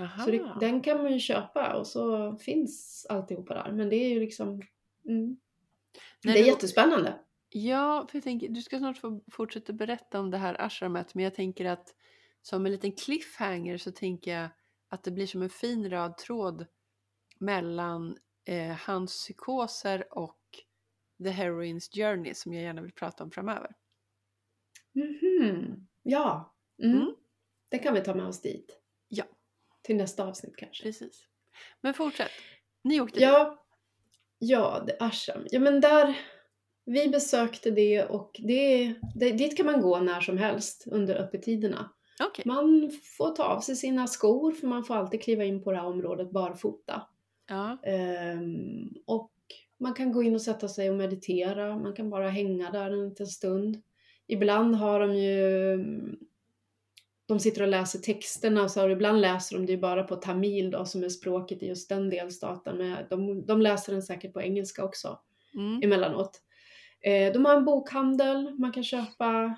Aha. 0.00 0.24
Så 0.24 0.30
det, 0.30 0.56
den 0.60 0.80
kan 0.80 1.02
man 1.02 1.12
ju 1.12 1.18
köpa 1.18 1.76
och 1.76 1.86
så 1.86 2.36
finns 2.36 3.06
alltihopa 3.08 3.54
där. 3.54 3.72
Men 3.72 3.88
det 3.88 3.96
är 3.96 4.08
ju 4.08 4.20
liksom, 4.20 4.62
mm. 5.08 5.36
När 6.24 6.32
det 6.32 6.38
är 6.38 6.44
du- 6.44 6.50
jättespännande. 6.50 7.14
Ja, 7.52 8.06
för 8.10 8.16
jag 8.16 8.24
tänker, 8.24 8.48
du 8.48 8.62
ska 8.62 8.78
snart 8.78 8.98
få 8.98 9.20
fortsätta 9.32 9.72
berätta 9.72 10.20
om 10.20 10.30
det 10.30 10.38
här 10.38 10.60
ashramet, 10.60 11.14
men 11.14 11.24
jag 11.24 11.34
tänker 11.34 11.64
att 11.64 11.94
som 12.42 12.66
en 12.66 12.72
liten 12.72 12.92
cliffhanger 12.92 13.78
så 13.78 13.92
tänker 13.92 14.34
jag 14.34 14.48
att 14.88 15.04
det 15.04 15.10
blir 15.10 15.26
som 15.26 15.42
en 15.42 15.50
fin 15.50 15.90
röd 15.90 16.16
tråd 16.16 16.66
mellan 17.40 18.18
eh, 18.44 18.76
hans 18.76 19.12
psykoser 19.12 20.18
och 20.18 20.40
The 21.24 21.30
Heroines 21.30 21.88
Journey 21.88 22.34
som 22.34 22.52
jag 22.52 22.62
gärna 22.62 22.82
vill 22.82 22.92
prata 22.92 23.24
om 23.24 23.30
framöver. 23.30 23.76
Mhm. 24.92 25.86
Ja, 26.02 26.54
mm. 26.82 26.96
Mm. 26.96 27.14
det 27.68 27.78
kan 27.78 27.94
vi 27.94 28.00
ta 28.00 28.14
med 28.14 28.26
oss 28.26 28.40
dit. 28.42 28.80
Ja. 29.08 29.24
Till 29.82 29.96
nästa 29.96 30.24
avsnitt 30.24 30.56
kanske. 30.56 30.82
Precis. 30.82 31.26
Men 31.80 31.94
fortsätt. 31.94 32.30
Ni 32.84 33.00
åkte 33.00 33.18
dit. 33.18 33.22
Ja, 33.22 33.64
ja, 34.38 34.84
det 34.86 34.96
ashram. 35.00 35.46
Ja, 35.50 35.60
men 35.60 35.80
där, 35.80 36.18
vi 36.84 37.08
besökte 37.08 37.70
det 37.70 38.04
och 38.04 38.30
det, 38.38 38.94
det, 39.14 39.30
dit 39.30 39.56
kan 39.56 39.66
man 39.66 39.80
gå 39.80 40.00
när 40.00 40.20
som 40.20 40.38
helst 40.38 40.84
under 40.86 41.14
öppettiderna. 41.14 41.90
Okej. 42.22 42.44
Man 42.46 42.90
får 43.18 43.30
ta 43.30 43.44
av 43.44 43.60
sig 43.60 43.76
sina 43.76 44.06
skor 44.06 44.52
för 44.52 44.66
man 44.66 44.84
får 44.84 44.94
alltid 44.94 45.22
kliva 45.22 45.44
in 45.44 45.62
på 45.62 45.72
det 45.72 45.78
här 45.78 45.86
området 45.86 46.30
barfota. 46.30 47.02
Ja. 47.50 47.78
Ehm, 47.82 48.88
och 49.06 49.30
man 49.78 49.94
kan 49.94 50.12
gå 50.12 50.22
in 50.22 50.34
och 50.34 50.42
sätta 50.42 50.68
sig 50.68 50.90
och 50.90 50.96
meditera, 50.96 51.78
man 51.78 51.92
kan 51.92 52.10
bara 52.10 52.28
hänga 52.28 52.70
där 52.70 52.90
en 52.90 53.08
liten 53.08 53.26
stund. 53.26 53.82
Ibland 54.26 54.74
har 54.74 55.00
de 55.00 55.16
ju 55.16 55.78
de 57.26 57.40
sitter 57.40 57.62
och 57.62 57.68
läser 57.68 57.98
texterna 57.98 58.68
så 58.68 58.88
ibland 58.88 59.20
läser 59.20 59.56
de 59.56 59.66
det 59.66 59.72
ju 59.72 59.78
bara 59.78 60.02
på 60.04 60.16
tamil 60.16 60.70
då 60.70 60.84
som 60.84 61.04
är 61.04 61.08
språket 61.08 61.62
i 61.62 61.66
just 61.66 61.88
den 61.88 62.10
delstaten. 62.10 62.78
Men 62.78 62.96
de, 63.10 63.46
de 63.46 63.60
läser 63.60 63.92
den 63.92 64.02
säkert 64.02 64.32
på 64.32 64.42
engelska 64.42 64.84
också 64.84 65.18
Mm. 65.54 65.80
emellanåt. 65.82 66.40
Eh, 67.00 67.32
de 67.32 67.44
har 67.44 67.56
en 67.56 67.64
bokhandel, 67.64 68.54
man 68.58 68.72
kan 68.72 68.84
köpa 68.84 69.54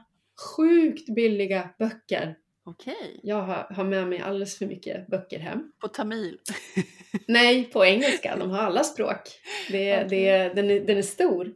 sjukt 0.56 1.14
billiga 1.14 1.70
böcker. 1.78 2.38
Okej. 2.64 3.20
Jag 3.22 3.42
har, 3.42 3.74
har 3.74 3.84
med 3.84 4.08
mig 4.08 4.18
alldeles 4.18 4.58
för 4.58 4.66
mycket 4.66 5.06
böcker 5.06 5.38
hem. 5.38 5.72
På 5.80 5.88
tamil. 5.88 6.38
Nej, 7.28 7.64
på 7.64 7.84
engelska. 7.84 8.36
De 8.36 8.50
har 8.50 8.58
alla 8.58 8.84
språk. 8.84 9.40
Det, 9.70 10.04
Okej. 10.04 10.08
det, 10.08 10.54
den, 10.54 10.70
är, 10.70 10.80
den 10.80 10.98
är 10.98 11.02
stor. 11.02 11.54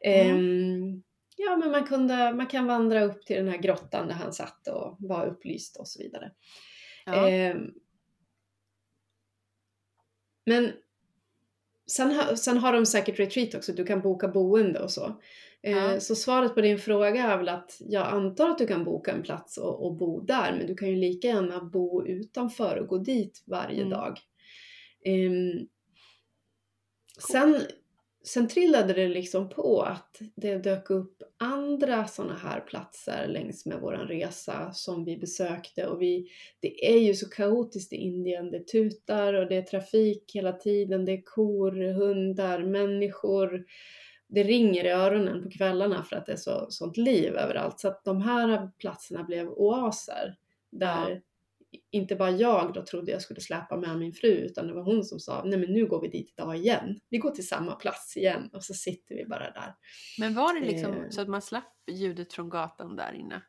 Mm. 0.00 0.36
Ehm, 0.36 1.02
ja, 1.36 1.56
men 1.56 1.70
man, 1.70 1.86
kunde, 1.86 2.34
man 2.34 2.46
kan 2.46 2.66
vandra 2.66 3.04
upp 3.04 3.26
till 3.26 3.36
den 3.36 3.48
här 3.48 3.58
grottan 3.58 4.08
där 4.08 4.14
han 4.14 4.32
satt 4.32 4.68
och 4.68 4.96
var 4.98 5.26
upplyst 5.26 5.76
och 5.76 5.88
så 5.88 6.02
vidare. 6.02 6.32
Ja. 7.06 7.28
Ehm, 7.28 7.70
men 10.46 10.72
sen, 11.90 12.36
sen 12.36 12.58
har 12.58 12.72
de 12.72 12.86
säkert 12.86 13.18
retreat 13.18 13.54
också, 13.54 13.72
du 13.72 13.84
kan 13.84 14.00
boka 14.00 14.28
boende 14.28 14.80
och 14.80 14.90
så. 14.90 15.20
Eh, 15.66 15.72
Ja. 15.72 16.00
Så 16.00 16.14
svaret 16.14 16.54
på 16.54 16.60
din 16.60 16.78
fråga 16.78 17.22
är 17.32 17.38
väl 17.38 17.48
att 17.48 17.76
jag 17.80 18.06
antar 18.06 18.50
att 18.50 18.58
du 18.58 18.66
kan 18.66 18.84
boka 18.84 19.12
en 19.12 19.22
plats 19.22 19.58
och, 19.58 19.86
och 19.86 19.94
bo 19.96 20.20
där, 20.20 20.52
men 20.58 20.66
du 20.66 20.74
kan 20.74 20.88
ju 20.90 20.96
lika 20.96 21.28
gärna 21.28 21.64
bo 21.64 22.06
utanför 22.06 22.76
och 22.76 22.86
gå 22.88 22.98
dit 22.98 23.44
varje 23.46 23.80
Mm. 23.80 23.90
dag. 23.90 24.18
Ehm, 25.04 25.66
sen, 27.30 27.60
sen 28.24 28.48
trillade 28.48 28.92
det 28.92 29.08
liksom 29.08 29.48
på 29.48 29.82
att 29.82 30.20
det 30.36 30.58
dök 30.58 30.90
upp 30.90 31.22
andra 31.38 32.06
sådana 32.06 32.34
här 32.34 32.60
platser 32.60 33.26
längs 33.28 33.66
med 33.66 33.80
våran 33.80 34.08
resa 34.08 34.72
som 34.72 35.04
vi 35.04 35.16
besökte 35.16 35.86
och 35.86 36.02
vi, 36.02 36.28
det 36.60 36.94
är 36.94 36.98
ju 36.98 37.14
så 37.14 37.28
kaotiskt 37.28 37.92
i 37.92 37.96
Indien. 37.96 38.50
Det 38.50 38.66
tutar 38.66 39.34
och 39.34 39.48
det 39.48 39.56
är 39.56 39.62
trafik 39.62 40.30
hela 40.34 40.52
tiden, 40.52 41.04
det 41.04 41.12
är 41.12 41.22
kor, 41.22 41.92
hundar, 41.92 42.62
människor. 42.62 43.64
Det 44.28 44.42
ringer 44.42 44.84
i 44.84 44.88
öronen 44.88 45.42
på 45.42 45.50
kvällarna 45.50 46.02
för 46.02 46.16
att 46.16 46.26
det 46.26 46.32
är 46.32 46.36
så, 46.36 46.66
sånt 46.70 46.96
liv 46.96 47.36
överallt. 47.36 47.80
Så 47.80 47.88
att 47.88 48.04
de 48.04 48.22
här 48.22 48.70
platserna 48.78 49.24
blev 49.24 49.48
oaser 49.48 50.36
där 50.70 51.22
inte 51.90 52.16
bara 52.16 52.30
jag 52.30 52.72
då 52.74 52.82
trodde 52.84 53.12
jag 53.12 53.22
skulle 53.22 53.40
släpa 53.40 53.76
med 53.76 53.98
min 53.98 54.12
fru 54.12 54.28
utan 54.28 54.66
det 54.66 54.72
var 54.74 54.82
hon 54.82 55.04
som 55.04 55.20
sa 55.20 55.42
nej 55.44 55.58
men 55.58 55.72
nu 55.72 55.86
går 55.86 56.00
vi 56.00 56.08
dit 56.08 56.30
idag 56.36 56.56
igen. 56.56 57.00
Vi 57.08 57.18
går 57.18 57.30
till 57.30 57.48
samma 57.48 57.74
plats 57.74 58.16
igen 58.16 58.50
och 58.52 58.64
så 58.64 58.74
sitter 58.74 59.14
vi 59.14 59.24
bara 59.26 59.50
där. 59.50 59.74
Men 60.18 60.34
var 60.34 60.60
det 60.60 60.66
liksom 60.66 60.92
Eh. 60.92 61.08
så 61.10 61.20
att 61.20 61.28
man 61.28 61.42
slapp 61.42 61.72
ljudet 61.90 62.32
från 62.32 62.48
gatan 62.48 62.96
där 62.96 63.12
inne? 63.12 63.42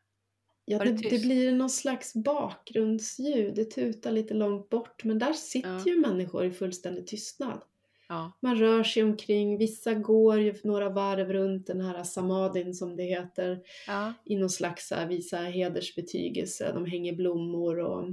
Ja, 0.65 0.80
det, 0.80 0.91
det 0.91 1.09
det 1.09 1.19
blir 1.21 1.51
någon 1.51 1.69
slags 1.69 2.13
bakgrundsljud. 2.13 3.55
Det 3.55 3.65
tutar 3.65 4.11
lite 4.11 4.34
långt 4.34 4.69
bort 4.69 5.03
men 5.03 5.19
där 5.19 5.34
sitter 5.34 5.69
Ja. 5.69 5.84
ju 5.86 5.99
människor 5.99 6.45
i 6.45 6.51
fullständig 6.51 7.07
tystnad. 7.07 7.61
Ja. 8.10 8.32
Man 8.39 8.55
rör 8.55 8.84
sig 8.84 9.03
omkring, 9.03 9.58
vissa 9.58 9.93
går 9.93 10.39
ju 10.39 10.55
några 10.64 10.89
varv 10.89 11.34
runt 11.34 11.68
den 11.68 11.82
här 11.82 12.03
samadin 12.03 12.74
som 12.74 12.95
det 12.95 13.03
heter 13.03 13.60
Ja. 13.88 14.14
i 14.26 14.36
någon 14.36 14.49
slags 14.49 14.91
här, 14.91 15.08
visa 15.08 15.38
hedersbetygelse. 15.38 16.72
De 16.74 16.86
hänger 16.86 17.14
blommor 17.16 17.80
och 17.80 18.10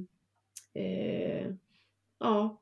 eh, 0.80 1.50
ja. 2.20 2.60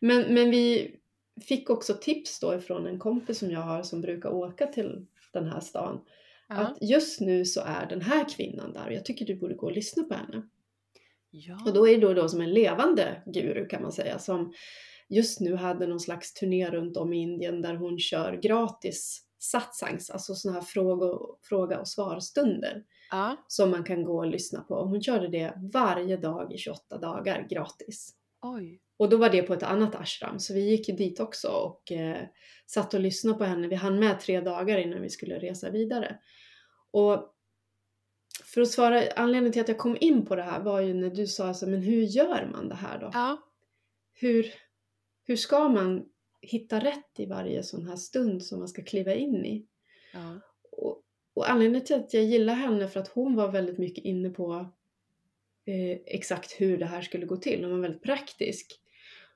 Men, 0.00 0.34
men 0.34 0.50
vi 0.50 0.96
fick 1.40 1.70
också 1.70 1.94
tips 1.94 2.40
då 2.40 2.54
ifrån 2.54 2.86
en 2.86 2.98
kompis 2.98 3.38
som 3.38 3.50
jag 3.50 3.60
har 3.60 3.82
som 3.82 4.00
brukar 4.00 4.30
åka 4.30 4.66
till 4.66 5.06
den 5.32 5.46
här 5.48 5.60
stan. 5.60 6.00
Ja. 6.48 6.54
Att 6.54 6.78
just 6.80 7.20
nu 7.20 7.44
så 7.44 7.60
är 7.60 7.86
den 7.86 8.00
här 8.00 8.28
kvinnan 8.36 8.72
där 8.72 8.86
och 8.86 8.92
jag 8.92 9.04
tycker 9.04 9.26
du 9.26 9.34
borde 9.36 9.54
gå 9.54 9.66
och 9.66 9.72
lyssna 9.72 10.02
på 10.02 10.14
henne. 10.14 10.42
ja. 11.30 11.58
Och 11.66 11.74
då 11.74 11.88
är 11.88 11.94
det 11.94 12.06
då, 12.06 12.14
då 12.14 12.28
som 12.28 12.40
en 12.40 12.52
levande 12.52 13.22
guru 13.26 13.68
kan 13.68 13.82
man 13.82 13.92
säga 13.92 14.18
som 14.18 14.52
just 15.16 15.40
nu 15.40 15.54
hade 15.54 15.86
någon 15.86 16.00
slags 16.00 16.34
turné 16.34 16.70
runt 16.70 16.96
om 16.96 17.12
i 17.12 17.22
Indien 17.22 17.62
där 17.62 17.74
hon 17.74 17.98
kör 17.98 18.32
gratis 18.42 19.26
satsangs, 19.38 20.10
alltså 20.10 20.34
sådana 20.34 20.60
här 20.60 20.66
fråga, 20.66 21.18
fråga 21.42 21.80
och 21.80 21.88
svarstunder 21.88 22.84
ja. 23.10 23.36
som 23.48 23.70
man 23.70 23.84
kan 23.84 24.04
gå 24.04 24.18
och 24.18 24.26
lyssna 24.26 24.60
på. 24.60 24.84
Hon 24.84 25.02
körde 25.02 25.28
det 25.28 25.54
varje 25.72 26.16
dag 26.16 26.52
i 26.52 26.58
28 26.58 26.98
dagar 26.98 27.46
gratis. 27.50 28.14
Oj. 28.42 28.80
Och 28.96 29.08
då 29.08 29.16
var 29.16 29.30
det 29.30 29.42
på 29.42 29.54
ett 29.54 29.62
annat 29.62 29.94
ashram, 29.94 30.38
så 30.38 30.54
vi 30.54 30.60
gick 30.60 30.86
dit 30.86 31.20
också 31.20 31.48
och 31.48 31.92
eh, 31.92 32.22
satt 32.66 32.94
och 32.94 33.00
lyssnade 33.00 33.38
på 33.38 33.44
henne. 33.44 33.68
Vi 33.68 33.74
hann 33.74 34.00
med 34.00 34.20
tre 34.20 34.40
dagar 34.40 34.78
innan 34.78 35.02
vi 35.02 35.10
skulle 35.10 35.38
resa 35.38 35.70
vidare. 35.70 36.18
Och 36.90 37.34
för 38.44 38.60
att 38.60 38.70
svara, 38.70 39.02
anledningen 39.16 39.52
till 39.52 39.62
att 39.62 39.68
jag 39.68 39.78
kom 39.78 39.96
in 40.00 40.26
på 40.26 40.36
det 40.36 40.42
här 40.42 40.60
var 40.60 40.80
ju 40.80 40.94
när 40.94 41.10
du 41.10 41.26
sa 41.26 41.48
alltså, 41.48 41.66
men 41.66 41.82
hur 41.82 42.02
gör 42.02 42.48
man 42.52 42.68
det 42.68 42.74
här 42.74 42.98
då? 42.98 43.10
Ja. 43.12 43.38
Hur, 44.12 44.46
hur 45.24 45.36
ska 45.36 45.68
man 45.68 46.08
hitta 46.40 46.80
rätt 46.80 47.18
i 47.20 47.26
varje 47.26 47.62
sån 47.62 47.88
här 47.88 47.96
stund 47.96 48.42
som 48.42 48.58
man 48.58 48.68
ska 48.68 48.82
kliva 48.82 49.14
in 49.14 49.44
i? 49.46 49.66
Ja. 50.12 50.40
Och, 50.72 51.02
och 51.34 51.50
anledningen 51.50 51.86
till 51.86 51.96
att 51.96 52.14
jag 52.14 52.24
gillar 52.24 52.54
henne 52.54 52.88
för 52.88 53.00
att 53.00 53.08
hon 53.08 53.36
var 53.36 53.52
väldigt 53.52 53.78
mycket 53.78 54.04
inne 54.04 54.30
på 54.30 54.52
eh, 55.66 55.98
exakt 56.06 56.52
hur 56.60 56.78
det 56.78 56.86
här 56.86 57.02
skulle 57.02 57.26
gå 57.26 57.36
till. 57.36 57.64
Hon 57.64 57.72
var 57.72 57.78
väldigt 57.78 58.02
praktisk. 58.02 58.78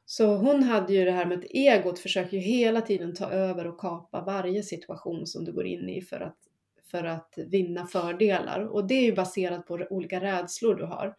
Så 0.05 0.37
hon 0.37 0.63
hade 0.63 0.93
ju 0.93 1.05
det 1.05 1.11
här 1.11 1.27
med 1.27 1.39
att 1.39 1.45
egot 1.51 1.99
försöker 1.99 2.37
ju 2.37 2.43
hela 2.43 2.81
tiden 2.81 3.15
ta 3.15 3.31
över 3.31 3.67
och 3.67 3.81
kapa 3.81 4.21
varje 4.21 4.63
situation 4.63 5.27
som 5.27 5.45
du 5.45 5.53
går 5.53 5.67
in 5.67 5.89
i 5.89 6.03
för 6.03 6.21
att, 6.21 6.39
för 6.91 7.05
att 7.05 7.39
vinna 7.47 7.87
fördelar. 7.87 8.61
Och 8.61 8.87
det 8.87 8.95
är 8.95 9.03
ju 9.03 9.15
baserat 9.15 9.67
på 9.67 9.87
olika 9.91 10.21
rädslor 10.21 10.75
du 10.75 10.85
har. 10.85 11.17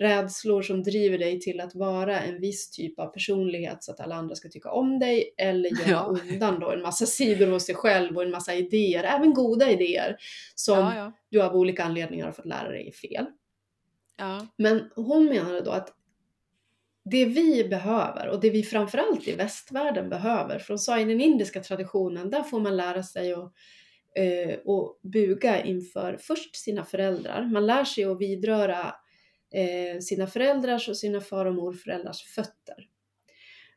Rädslor 0.00 0.62
som 0.62 0.82
driver 0.82 1.18
dig 1.18 1.40
till 1.40 1.60
att 1.60 1.74
vara 1.74 2.20
en 2.20 2.40
viss 2.40 2.70
typ 2.70 2.98
av 2.98 3.06
personlighet 3.06 3.84
så 3.84 3.92
att 3.92 4.00
alla 4.00 4.14
andra 4.14 4.34
ska 4.34 4.48
tycka 4.48 4.70
om 4.70 4.98
dig 4.98 5.34
eller 5.38 5.70
gömma 5.70 5.90
Ja. 5.90 6.18
undan 6.32 6.60
då 6.60 6.70
en 6.70 6.82
massa 6.82 7.06
sidor 7.06 7.46
hos 7.46 7.66
dig 7.66 7.74
själv 7.76 8.16
och 8.16 8.22
en 8.22 8.30
massa 8.30 8.54
idéer, 8.54 9.04
även 9.04 9.34
goda 9.34 9.70
idéer 9.70 10.16
som 10.54 10.78
Ja, 10.78 10.96
ja. 10.96 11.12
du 11.30 11.42
av 11.42 11.56
olika 11.56 11.84
anledningar 11.84 12.24
har 12.26 12.32
fått 12.32 12.46
lära 12.46 12.68
dig 12.68 12.88
är 12.88 12.92
fel. 12.92 13.26
Men 14.56 14.90
hon 14.96 15.24
menade 15.24 15.60
då 15.60 15.70
att 15.70 15.92
det 17.10 17.24
vi 17.24 17.64
behöver 17.64 18.28
och 18.28 18.40
det 18.40 18.50
vi 18.50 18.62
framförallt 18.62 19.28
i 19.28 19.32
västvärlden 19.32 20.08
behöver, 20.08 20.58
för 20.58 20.68
hon 20.68 20.78
sa 20.78 21.00
i 21.00 21.04
den 21.04 21.20
indiska 21.20 21.62
traditionen, 21.62 22.30
där 22.30 22.42
får 22.42 22.60
man 22.60 22.76
lära 22.76 23.02
sig 23.02 23.32
att 23.32 23.52
eh, 24.16 24.58
och 24.64 25.00
buga 25.02 25.64
inför 25.64 26.16
först 26.20 26.56
sina 26.56 26.84
föräldrar. 26.84 27.44
Man 27.52 27.66
lär 27.66 27.84
sig 27.84 28.04
att 28.04 28.20
vidröra 28.20 28.94
eh, 29.54 29.98
sina 30.00 30.26
föräldrars 30.26 30.88
och 30.88 30.96
sina 30.96 31.20
far 31.20 31.46
och 31.46 31.54
morföräldrars 31.54 32.22
fötter. 32.22 32.88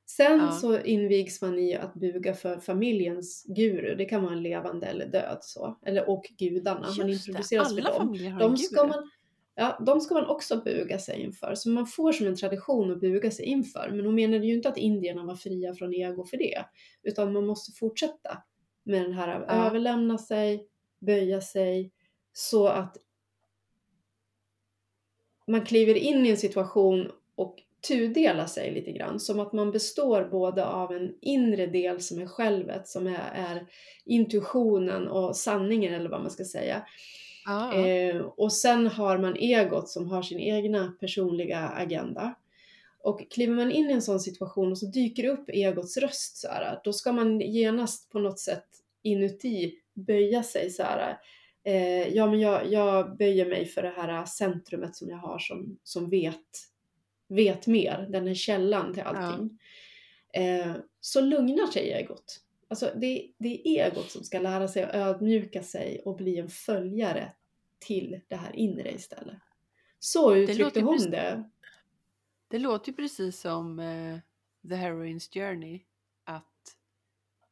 Sen 0.05 0.37
Ja. 0.39 0.51
så 0.51 0.79
invigs 0.79 1.41
man 1.41 1.59
i 1.59 1.75
att 1.75 1.93
buga 1.93 2.33
för 2.33 2.59
familjens 2.59 3.45
guru. 3.47 3.95
Det 3.95 4.05
kan 4.05 4.23
vara 4.23 4.33
en 4.33 4.43
levande 4.43 4.87
eller 4.87 5.05
död 5.07 5.37
så. 5.41 5.79
Eller, 5.85 6.09
och 6.09 6.25
gudarna. 6.37 6.79
man 6.97 7.09
Just 7.09 7.25
det. 7.25 7.29
introduceras 7.31 7.71
Alla 7.71 7.91
för 7.93 7.99
dem. 7.99 8.31
har 8.33 8.39
De 8.39 8.57
ska, 8.57 8.81
guru. 8.83 8.87
man, 8.93 9.09
ja, 9.55 9.83
de 9.85 10.01
ska 10.01 10.13
man 10.13 10.25
också 10.25 10.61
buga 10.61 10.99
sig 10.99 11.21
inför. 11.21 11.55
Så 11.55 11.69
man 11.69 11.85
får 11.87 12.11
som 12.11 12.27
en 12.27 12.35
tradition 12.35 12.91
att 12.91 12.99
buga 13.01 13.31
sig 13.31 13.45
inför. 13.45 13.89
Men 13.91 14.05
hon 14.05 14.15
menade 14.15 14.45
ju 14.45 14.53
inte 14.53 14.69
att 14.69 14.77
indierna 14.77 15.23
var 15.25 15.35
fria 15.35 15.73
från 15.73 15.93
ego 15.93 16.25
för 16.25 16.37
det. 16.37 16.65
Utan 17.03 17.33
man 17.33 17.45
måste 17.45 17.71
fortsätta 17.79 18.43
med 18.83 19.01
den 19.01 19.13
här 19.13 19.27
att 19.27 19.45
Ja. 19.47 19.67
överlämna 19.67 20.17
sig, 20.17 20.67
böja 20.99 21.41
sig. 21.41 21.91
Så 22.33 22.67
att 22.67 22.97
man 25.49 25.65
kliver 25.65 25.95
in 25.95 26.25
i 26.25 26.29
en 26.29 26.37
situation 26.37 27.11
och 27.35 27.55
tudelar 27.87 28.45
sig 28.45 28.71
lite 28.71 28.91
grann. 28.91 29.19
Som 29.19 29.39
att 29.39 29.53
man 29.53 29.71
består 29.71 30.23
både 30.31 30.65
av 30.65 30.91
en 30.91 31.13
inre 31.21 31.65
del 31.67 32.01
som 32.01 32.21
är 32.21 32.25
självet, 32.25 32.87
som 32.87 33.07
är, 33.07 33.31
är 33.33 33.65
intuitionen 34.05 35.07
och 35.07 35.35
sanningen 35.35 35.93
eller 35.93 36.09
vad 36.09 36.21
man 36.21 36.31
ska 36.31 36.45
säga. 36.45 36.85
Ja. 37.45 37.73
Eh, 37.73 38.21
och 38.21 38.53
sen 38.53 38.87
har 38.87 39.17
man 39.17 39.35
egot 39.35 39.89
som 39.89 40.07
har 40.07 40.21
sin 40.21 40.39
egna 40.39 40.93
personliga 40.99 41.59
agenda. 41.59 42.35
Och 43.01 43.31
kliver 43.31 43.55
man 43.55 43.71
in 43.71 43.89
i 43.89 43.93
en 43.93 44.01
sån 44.01 44.19
situation 44.19 44.71
och 44.71 44.77
så 44.77 44.85
dyker 44.85 45.25
upp 45.25 45.49
egots 45.49 45.97
röst 45.97 46.37
så 46.37 46.47
här, 46.47 46.79
då 46.83 46.93
ska 46.93 47.11
man 47.11 47.41
genast 47.41 48.11
på 48.11 48.19
något 48.19 48.39
sätt 48.39 48.65
inuti 49.03 49.75
böja 49.93 50.43
sig 50.43 50.69
så 50.69 50.83
här. 50.83 51.17
Eh, 51.69 52.07
ja, 52.07 52.27
men 52.27 52.39
jag, 52.39 52.71
jag 52.71 53.17
böjer 53.17 53.45
mig 53.45 53.65
för 53.65 53.81
det 53.81 53.93
här 53.97 54.25
centrumet 54.25 54.95
som 54.95 55.09
jag 55.09 55.17
har 55.17 55.39
som, 55.39 55.79
som 55.83 56.09
vet, 56.09 56.45
vet 57.27 57.67
mer. 57.67 58.07
Den 58.09 58.27
är 58.27 58.33
källan 58.33 58.93
till 58.93 59.03
allting. 59.03 59.59
Eh, 60.33 60.75
så 60.99 61.21
lugnar 61.21 61.67
sig 61.67 61.91
egot. 61.91 62.41
Alltså 62.67 62.91
det, 62.95 63.31
det 63.37 63.67
är 63.67 63.85
egot 63.85 64.11
som 64.11 64.23
ska 64.23 64.39
lära 64.39 64.67
sig 64.67 64.83
att 64.83 64.95
ödmjuka 64.95 65.63
sig 65.63 66.01
och 66.05 66.15
bli 66.15 66.37
en 66.37 66.49
följare 66.49 67.33
till 67.79 68.21
det 68.27 68.35
här 68.35 68.55
inre 68.55 68.91
istället. 68.91 69.37
Så 69.99 70.35
uttryckte 70.35 70.63
låter 70.63 70.81
hon 70.81 70.95
precis- 70.95 71.11
det. 71.11 71.49
Det 72.47 72.59
låter 72.59 72.91
ju 72.91 72.95
precis 72.95 73.39
som 73.39 73.79
eh, 73.79 74.17
The 74.69 74.75
Heroine's 74.75 75.33
Journey. 75.33 75.81
Att 76.23 76.77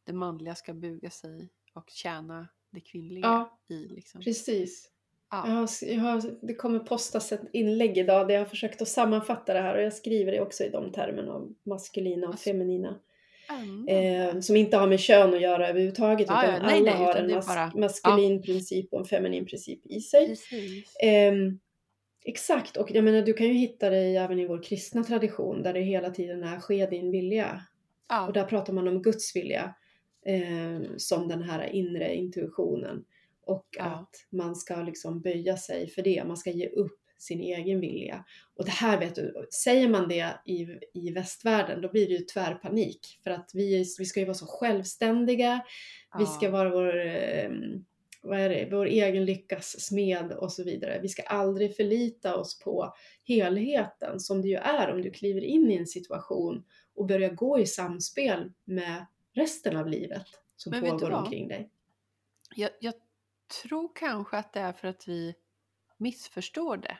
det 0.03 0.13
manliga 0.13 0.55
ska 0.55 0.73
buga 0.73 1.09
sig 1.09 1.49
och 1.73 1.89
tjäna 1.89 2.47
det 2.71 2.79
kvinnliga 2.79 3.25
Ja. 3.27 3.59
i 3.75 3.87
liksom. 3.87 4.21
Precis. 4.21 4.89
Jag 5.31 5.37
Ja. 5.39 5.51
har, 5.51 5.69
jag 5.81 5.99
har, 5.99 6.45
det 6.47 6.53
kommer 6.55 6.79
postas 6.79 7.31
ett 7.31 7.41
inlägg 7.53 7.97
idag 7.97 8.27
där 8.27 8.33
jag 8.35 8.41
har 8.41 8.45
försökt 8.49 8.81
att 8.81 8.87
sammanfatta 8.87 9.53
det 9.53 9.59
här 9.61 9.75
och 9.75 9.81
jag 9.81 9.93
skriver 9.93 10.31
det 10.31 10.41
också 10.41 10.63
i 10.63 10.69
de 10.69 10.91
termerna 10.91 11.31
av 11.33 11.53
maskulina 11.65 12.27
och 12.27 12.33
Alltså, 12.33 12.49
feminina. 12.49 12.99
Spännande. 13.45 13.91
Eh, 13.93 14.39
som 14.39 14.55
inte 14.55 14.77
har 14.77 14.87
med 14.87 14.99
kön 14.99 15.33
att 15.33 15.41
göra 15.41 15.67
överhuvudtaget 15.67 16.27
Ja, 16.29 16.43
utan 16.43 16.53
ja, 16.55 16.61
nej, 16.63 16.75
alla 16.77 16.91
nej, 16.91 16.93
har 17.03 17.11
utan 17.11 17.25
en 17.25 17.31
mas- 17.35 17.47
bara... 17.47 17.71
Maskulin 17.75 18.41
princip 18.41 18.93
och 18.93 18.99
en 18.99 19.05
feminin 19.05 19.45
princip 19.45 19.85
i 19.85 19.99
sig. 20.01 20.35
Ehm, 21.03 21.59
exakt, 22.25 22.77
och 22.77 22.91
jag 22.91 23.03
menar 23.03 23.21
du 23.21 23.33
kan 23.33 23.47
ju 23.47 23.53
hitta 23.53 23.89
det 23.89 23.97
även 23.97 24.39
i 24.39 24.45
vår 24.47 24.63
kristna 24.63 25.03
tradition 25.03 25.63
där 25.63 25.73
det 25.73 25.81
hela 25.81 26.09
tiden 26.09 26.43
är 26.43 26.59
ske 26.59 26.85
din 26.85 27.11
vilja. 27.11 27.61
Och 28.27 28.33
där 28.33 28.43
pratar 28.43 28.73
man 28.73 28.87
om 28.87 29.01
Guds 29.01 29.35
vilja 29.35 29.73
eh, 30.25 30.81
som 30.97 31.27
den 31.27 31.43
här 31.43 31.69
inre 31.69 32.15
intuitionen. 32.15 33.05
Och 33.41 33.67
ja, 33.77 33.83
att 33.83 34.15
man 34.29 34.55
ska 34.55 34.75
liksom 34.75 35.21
böja 35.21 35.57
sig 35.57 35.87
för 35.87 36.01
det, 36.01 36.23
man 36.27 36.37
ska 36.37 36.51
ge 36.51 36.69
upp 36.69 36.99
sin 37.17 37.41
egen 37.41 37.79
vilja. 37.79 38.25
Och 38.55 38.65
det 38.65 38.71
här 38.71 38.99
vet 38.99 39.15
du, 39.15 39.47
säger 39.63 39.89
man 39.89 40.09
det 40.09 40.33
i, 40.45 40.67
i 40.93 41.11
västvärlden 41.11 41.81
då 41.81 41.91
blir 41.91 42.07
det 42.07 42.13
ju 42.13 42.19
tvärpanik. 42.19 43.19
För 43.23 43.31
att 43.31 43.51
vi, 43.53 43.85
vi 43.99 44.05
ska 44.05 44.19
ju 44.19 44.25
vara 44.25 44.33
så 44.33 44.45
självständiga, 44.45 45.61
vi 46.19 46.25
ska 46.25 46.45
ja, 46.45 46.51
vara 46.51 46.69
vår, 46.69 47.05
eh, 47.05 47.49
vad 48.21 48.39
är 48.39 48.49
det, 48.49 48.67
vår 48.71 48.85
egen 48.85 49.25
lyckas 49.25 49.79
smed 49.79 50.31
och 50.31 50.51
så 50.51 50.63
vidare. 50.63 50.99
Vi 51.01 51.09
ska 51.09 51.21
aldrig 51.21 51.75
förlita 51.75 52.35
oss 52.35 52.59
på 52.59 52.93
helheten 53.23 54.19
som 54.19 54.41
det 54.41 54.47
ju 54.47 54.55
är 54.55 54.91
om 54.91 55.01
du 55.01 55.11
kliver 55.11 55.43
in 55.43 55.71
i 55.71 55.75
en 55.75 55.87
situation 55.87 56.63
och 56.95 57.05
börjar 57.05 57.29
gå 57.29 57.59
i 57.59 57.65
samspel 57.65 58.51
med 58.65 59.05
resten 59.37 59.77
av 59.77 59.87
livet 59.87 60.27
som 60.55 60.71
Men 60.71 60.83
du 60.83 60.89
pågår 60.89 61.11
omkring 61.11 61.47
dig. 61.47 61.71
Jag, 62.55 62.71
jag 62.79 62.93
tror 63.61 63.91
kanske 63.95 64.37
att 64.37 64.53
det 64.53 64.59
är 64.59 64.73
för 64.73 64.87
att 64.87 65.07
vi 65.07 65.35
missförstår 65.97 66.77
det. 66.77 66.97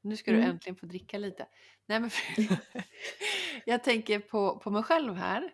Nu 0.00 0.16
ska 0.16 0.30
du 0.30 0.36
Mm. 0.38 0.50
äntligen 0.50 0.76
få 0.76 0.86
dricka 0.86 1.18
lite. 1.18 1.48
Nej, 1.86 2.00
men 2.00 2.10
för, 2.10 2.22
jag 3.66 3.84
tänker 3.84 4.18
på, 4.20 4.58
på 4.58 4.70
mig 4.70 4.82
själv 4.82 5.14
här 5.14 5.52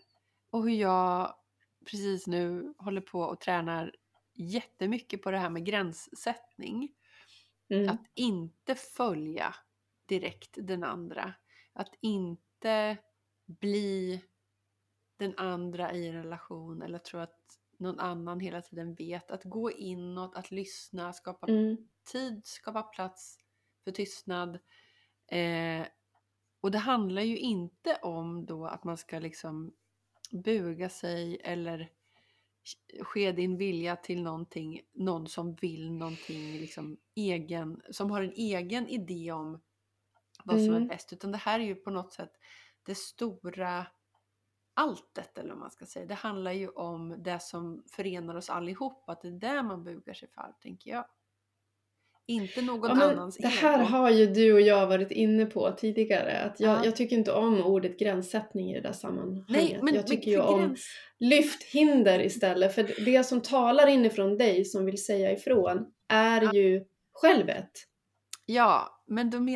och 0.51 0.63
hur 0.63 0.75
jag 0.77 1.35
precis 1.91 2.27
nu 2.27 2.75
håller 2.79 3.01
på 3.01 3.21
och 3.21 3.41
tränar 3.41 3.95
jättemycket 4.35 5.23
på 5.23 5.31
det 5.31 5.39
här 5.39 5.51
med 5.51 5.65
gränssättning. 5.65 6.93
Mm. 7.69 7.89
Att 7.89 8.05
inte 8.15 8.75
följa 8.75 9.55
direkt 10.07 10.51
den 10.55 10.85
andra. 10.85 11.35
Att 11.73 11.95
inte 12.01 12.97
bli 13.47 14.23
den 15.23 15.39
andra 15.39 15.93
i 15.93 16.09
en 16.09 16.15
relation 16.15 16.83
eller 16.83 16.99
tro 16.99 17.21
att 17.21 17.39
någon 17.77 18.01
annan 18.01 18.41
hela 18.41 18.63
tiden 18.63 18.95
vet. 18.95 19.31
Att 19.31 19.45
gå 19.45 19.71
inåt, 19.71 20.35
att 20.37 20.51
lyssna, 20.51 21.13
skapa 21.13 21.47
Mm. 21.47 21.89
tid, 22.13 22.47
skapa 22.47 22.83
plats 22.83 23.39
för 23.85 23.91
tystnad. 23.93 24.59
Eh, 25.27 25.87
och 26.61 26.71
det 26.71 26.79
handlar 26.79 27.23
ju 27.23 27.39
inte 27.39 27.99
om 28.03 28.47
då 28.47 28.67
att 28.67 28.85
man 28.85 28.97
ska 28.99 29.19
liksom 29.19 29.75
buga 30.33 30.89
sig 30.89 31.41
eller 31.45 31.91
ske 33.01 33.33
din 33.33 33.57
vilja 33.57 33.97
till 33.97 34.23
någonting, 34.23 34.81
någon 34.93 35.27
som 35.27 35.55
vill 35.55 35.93
någonting 35.93 36.53
liksom 36.53 36.97
egen, 37.15 37.83
som 37.91 38.11
har 38.11 38.23
en 38.23 38.33
egen 38.33 38.89
idé 38.89 39.33
om 39.33 39.61
vad 40.45 40.61
som 40.61 40.75
är 40.75 40.79
Mm. 40.79 40.89
bäst. 40.89 41.13
Utan 41.13 41.33
det 41.33 41.39
här 41.39 41.61
är 41.61 41.65
ju 41.65 41.75
på 41.75 41.91
något 41.91 42.13
sätt 42.13 42.33
det 42.83 42.95
stora 42.95 43.87
alltet 44.75 45.39
eller 45.39 45.49
vad 45.49 45.59
man 45.59 45.71
ska 45.71 45.87
säga. 45.87 46.07
Det 46.07 46.15
handlar 46.15 46.53
ju 46.53 46.69
om 46.69 47.23
det 47.23 47.43
som 47.43 47.83
förenar 47.97 48.35
oss 48.35 48.51
allihop, 48.51 49.09
att 49.09 49.23
det 49.23 49.29
är 49.29 49.33
där 49.33 49.63
man 49.63 49.85
bugar 49.85 50.15
sig 50.15 50.29
för, 50.29 50.55
tänker 50.63 50.91
jag. 50.91 51.05
Inte 52.27 52.63
någon 52.63 52.89
Ja, 52.89 52.95
men 52.95 53.11
annans 53.11 53.37
det 53.37 53.49
här 53.49 53.79
ego. 53.79 53.85
har 53.89 54.11
ju 54.11 54.27
du 54.27 54.53
och 54.53 54.61
jag 54.61 54.87
varit 54.87 55.11
inne 55.11 55.47
på 55.47 55.73
tidigare. 55.73 56.39
Att 56.39 56.61
jag, 56.61 56.79
Ja. 56.79 56.85
jag 56.85 56.97
tycker 56.97 57.17
inte 57.17 57.33
om 57.33 57.63
ordet 57.63 57.99
gränssättning 57.99 58.71
i 58.71 58.75
det 58.75 58.81
där 58.81 58.93
sammanhanget. 58.93 59.45
Nej, 59.49 59.79
men, 59.83 59.95
jag 59.95 60.03
men 60.03 60.05
tycker 60.11 60.31
ju 60.31 60.37
för 60.37 60.47
om 60.47 60.61
gräns... 60.61 60.87
lyft 61.19 61.63
hinder 61.63 62.21
istället. 62.23 62.75
För 62.75 63.05
det 63.05 63.25
som 63.25 63.41
talar 63.41 63.87
inifrån 63.87 64.39
dig 64.39 64.65
som 64.65 64.85
vill 64.85 65.05
säga 65.05 65.33
ifrån 65.33 65.87
är 66.09 66.55
ju 66.55 66.85
självet. 67.13 67.71
Ja, 68.47 69.02
men 69.02 69.02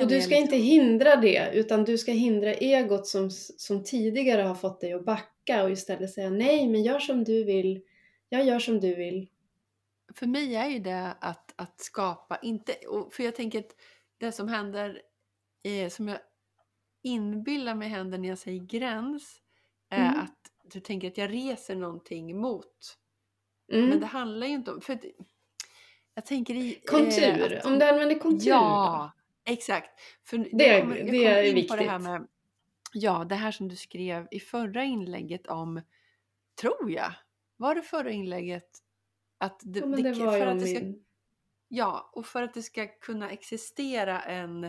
Och 0.02 0.08
du 0.08 0.20
ska 0.20 0.30
liksom... 0.30 0.32
inte 0.34 0.56
hindra 0.56 1.16
det 1.16 1.50
utan 1.54 1.84
du 1.84 1.98
ska 1.98 2.12
hindra 2.12 2.54
egot 2.54 3.06
som, 3.06 3.30
som 3.30 3.84
tidigare 3.84 4.42
har 4.42 4.54
fått 4.54 4.80
dig 4.80 4.92
att 4.92 5.04
backa 5.04 5.64
och 5.64 5.70
istället 5.70 6.10
säga 6.10 6.30
nej 6.30 6.66
men 6.68 6.82
gör 6.82 6.98
som 6.98 7.24
du 7.24 7.44
vill. 7.44 7.82
Jag 8.28 8.44
gör 8.44 8.58
som 8.58 8.80
du 8.80 8.94
vill. 8.94 9.28
För 10.14 10.26
mig 10.26 10.56
är 10.56 10.68
ju 10.68 10.78
det 10.78 11.14
att, 11.20 11.52
att 11.56 11.80
skapa, 11.80 12.38
inte, 12.42 12.72
för 13.10 13.22
jag 13.22 13.34
tänker 13.34 13.58
att 13.58 13.76
det 14.18 14.32
som 14.32 14.48
händer, 14.48 15.02
eh, 15.62 15.88
som 15.88 16.08
jag 16.08 16.18
inbillar 17.02 17.74
mig 17.74 17.88
händer 17.88 18.18
när 18.18 18.28
jag 18.28 18.38
säger 18.38 18.60
gräns, 18.64 19.40
är 19.90 20.08
Mm. 20.08 20.20
att 20.20 20.38
du 20.72 20.80
tänker 20.80 21.08
att 21.08 21.18
jag 21.18 21.32
reser 21.32 21.76
någonting 21.76 22.36
mot. 22.40 22.96
Mm. 23.72 23.88
Men 23.88 24.00
det 24.00 24.06
handlar 24.06 24.46
ju 24.46 24.52
inte 24.52 24.72
om, 24.72 24.80
för 24.80 24.98
jag 26.14 26.26
tänker 26.26 26.54
i... 26.54 26.68
eh, 26.74 26.80
Kontur, 26.90 27.56
att- 27.58 27.66
om 27.66 27.78
du 27.78 27.84
använder 27.88 28.18
kontur 28.18 28.48
Ja, 28.50 29.12
exakt. 29.46 30.00
För 30.24 30.38
Det- 30.38 30.48
det, 30.52 30.80
kommer, 30.80 30.96
jag 30.96 31.06
det 31.06 31.10
kommer 31.12 31.24
är 31.30 31.42
in 31.56 31.66
på 31.68 31.76
det 31.76 31.82
här 31.82 31.98
viktigt. 31.98 32.10
med, 32.10 32.26
ja, 32.92 33.24
det 33.28 33.34
här 33.34 33.50
som 33.52 33.68
du 33.68 33.76
skrev 33.76 34.26
i 34.30 34.40
förra 34.40 34.84
inlägget 34.84 35.46
om, 35.46 35.80
tror 36.60 36.90
jag, 36.90 37.12
var 37.56 37.74
det 37.74 37.82
förra 37.82 38.10
inlägget? 38.10 38.68
Att 39.38 39.60
det, 39.64 39.78
Ja, 39.80 39.86
det 39.86 40.02
det- 40.02 40.12
var 40.24 40.32
ju 40.34 40.40
för 40.40 40.46
om 40.46 40.56
att 40.56 40.62
det 40.62 40.66
ska 40.68 40.80
min... 40.80 41.02
Ja, 41.68 42.10
och 42.12 42.26
för 42.26 42.42
att 42.42 42.54
det 42.54 42.62
ska 42.62 42.86
kunna 42.86 43.30
existera 43.30 44.20
en... 44.22 44.64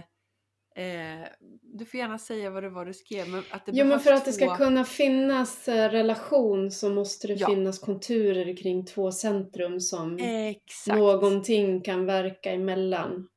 Eh, 0.75 1.27
du 1.61 1.85
får 1.85 1.97
gärna 1.99 2.17
säga 2.17 2.49
vad 2.49 2.63
det 2.63 2.69
var 2.69 2.85
du 2.85 2.93
skrev, 2.93 3.29
men 3.29 3.43
att 3.51 3.65
det 3.65 3.71
Jo 3.75 3.85
men 3.85 3.99
för 3.99 4.11
att 4.13 4.25
det 4.25 4.33
ska 4.33 4.45
två- 4.45 4.55
kunna 4.55 4.83
finnas 4.85 5.67
eh, 5.67 5.89
relation 5.91 6.71
så 6.71 6.89
måste 6.89 7.27
det 7.27 7.33
Ja. 7.33 7.47
finnas 7.47 7.79
konturer 7.79 8.57
kring 8.57 8.85
två 8.85 9.11
centrum 9.11 9.79
som 9.79 10.17
Exakt, 10.21 10.97
någonting 10.97 11.81
kan 11.81 12.05
verka 12.05 12.51
emellan. 12.51 13.29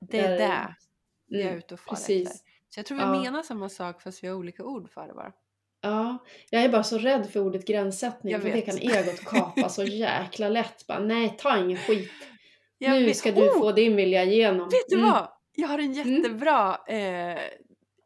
Det 0.00 0.18
är 0.20 0.38
där- 0.38 0.38
det 0.38 1.36
jag 1.36 1.40
är 1.40 1.46
Mm, 1.46 1.58
ute 1.58 1.74
och 1.74 1.80
far 1.80 1.92
efter. 1.92 2.06
precis. 2.14 2.44
Så 2.68 2.78
jag 2.78 2.86
tror 2.86 2.98
vi 2.98 3.02
Ja. 3.04 3.22
menar 3.22 3.42
samma 3.42 3.68
sak 3.68 4.02
fast 4.02 4.24
vi 4.24 4.28
har 4.28 4.34
olika 4.34 4.64
ord 4.64 4.90
för 4.90 5.06
det 5.08 5.14
bara. 5.14 5.32
Ja, 5.80 6.18
jag 6.50 6.62
är 6.64 6.68
bara 6.68 6.82
så 6.82 6.98
rädd 6.98 7.30
för 7.30 7.40
ordet 7.40 7.66
gränssättning 7.66 8.32
Jag 8.32 8.42
för 8.42 8.48
det 8.48 8.54
vet. 8.54 8.64
kan 8.64 8.78
egot 8.78 9.20
kapa 9.24 9.68
så 9.68 9.84
jäkla 9.84 10.48
lätt. 10.48 10.86
Bara, 10.86 10.98
nej, 10.98 11.36
ta 11.38 11.58
ingen 11.58 11.76
skit. 11.78 12.10
Jag 12.78 12.90
nu 12.92 13.04
vet- 13.06 13.16
ska 13.16 13.32
du 13.32 13.48
Oh! 13.50 13.58
få 13.58 13.72
din 13.72 13.96
vilja 13.96 14.24
igenom. 14.24 14.68
Vet 14.68 14.88
du 14.88 14.96
Mm. 14.96 15.10
vad? 15.10 15.28
Jag 15.52 15.68
har 15.68 15.78
en 15.78 15.92
jättebra 15.92 16.76
eh, 16.88 17.38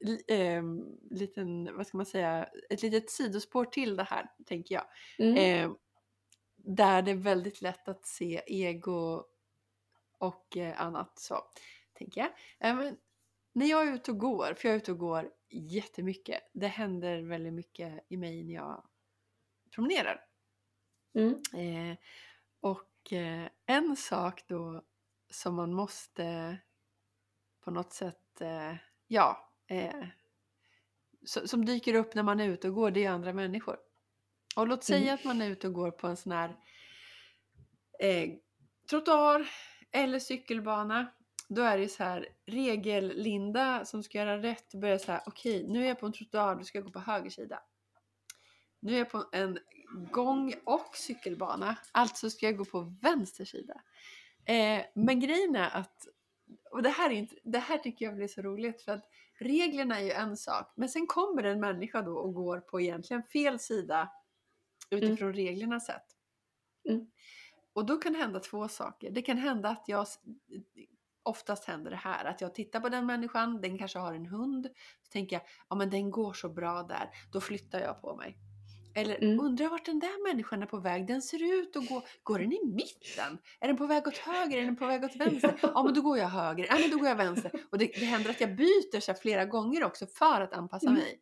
li- 0.01 0.25
eh, 0.29 0.63
liten, 1.11 1.77
vad 1.77 1.87
ska 1.87 1.97
man 1.97 2.07
säga, 2.07 2.49
ett 2.71 2.83
litet 2.83 3.11
sidospår 3.11 3.65
till 3.65 3.97
det 3.97 4.03
här, 4.05 4.27
tänker 4.47 4.75
jag. 4.75 4.85
Mm. 5.19 5.37
Eh, 5.71 5.77
där 6.57 7.03
det 7.03 7.11
är 7.11 7.15
väldigt 7.15 7.63
lätt 7.63 7.89
att 7.89 8.07
se 8.07 8.43
ego 8.47 9.23
och 10.19 10.57
eh, 10.57 10.81
annat 10.83 11.19
så, 11.19 11.39
tänker 11.95 12.21
jag. 12.21 12.31
Eh, 12.71 12.77
men 12.77 12.97
när 13.53 13.67
jag 13.67 13.89
är 13.89 13.93
ute 13.95 14.11
och 14.11 14.19
går, 14.19 14.55
för 14.55 14.69
jag 14.69 14.75
är 14.75 14.79
ute 14.79 14.93
och 14.93 14.99
går 14.99 15.31
jättemycket, 15.51 16.51
det 16.53 16.67
händer 16.67 17.23
väldigt 17.23 17.53
mycket 17.53 18.05
i 18.09 18.17
mig 18.17 18.45
när 18.45 18.55
jag 18.55 18.87
promenerar. 19.75 20.25
Mm. 21.15 21.35
Eh, 21.55 21.99
och 22.61 23.13
eh, 23.13 23.49
en 23.67 23.97
sak 23.97 24.45
då 24.49 24.85
som 25.31 25.55
man 25.55 25.73
måste 25.73 26.59
på 27.65 27.71
något 27.71 27.93
sätt, 27.93 28.41
eh, 28.41 28.75
ja, 29.07 29.53
eh, 29.67 30.07
so- 31.27 31.47
som 31.47 31.65
dyker 31.65 31.95
upp 31.95 32.15
när 32.15 32.23
man 32.23 32.41
är 32.41 32.49
ute 32.49 32.69
och 32.69 32.75
går, 32.75 32.91
det 32.91 33.05
är 33.05 33.11
andra 33.11 33.33
människor. 33.33 33.77
Och 34.57 34.69
låt 34.69 34.85
säga 34.85 35.03
Mm. 35.03 35.15
att 35.15 35.25
man 35.25 35.43
är 35.43 35.51
ute 35.51 35.67
och 35.67 35.75
går 35.75 35.91
på 35.91 36.07
en 36.07 36.17
sån 36.17 36.33
här 36.33 36.57
eh, 37.99 38.31
trottoar 38.91 39.49
eller 39.91 40.19
cykelbana. 40.19 41.13
Då 41.49 41.63
är 41.63 41.79
det 41.79 41.89
så 41.89 42.05
här 42.05 42.29
regel-Linda 42.47 43.85
som 43.85 44.03
ska 44.03 44.19
göra 44.19 44.43
rätt 44.43 44.75
börjar 44.75 44.99
så 44.99 45.13
här, 45.13 45.23
okej 45.27 45.69
nu 45.69 45.85
är 45.85 45.89
jag 45.89 46.01
på 46.01 46.07
en 46.07 46.13
trottoar, 46.13 46.55
då 46.55 46.65
ska 46.65 46.79
jag 46.79 46.85
gå 46.85 46.91
på 46.93 47.01
höger 47.01 47.31
sida. 47.31 47.63
Nu 48.81 48.95
är 48.95 48.99
jag 48.99 49.11
på 49.11 49.25
en 49.33 49.59
gång 50.13 50.55
och 50.65 50.97
cykelbana, 50.97 51.77
alltså 51.93 52.31
ska 52.31 52.47
jag 52.47 52.57
gå 52.57 52.65
på 52.65 52.97
vänster 53.03 53.45
sida. 53.45 53.83
Eh, 54.45 54.85
men 54.95 55.21
grejen 55.21 55.57
är 55.57 55.71
att, 55.77 56.07
och 56.71 56.83
det 56.83 56.89
här, 56.89 57.11
är 57.11 57.15
inte, 57.15 57.37
det 57.45 57.59
här 57.59 57.79
tycker 57.79 58.05
jag 58.05 58.17
blir 58.17 58.29
så 58.29 58.43
roligt 58.43 58.83
för 58.83 58.93
att 58.93 59.05
reglerna 59.39 60.01
är 60.01 60.05
ju 60.05 60.11
en 60.11 60.37
sak, 60.37 60.73
men 60.77 60.89
sen 60.89 61.07
kommer 61.07 61.45
en 61.45 61.61
människa 61.61 62.03
då 62.03 62.17
och 62.17 62.35
går 62.35 62.61
på 62.61 62.81
egentligen 62.81 63.23
fel 63.23 63.59
sida 63.59 64.13
utifrån 64.91 65.33
reglernas 65.33 65.87
sätt. 65.87 66.07
Mm. 66.89 67.11
Och 67.73 67.87
då 67.87 67.97
kan 67.97 68.15
hända 68.15 68.41
två 68.41 68.69
saker. 68.69 69.11
Det 69.11 69.23
kan 69.23 69.39
hända 69.39 69.69
att 69.69 69.85
jag, 69.87 70.07
oftast 71.23 71.65
händer 71.65 71.91
det 71.91 71.97
här, 71.97 72.25
att 72.25 72.41
jag 72.41 72.55
tittar 72.55 72.81
på 72.81 72.89
den 72.89 73.07
människan, 73.07 73.61
den 73.61 73.79
kanske 73.79 73.99
har 73.99 74.15
en 74.15 74.27
hund, 74.27 74.67
så 75.03 75.11
tänker 75.13 75.37
jag, 75.37 75.43
ja 75.69 75.77
men 75.77 75.91
den 75.91 76.11
går 76.11 76.33
så 76.33 76.49
bra 76.49 76.83
där, 76.83 77.11
då 77.33 77.41
flyttar 77.41 77.81
jag 77.81 78.01
på 78.01 78.17
mig. 78.17 78.37
Eller 78.95 79.17
Mm. 79.23 79.41
undrar 79.41 79.69
vart 79.69 79.87
den 79.87 79.99
där 79.99 80.29
människan 80.33 80.63
är 80.63 80.67
på 80.67 80.79
väg. 80.79 81.07
Den 81.07 81.23
ser 81.23 81.61
ut 81.63 81.77
att 81.77 81.89
gå... 81.89 82.03
Går 82.23 82.39
den 82.39 82.53
i 82.53 82.61
mitten? 82.65 83.39
Är 83.61 83.69
den 83.69 83.77
på 83.77 83.87
väg 83.87 84.07
åt 84.07 84.17
höger? 84.17 84.59
Är 84.59 84.65
den 84.65 84.77
på 84.77 84.87
väg 84.87 85.05
åt 85.05 85.17
vänster? 85.17 85.59
Ja, 85.63 85.83
men 85.83 85.95
då 85.95 86.01
går 86.01 86.19
jag 86.19 86.29
höger. 86.29 86.67
Ja, 86.71 86.77
men 86.81 86.91
då 86.91 86.97
går 86.99 87.09
jag 87.09 87.17
vänster. 87.17 87.53
Och 87.71 87.79
det, 87.79 87.87
det 87.87 88.05
händer 88.05 88.31
att 88.31 88.41
jag 88.41 88.57
byter 88.57 89.01
så 89.01 89.15
flera 89.15 89.45
gånger 89.45 89.85
också 89.85 90.07
för 90.07 90.41
att 90.41 90.53
anpassa 90.53 90.87
Mm. 90.87 90.99
mig. 90.99 91.21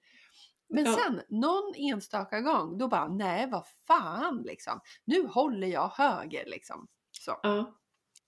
Men 0.69 0.85
Ja. 0.85 0.97
sen 0.97 1.21
någon 1.29 1.73
enstaka 1.77 2.41
gång, 2.41 2.79
då 2.79 2.89
bara 2.89 3.09
nej, 3.09 3.51
vad 3.51 3.67
fan 3.87 4.43
liksom. 4.43 4.81
Nu 5.05 5.27
håller 5.27 5.67
jag 5.69 5.89
höger 5.89 6.45
liksom. 6.47 6.87
Så. 7.13 7.41
Ja. 7.43 7.77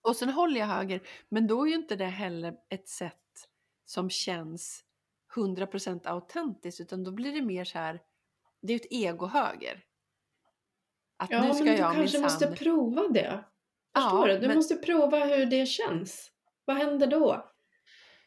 Och 0.02 0.16
sen 0.16 0.28
håller 0.28 0.60
jag 0.60 0.66
höger, 0.66 1.00
men 1.28 1.46
då 1.46 1.62
är 1.66 1.68
ju 1.70 1.74
inte 1.74 1.96
det 1.96 2.04
heller 2.06 2.54
ett 2.70 2.88
sätt 2.88 3.48
som 3.84 4.10
känns 4.10 4.84
100% 5.36 6.00
autentiskt, 6.08 6.80
utan 6.80 7.04
då 7.04 7.10
blir 7.12 7.32
det 7.32 7.42
mer 7.42 7.64
så 7.64 7.78
här, 7.78 8.00
det 8.62 8.72
är 8.72 8.78
ju 8.78 8.80
ett 8.80 8.92
ego-höger. 8.92 9.84
Att 11.16 11.30
Ja, 11.30 11.40
nu 11.40 11.46
men 11.46 11.54
ska 11.54 11.64
du 11.64 11.70
jag 11.74 11.94
kanske 11.94 12.20
måste 12.20 12.46
prova 12.46 13.08
det. 13.08 13.44
Förstår 13.96 14.28
Ja, 14.28 14.34
du? 14.34 14.40
Du 14.40 14.46
men- 14.46 14.56
måste 14.56 14.76
prova 14.76 15.24
hur 15.24 15.46
det 15.46 15.66
känns. 15.66 16.30
Vad 16.64 16.76
händer 16.76 17.06
då? 17.06 17.52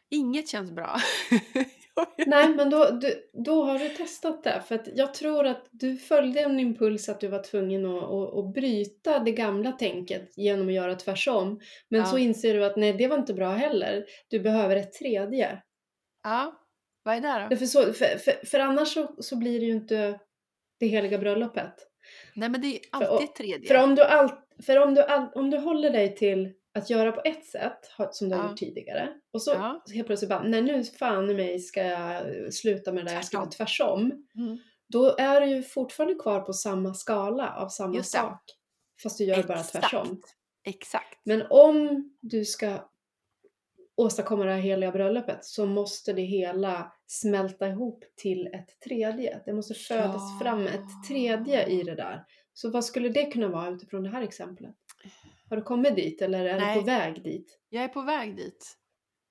Inget 0.09 0.49
känns 0.49 0.71
bra. 0.71 0.97
Nej, 2.25 2.49
men 2.49 2.69
då, 2.69 2.89
du, 2.89 3.29
då 3.45 3.63
har 3.63 3.79
du 3.79 3.89
testat 3.89 4.43
det. 4.43 4.61
För 4.67 4.75
att 4.75 4.87
jag 4.95 5.13
tror 5.13 5.45
att 5.45 5.67
du 5.71 5.97
följde 5.97 6.39
en 6.39 6.59
impuls 6.59 7.09
att 7.09 7.19
du 7.19 7.27
var 7.27 7.43
tvungen 7.43 7.85
att, 7.85 8.03
att, 8.03 8.33
att 8.37 8.53
bryta 8.53 9.19
det 9.19 9.31
gamla 9.31 9.71
tänket 9.71 10.37
genom 10.37 10.67
att 10.67 10.73
göra 10.73 10.95
tvärsom. 10.95 11.59
Men 11.89 11.99
Ja. 11.99 12.05
så 12.05 12.17
inser 12.17 12.53
du 12.53 12.65
att 12.65 12.75
nej, 12.77 12.93
det 12.93 13.07
var 13.07 13.17
inte 13.17 13.33
bra 13.33 13.51
heller. 13.51 14.05
Du 14.27 14.39
behöver 14.39 14.75
ett 14.75 14.93
tredje. 14.93 15.61
Ja, 16.23 16.61
vad 17.03 17.15
är 17.15 17.21
det 17.21 17.47
då? 17.49 17.55
För, 17.57 17.65
så, 17.65 17.93
för, 17.93 18.17
för, 18.17 18.45
för 18.45 18.59
annars 18.59 18.93
så, 18.93 19.15
så 19.19 19.35
blir 19.35 19.59
det 19.59 19.65
ju 19.65 19.71
inte 19.71 20.19
det 20.79 20.87
heliga 20.87 21.17
bröllopet. 21.17 21.73
Nej 22.35 22.49
men 22.49 22.61
det 22.61 22.67
är 22.67 22.79
alltid 22.91 23.29
ett 23.29 23.35
tredje. 23.35 23.67
För 23.67 23.83
om 23.83 23.95
du, 23.95 24.03
all, 24.03 24.29
för 24.65 24.77
om 24.77 24.93
du, 24.93 25.01
all, 25.01 25.27
om 25.35 25.49
du 25.49 25.57
håller 25.57 25.89
dig 25.89 26.15
till 26.15 26.53
att 26.75 26.89
göra 26.89 27.11
på 27.11 27.21
ett 27.25 27.45
sätt, 27.45 27.79
som 28.11 28.29
du 28.29 28.35
har 28.35 28.43
Ja. 28.43 28.49
gjort 28.49 28.57
tidigare, 28.59 29.09
och 29.33 29.41
så, 29.41 29.51
Ja. 29.51 29.83
helt 29.93 30.07
plötsligt 30.07 30.29
bara, 30.29 30.43
nej 30.43 30.61
nu 30.61 30.83
fan 30.83 31.29
i 31.29 31.33
mig 31.33 31.59
ska 31.59 31.83
jag 31.83 32.23
sluta 32.53 32.91
med 32.91 33.05
det 33.05 33.09
där, 33.09 33.15
jag 33.15 33.25
ska 33.25 33.37
vara 33.39 33.49
tvärsom. 33.49 34.25
Mm. 34.35 34.57
Då 34.87 35.15
är 35.17 35.41
du 35.41 35.47
ju 35.47 35.63
fortfarande 35.63 36.15
kvar 36.15 36.39
på 36.41 36.53
samma 36.53 36.93
skala 36.93 37.55
av 37.55 37.69
samma 37.69 37.95
Just 37.95 38.13
det. 38.13 38.19
sak. 38.19 38.41
Fast 39.03 39.17
du 39.17 39.23
gör 39.23 39.43
bara 39.43 39.63
tvärtom. 39.63 40.21
Exakt. 40.63 41.19
Men 41.23 41.43
om 41.49 42.09
du 42.21 42.45
ska 42.45 42.89
åstadkomma 43.97 44.45
det 44.45 44.51
här 44.51 44.59
heliga 44.59 44.91
bröllopet 44.91 45.45
så 45.45 45.65
måste 45.65 46.13
det 46.13 46.21
hela 46.21 46.93
smälta 47.07 47.67
ihop 47.67 48.03
till 48.15 48.47
ett 48.47 48.79
tredje. 48.79 49.41
Det 49.45 49.53
måste 49.53 49.73
födas 49.73 50.15
Ja. 50.15 50.39
fram 50.41 50.67
ett 50.67 51.07
tredje 51.07 51.65
i 51.67 51.83
det 51.83 51.95
där. 51.95 52.25
Så 52.53 52.69
vad 52.71 52.85
skulle 52.85 53.09
det 53.09 53.25
kunna 53.25 53.47
vara 53.47 53.69
utifrån 53.69 54.03
det 54.03 54.09
här 54.09 54.21
exemplet? 54.21 54.75
Har 55.49 55.57
du 55.57 55.63
kommit 55.63 55.95
dit 55.95 56.21
eller 56.21 56.45
är 56.45 56.59
Nej. 56.59 56.75
du 56.75 56.81
på 56.81 56.85
väg 56.85 57.23
dit? 57.23 57.59
Jag 57.69 57.83
är 57.83 57.87
på 57.87 58.01
väg 58.01 58.35
dit. 58.35 58.77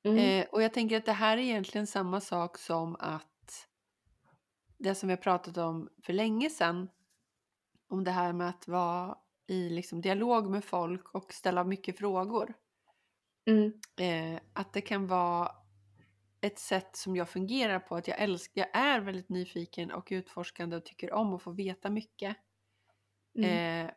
Mm. 0.05 0.19
Eh, 0.19 0.47
och 0.53 0.63
jag 0.63 0.73
tänker 0.73 0.97
att 0.97 1.07
det 1.07 1.13
här 1.13 1.37
är 1.37 1.43
egentligen 1.43 1.87
samma 1.87 2.21
sak 2.21 2.59
som 2.59 2.97
att 2.99 3.69
det 4.79 4.95
som 4.95 5.09
har 5.09 5.17
pratat 5.17 5.57
om 5.57 5.89
för 6.03 6.13
länge 6.13 6.51
sedan. 6.51 6.89
Om 7.89 8.05
det 8.05 8.11
här 8.11 8.33
med 8.33 8.49
att 8.49 8.69
vara 8.69 9.19
i 9.47 9.69
liksom 9.69 10.01
dialog 10.01 10.51
med 10.51 10.65
folk 10.65 11.15
och 11.15 11.33
ställa 11.33 11.65
mycket 11.65 11.99
frågor. 11.99 12.55
Mm. 13.47 13.73
Eh, 13.97 14.41
att 14.53 14.73
det 14.73 14.81
kan 14.81 15.07
vara 15.07 15.53
ett 16.41 16.59
sätt 16.59 16.97
som 16.97 17.17
jag 17.17 17.29
fungerar 17.29 17.79
på. 17.79 17.97
Att 17.97 18.09
jag 18.09 18.21
älskar, 18.21 18.61
jag 18.61 18.83
är 18.83 19.01
väldigt 19.01 19.29
nyfiken 19.29 19.91
och 19.91 20.09
utforskande 20.11 20.77
och 20.77 20.85
tycker 20.85 21.13
om 21.13 21.35
att 21.35 21.43
få 21.43 21.51
veta 21.51 21.91
mycket. 21.91 22.37
Mm. 23.39 23.87
Eh, 23.87 23.93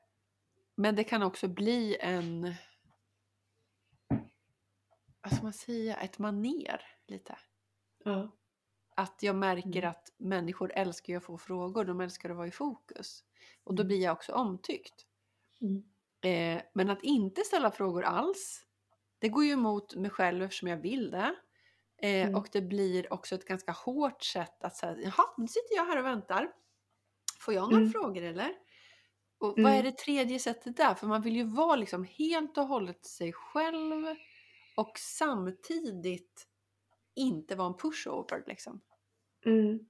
men 0.77 0.95
det 0.95 1.03
kan 1.03 1.23
också 1.23 1.47
bli 1.47 1.97
en, 1.99 2.53
vad 5.21 5.33
ska 5.33 5.43
man 5.43 5.53
säga, 5.53 5.95
ett 5.95 6.19
maner 6.19 6.81
lite. 7.07 7.37
Ja. 8.03 8.31
Att 8.95 9.23
jag 9.23 9.35
märker 9.35 9.79
Mm. 9.79 9.89
att 9.89 10.13
människor 10.17 10.71
älskar 10.75 11.17
att 11.17 11.23
få 11.23 11.37
frågor, 11.37 11.85
de 11.85 12.01
älskar 12.01 12.29
att 12.29 12.35
vara 12.37 12.47
i 12.47 12.51
fokus. 12.51 13.23
Och 13.63 13.75
då 13.75 13.81
Mm. 13.81 13.87
blir 13.87 14.03
jag 14.03 14.13
också 14.13 14.33
omtyckt. 14.33 15.05
Mm. 15.61 15.83
Eh, 16.21 16.61
men 16.73 16.89
att 16.89 17.03
inte 17.03 17.41
ställa 17.41 17.71
frågor 17.71 18.03
alls, 18.03 18.65
det 19.19 19.29
går 19.29 19.43
ju 19.45 19.51
emot 19.51 19.95
mig 19.95 20.09
själv 20.11 20.43
eftersom 20.43 20.67
jag 20.67 20.77
vill 20.77 21.11
det. 21.11 21.35
Eh, 22.01 22.21
Mm. 22.27 22.35
Och 22.35 22.47
det 22.51 22.61
blir 22.61 23.13
också 23.13 23.35
ett 23.35 23.45
ganska 23.45 23.71
hårt 23.71 24.23
sätt 24.23 24.63
att 24.63 24.75
säga, 24.75 24.97
jaha, 24.99 25.25
nu 25.37 25.47
sitter 25.47 25.75
jag 25.75 25.85
här 25.85 25.97
och 25.99 26.05
väntar. 26.05 26.51
Får 27.39 27.53
jag 27.53 27.63
några 27.63 27.77
Mm. 27.77 27.91
frågor 27.91 28.21
eller? 28.23 28.51
Och 29.39 29.59
vad 29.61 29.71
Mm. 29.71 29.73
är 29.73 29.83
det 29.83 29.97
tredje 29.97 30.39
sättet 30.39 30.77
där? 30.77 30.95
För 30.95 31.07
man 31.07 31.21
vill 31.21 31.35
ju 31.35 31.43
vara 31.43 31.75
liksom 31.75 32.03
helt 32.03 32.57
och 32.57 32.67
hållet 32.67 33.05
sig 33.05 33.33
själv 33.33 34.05
och 34.77 34.91
samtidigt 34.99 36.47
inte 37.15 37.55
vara 37.55 37.67
en 37.67 37.77
pushover 37.77 38.43
liksom. 38.47 38.81
Mm. 39.45 39.87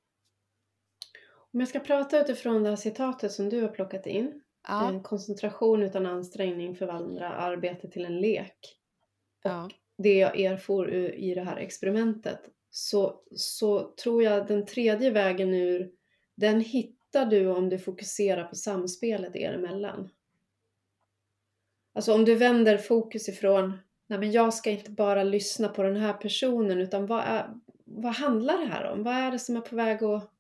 Om 1.54 1.60
jag 1.60 1.70
ska 1.70 1.80
prata 1.80 2.22
utifrån 2.22 2.64
det 2.64 2.70
här 2.70 2.76
citatet 2.76 3.32
som 3.32 3.50
du 3.50 3.62
har 3.62 3.70
plockat 3.70 4.08
in. 4.08 4.42
Ja, 4.68 4.80
En 4.80 5.04
koncentration 5.04 5.84
utan 5.84 6.06
ansträngning 6.06 6.76
förvandlar 6.76 7.32
arbete 7.34 7.88
till 7.90 8.06
en 8.06 8.20
lek. 8.22 8.80
ja, 9.44 9.72
det 9.98 10.14
jag 10.18 10.40
erfor 10.40 10.92
i 10.94 11.34
det 11.36 11.42
här 11.42 11.58
experimentet 11.58 12.50
så, 12.70 13.24
så 13.36 13.94
tror 14.04 14.24
jag 14.24 14.48
den 14.48 14.66
tredje 14.66 15.12
vägen 15.12 15.54
ur 15.54 15.92
den 16.36 16.62
hittar 16.62 16.97
du 17.26 17.48
om 17.48 17.70
du 17.70 17.80
fokuserar 17.80 18.44
på 18.44 18.56
samspelet 18.56 19.36
er 19.36 19.54
emellan. 19.54 20.10
Alltså 21.94 22.14
om 22.14 22.26
du 22.26 22.36
vänder 22.36 22.78
fokus 22.78 23.30
ifrån 23.30 23.78
Nej 24.08 24.20
men 24.20 24.32
jag 24.32 24.54
ska 24.54 24.70
inte 24.70 24.92
bara 24.92 25.24
lyssna 25.24 25.70
på 25.70 25.84
den 25.84 25.96
här 25.96 26.14
personen 26.14 26.80
utan 26.80 27.06
vad, 27.06 27.24
är, 27.24 27.60
vad 27.86 28.14
handlar 28.14 28.58
det 28.58 28.66
här 28.66 28.92
om? 28.92 29.04
Vad 29.04 29.14
är 29.14 29.32
det 29.32 29.40
som 29.40 29.56
är 29.56 29.62
på 29.62 29.76
väg 29.76 30.04
att 30.04 30.32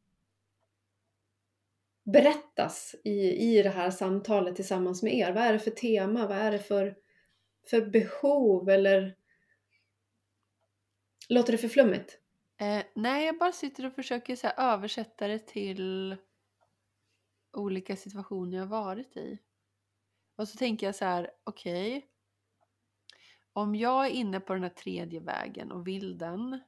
berättas 2.03 2.95
i, 3.03 3.49
i 3.49 3.63
det 3.63 3.69
här 3.69 3.91
samtalet 3.91 4.55
tillsammans 4.55 5.03
med 5.03 5.13
er? 5.13 5.32
Vad 5.32 5.43
är 5.43 5.53
det 5.53 5.59
för 5.59 5.71
tema? 5.71 6.28
Vad 6.28 6.38
är 6.38 6.51
det 6.51 6.59
för, 6.59 6.95
för 7.69 7.82
behov? 7.82 8.69
Eller 8.69 9.15
låter 11.30 11.51
det 11.51 11.57
för 11.57 11.67
flummigt? 11.67 12.19
Eh, 12.59 12.84
nej, 12.93 13.25
jag 13.25 13.38
bara 13.38 13.51
sitter 13.51 13.86
och 13.86 13.93
försöker 13.93 14.36
så 14.36 14.47
här, 14.47 14.73
översätta 14.73 15.28
det 15.28 15.47
till 15.47 16.15
olika 17.54 17.95
situationer 17.95 18.58
jag 18.58 18.66
varit 18.68 19.18
i. 19.18 19.39
Och 20.36 20.48
så 20.48 20.58
tänker 20.58 20.86
jag 20.86 20.95
så 20.95 21.06
här, 21.06 21.32
okej. 21.43 22.10
om 23.54 23.76
jag 23.76 24.06
är 24.06 24.10
inne 24.10 24.39
på 24.39 24.54
den 24.54 24.64
här 24.64 24.70
tredje 24.70 25.20
vägen 25.20 25.72
och 25.72 25.88
vill 25.88 26.18
den, 26.18 26.60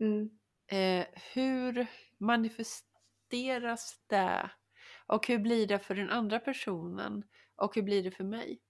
Mm. 0.00 0.38
eh, 0.66 1.06
hur 1.34 1.86
manifesteras 2.18 4.04
det? 4.06 4.50
Och 5.06 5.26
hur 5.26 5.38
blir 5.38 5.66
det 5.66 5.78
för 5.78 5.94
den 5.94 6.10
andra 6.10 6.40
personen? 6.40 7.24
Och 7.56 7.74
hur 7.74 7.82
blir 7.82 8.02
det 8.02 8.10
för 8.10 8.24
mig? 8.24 8.62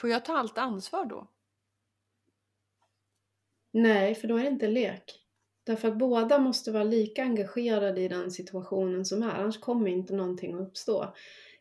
Får 0.00 0.10
jag 0.10 0.24
ta 0.24 0.36
allt 0.38 0.58
ansvar 0.58 1.04
då? 1.04 1.28
Nej, 3.72 4.14
för 4.14 4.28
då 4.28 4.36
är 4.36 4.42
det 4.42 4.48
inte 4.48 4.68
lek. 4.68 5.27
Därför 5.68 5.88
att 5.88 5.96
båda 5.98 6.38
måste 6.38 6.72
vara 6.72 6.84
lika 6.84 7.22
engagerade 7.22 8.00
i 8.00 8.08
den 8.08 8.30
situationen 8.30 9.04
som 9.04 9.22
är, 9.22 9.28
annars 9.30 9.60
kommer 9.60 9.86
inte 9.90 10.14
någonting 10.14 10.54
att 10.54 10.60
uppstå. 10.60 11.14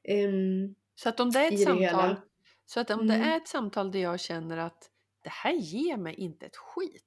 Ehm, 0.04 0.76
Så 0.96 1.10
att 1.10 1.20
om 1.20 1.32
det 1.32 1.40
är 1.40 1.52
ett 1.52 1.60
samtal, 1.64 1.82
hela. 1.84 2.22
så 2.66 2.80
att 2.80 2.90
om 2.90 3.00
Mm. 3.00 3.08
det 3.08 3.26
är 3.26 3.38
ett 3.38 3.48
samtal 3.48 3.92
där 3.92 4.00
jag 4.00 4.20
känner 4.20 4.58
att 4.58 4.90
det 5.24 5.30
här 5.30 5.54
ger 5.54 5.98
mig 5.98 6.14
inte 6.16 6.46
ett 6.46 6.56
skit. 6.58 7.04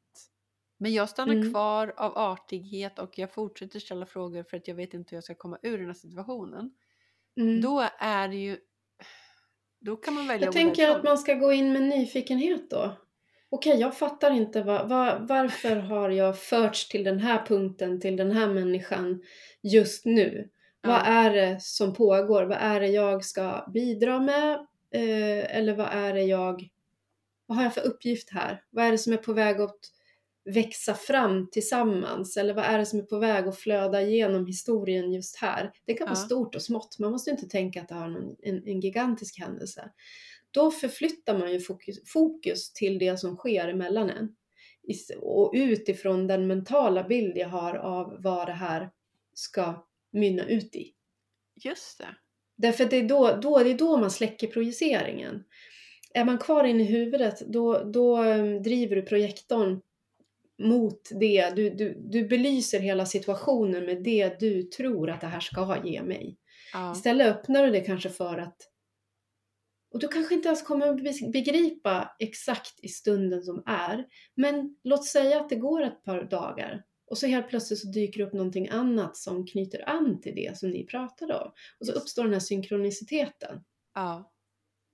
Men 0.78 0.92
jag 0.92 1.08
stannar 1.08 1.34
Mm. 1.34 1.50
kvar 1.52 1.94
av 1.96 2.18
artighet 2.18 2.98
och 2.98 3.18
jag 3.18 3.32
fortsätter 3.32 3.78
ställa 3.80 4.06
frågor 4.06 4.42
för 4.42 4.56
att 4.56 4.68
jag 4.68 4.74
vet 4.74 4.94
inte 4.94 5.10
hur 5.10 5.16
jag 5.16 5.24
ska 5.24 5.34
komma 5.34 5.58
ur 5.62 5.78
den 5.78 5.86
här 5.86 5.94
situationen. 5.94 6.70
mm. 7.36 7.60
Då 7.60 7.88
är 7.98 8.28
det 8.28 8.36
ju... 8.36 8.58
Då 9.80 9.96
kan 9.96 10.14
man 10.14 10.26
välja 10.26 10.46
Jag 10.46 10.54
tänker 10.54 10.90
att 10.90 11.04
man 11.04 11.18
ska 11.18 11.34
gå 11.34 11.52
in 11.52 11.72
med 11.72 11.82
nyfikenhet 11.82 12.70
då. 12.70 12.96
Okej, 13.50 13.80
jag 13.80 13.96
fattar 13.98 14.30
inte 14.30 14.62
vad, 14.62 14.88
vad, 14.88 15.28
varför 15.28 15.76
har 15.76 16.10
jag 16.10 16.38
förts 16.38 16.88
till 16.88 17.04
den 17.04 17.18
här 17.18 17.46
punkten, 17.46 18.00
till 18.00 18.16
den 18.16 18.30
här 18.32 18.48
människan 18.48 19.22
just 19.62 20.04
nu? 20.04 20.48
Vad 20.82 20.94
Ja. 20.96 21.04
är 21.04 21.30
det 21.34 21.58
som 21.62 21.94
pågår? 21.94 22.42
Vad 22.42 22.58
är 22.60 22.80
det 22.80 22.86
jag 22.88 23.24
ska 23.24 23.66
bidra 23.74 24.20
med? 24.20 24.52
Eh, 24.94 25.56
eller 25.56 25.74
vad 25.74 25.86
är 25.92 26.14
det 26.14 26.22
jag... 26.22 26.68
Vad 27.46 27.56
har 27.56 27.64
jag 27.64 27.74
för 27.74 27.86
uppgift 27.86 28.30
här? 28.30 28.62
Vad 28.70 28.84
är 28.84 28.90
det 28.90 28.98
som 28.98 29.12
är 29.12 29.16
på 29.16 29.32
väg 29.32 29.60
att 29.60 29.78
växa 30.44 30.94
fram 30.94 31.50
tillsammans? 31.50 32.36
Eller 32.36 32.54
vad 32.54 32.64
är 32.64 32.78
det 32.78 32.86
som 32.86 32.98
är 32.98 33.02
på 33.02 33.18
väg 33.18 33.48
att 33.48 33.58
flöda 33.58 34.02
igenom 34.02 34.46
historien 34.46 35.12
just 35.12 35.36
här? 35.36 35.72
Det 35.86 35.94
kan 35.94 36.06
vara 36.06 36.18
Ja. 36.18 36.24
stort 36.24 36.54
och 36.54 36.62
smått. 36.62 36.98
Man 36.98 37.10
måste 37.12 37.30
inte 37.30 37.48
tänka 37.48 37.82
att 37.82 37.88
det 37.88 37.94
har 37.94 38.08
någon, 38.08 38.36
en, 38.42 38.68
en 38.68 38.80
gigantisk 38.80 39.40
händelse. 39.40 39.90
Då 40.50 40.70
förflyttar 40.70 41.38
man 41.38 41.52
ju 41.52 41.60
fokus, 41.60 41.96
fokus 42.06 42.72
till 42.72 42.98
det 42.98 43.20
som 43.20 43.36
sker 43.36 43.68
emellan 43.68 44.10
en. 44.10 44.36
Och 45.20 45.52
utifrån 45.54 46.26
den 46.26 46.46
mentala 46.46 47.04
bild 47.04 47.36
jag 47.36 47.48
har 47.48 47.74
av 47.74 48.16
vad 48.22 48.48
det 48.48 48.52
här 48.52 48.90
ska 49.34 49.86
mynna 50.12 50.44
ut 50.44 50.76
i. 50.76 50.92
Just 51.64 51.98
det. 51.98 52.16
Därför 52.56 52.84
att 52.84 52.90
det 52.90 52.96
är 52.96 53.08
då, 53.08 53.38
då, 53.42 53.58
det 53.58 53.70
är 53.70 53.78
då 53.78 53.96
man 53.96 54.10
släcker 54.10 54.46
projiceringen. 54.46 55.44
Är 56.14 56.24
man 56.24 56.38
kvar 56.38 56.64
inne 56.64 56.82
i 56.82 56.86
huvudet, 56.86 57.40
då, 57.46 57.84
då 57.84 58.24
um, 58.24 58.62
driver 58.62 58.96
du 58.96 59.02
projektorn 59.02 59.80
mot 60.58 61.08
det. 61.20 61.50
Du, 61.56 61.70
du, 61.70 61.94
du 62.00 62.28
belyser 62.28 62.80
hela 62.80 63.06
situationen 63.06 63.84
med 63.84 64.02
det 64.02 64.40
du 64.40 64.62
tror 64.62 65.10
att 65.10 65.20
det 65.20 65.26
här 65.26 65.40
ska 65.40 65.76
ge 65.84 66.02
mig. 66.02 66.36
Ja. 66.72 66.92
Istället 66.92 67.26
öppnar 67.26 67.64
du 67.64 67.70
det 67.70 67.80
kanske 67.80 68.08
för 68.08 68.38
att 68.38 68.69
och 69.92 70.00
du 70.00 70.08
kanske 70.08 70.34
inte 70.34 70.48
ens 70.48 70.62
kommer 70.62 70.86
att 70.88 71.32
begripa 71.32 72.16
exakt 72.18 72.80
i 72.84 72.88
stunden 72.88 73.42
som 73.42 73.62
är. 73.66 74.06
Men 74.34 74.76
låt 74.84 75.06
säga 75.06 75.40
att 75.40 75.48
det 75.48 75.56
går 75.56 75.82
ett 75.82 76.04
par 76.04 76.22
dagar 76.24 76.82
och 77.10 77.18
så 77.18 77.26
helt 77.26 77.48
plötsligt 77.48 77.78
så 77.78 77.88
dyker 77.88 78.20
det 78.20 78.26
upp 78.26 78.32
någonting 78.32 78.68
annat 78.68 79.16
som 79.16 79.46
knyter 79.46 79.88
an 79.88 80.20
till 80.20 80.34
det 80.34 80.58
som 80.58 80.70
ni 80.70 80.86
pratade 80.86 81.34
om. 81.34 81.52
Och 81.80 81.86
så 81.86 81.92
uppstår 81.92 82.24
den 82.24 82.32
här 82.32 82.40
synkroniciteten. 82.40 83.64
Ja. 83.94 84.32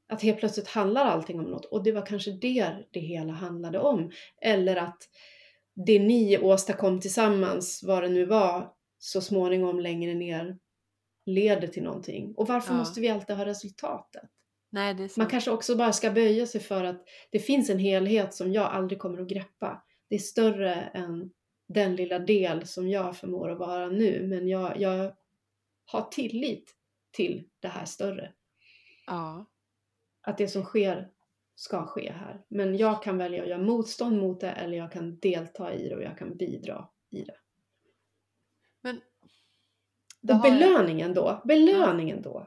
Att 0.08 0.22
helt 0.22 0.38
plötsligt 0.38 0.68
handlar 0.68 1.04
allting 1.04 1.38
om 1.38 1.44
något 1.44 1.64
och 1.64 1.84
det 1.84 1.92
var 1.92 2.06
kanske 2.06 2.30
det 2.30 2.76
det 2.90 3.00
hela 3.00 3.32
handlade 3.32 3.78
om. 3.78 4.10
Eller 4.42 4.76
att 4.76 4.98
det 5.86 5.98
ni 5.98 6.38
åstadkom 6.38 7.00
tillsammans, 7.00 7.82
vad 7.86 8.02
det 8.02 8.08
nu 8.08 8.24
var, 8.24 8.72
så 8.98 9.20
småningom 9.20 9.80
längre 9.80 10.14
ner 10.14 10.58
leder 11.26 11.68
till 11.68 11.82
någonting. 11.82 12.34
Och 12.36 12.48
varför 12.48 12.72
Ja. 12.72 12.78
måste 12.78 13.00
vi 13.00 13.08
alltid 13.08 13.36
ha 13.36 13.44
resultatet? 13.44 14.30
Nej. 14.70 15.08
Man 15.16 15.26
kanske 15.26 15.50
också 15.50 15.76
bara 15.76 15.92
ska 15.92 16.10
böja 16.10 16.46
sig 16.46 16.60
för 16.60 16.84
att 16.84 17.04
det 17.30 17.38
finns 17.38 17.70
en 17.70 17.78
helhet 17.78 18.34
som 18.34 18.52
jag 18.52 18.64
aldrig 18.64 18.98
kommer 18.98 19.20
att 19.22 19.28
greppa. 19.28 19.82
Det 20.08 20.14
är 20.14 20.18
större 20.18 20.74
än 20.74 21.30
den 21.68 21.96
lilla 21.96 22.18
del 22.18 22.66
som 22.66 22.88
jag 22.88 23.16
förmår 23.16 23.50
att 23.50 23.58
vara 23.58 23.88
nu. 23.88 24.26
Men 24.26 24.48
jag, 24.48 24.80
jag 24.80 25.12
har 25.84 26.02
tillit 26.10 26.76
till 27.10 27.48
det 27.60 27.68
här 27.68 27.84
större. 27.84 28.32
Ja. 29.06 29.46
Att 30.22 30.38
det 30.38 30.48
som 30.48 30.62
sker 30.62 31.10
ska 31.54 31.86
ske 31.86 32.12
här. 32.12 32.44
Men 32.48 32.76
jag 32.76 33.02
kan 33.02 33.18
välja 33.18 33.42
att 33.42 33.48
göra 33.48 33.58
motstånd 33.62 34.18
mot 34.20 34.40
det 34.40 34.50
eller 34.50 34.76
jag 34.78 34.92
kan 34.92 35.18
delta 35.18 35.74
i 35.74 35.88
det 35.88 35.96
och 35.96 36.02
jag 36.02 36.18
kan 36.18 36.36
bidra 36.36 36.88
i 37.10 37.22
det. 37.22 37.36
Men... 38.80 39.00
det 40.20 40.32
Och 40.32 40.38
har 40.38 40.48
jag- 40.48 40.58
belöningen 40.58 41.14
då, 41.14 41.42
belöningen 41.44 42.22
då 42.22 42.46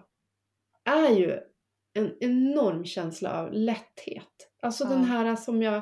är 0.83 1.09
ju 1.09 1.39
en 1.93 2.17
enorm 2.19 2.85
känsla 2.85 3.41
av 3.41 3.53
lätthet. 3.53 4.49
Alltså 4.61 4.83
den 4.83 4.99
Ja. 4.99 5.05
här 5.05 5.35
som 5.35 5.61
jag... 5.61 5.81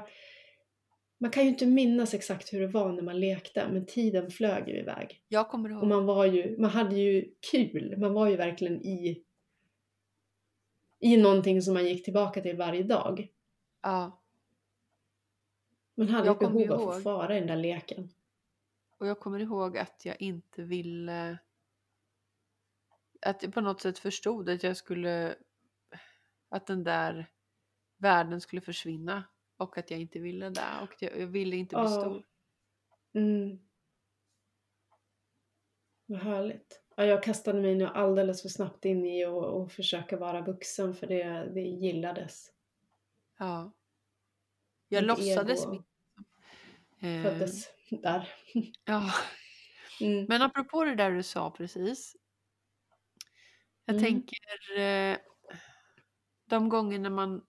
Man 1.20 1.32
kan 1.32 1.44
ju 1.44 1.50
inte 1.50 1.66
minnas 1.66 2.14
exakt 2.14 2.54
hur 2.54 2.60
det 2.62 2.68
var 2.68 2.92
när 2.94 3.04
man 3.04 3.20
lekte, 3.20 3.68
men 3.72 3.86
tiden 3.86 4.32
flög 4.32 4.68
ju 4.68 4.80
iväg. 4.80 5.24
Jag 5.28 5.50
kommer 5.50 5.70
ihåg. 5.70 5.82
Och 5.82 5.88
man 5.88 6.06
var 6.06 6.26
ju, 6.26 6.58
man 6.58 6.70
hade 6.70 6.96
ju 6.96 7.34
kul. 7.52 7.98
Man 7.98 8.14
var 8.14 8.28
ju 8.28 8.36
verkligen 8.36 8.82
i, 8.82 9.24
i 11.00 11.18
någonting 11.18 11.62
som 11.62 11.74
man 11.74 11.86
gick 11.86 12.06
tillbaka 12.06 12.42
till 12.42 12.58
varje 12.58 12.84
dag. 12.84 13.28
Ja. 13.82 14.22
Man 15.96 16.10
hade 16.10 16.32
ett 16.32 16.40
behov 16.40 16.72
av 16.72 16.80
att 16.80 16.82
ihåg. 16.82 16.94
få 16.94 17.00
vara 17.00 17.36
i 17.36 17.40
den 17.40 17.48
där 17.48 17.56
leken. 17.56 18.10
Och 18.98 19.08
jag 19.08 19.20
kommer 19.20 19.40
ihåg 19.40 19.78
att 19.78 20.06
jag 20.06 20.22
inte 20.22 20.64
ville... 20.64 21.38
Att 23.22 23.44
jag 23.44 23.54
på 23.54 23.62
något 23.62 23.82
sätt 23.82 24.00
förstod 24.00 24.50
att 24.50 24.64
jag 24.64 24.78
skulle... 24.78 25.36
Att 26.50 26.68
den 26.68 26.84
där 26.84 27.32
världen 27.98 28.42
skulle 28.42 28.62
försvinna. 28.62 29.24
Och 29.58 29.78
att 29.78 29.92
jag 29.92 30.00
inte 30.00 30.20
ville 30.20 30.50
det. 30.50 30.62
Och 30.82 30.96
jag, 31.00 31.20
jag 31.22 31.28
ville 31.28 31.56
inte 31.56 31.76
bli 31.76 31.84
Ja. 31.84 31.90
stor. 32.02 32.24
Mm. 33.14 33.60
Vad 36.06 36.20
härligt. 36.20 36.82
Ja, 36.96 37.06
jag 37.06 37.24
kastade 37.24 37.62
mig 37.62 37.76
nu 37.76 37.86
alldeles 37.88 38.42
för 38.42 38.50
snabbt 38.50 38.86
in 38.86 39.06
i 39.06 39.26
och, 39.26 39.44
och 39.62 39.72
försöka 39.72 40.18
vara 40.18 40.42
vuxen 40.42 40.96
för 40.96 41.08
det, 41.08 41.52
det 41.54 41.62
gillades. 41.62 42.52
Ja. 43.40 43.74
Jag 44.88 45.02
Mitt 45.02 45.08
låtsades 45.08 45.68
mitt. 45.68 45.86
Eh, 47.02 47.24
Föddes 47.24 47.70
där. 47.90 48.34
ja. 48.86 49.12
Mm. 50.02 50.26
Men 50.30 50.42
apropå 50.42 50.84
det 50.84 50.96
där 50.96 51.12
du 51.12 51.24
sa 51.24 51.52
precis. 51.52 52.16
Jag 53.86 53.96
Mm. 53.96 54.06
tänker 54.06 54.38
eh, 54.80 55.18
de 56.50 56.70
gånger 56.70 57.10
man 57.10 57.42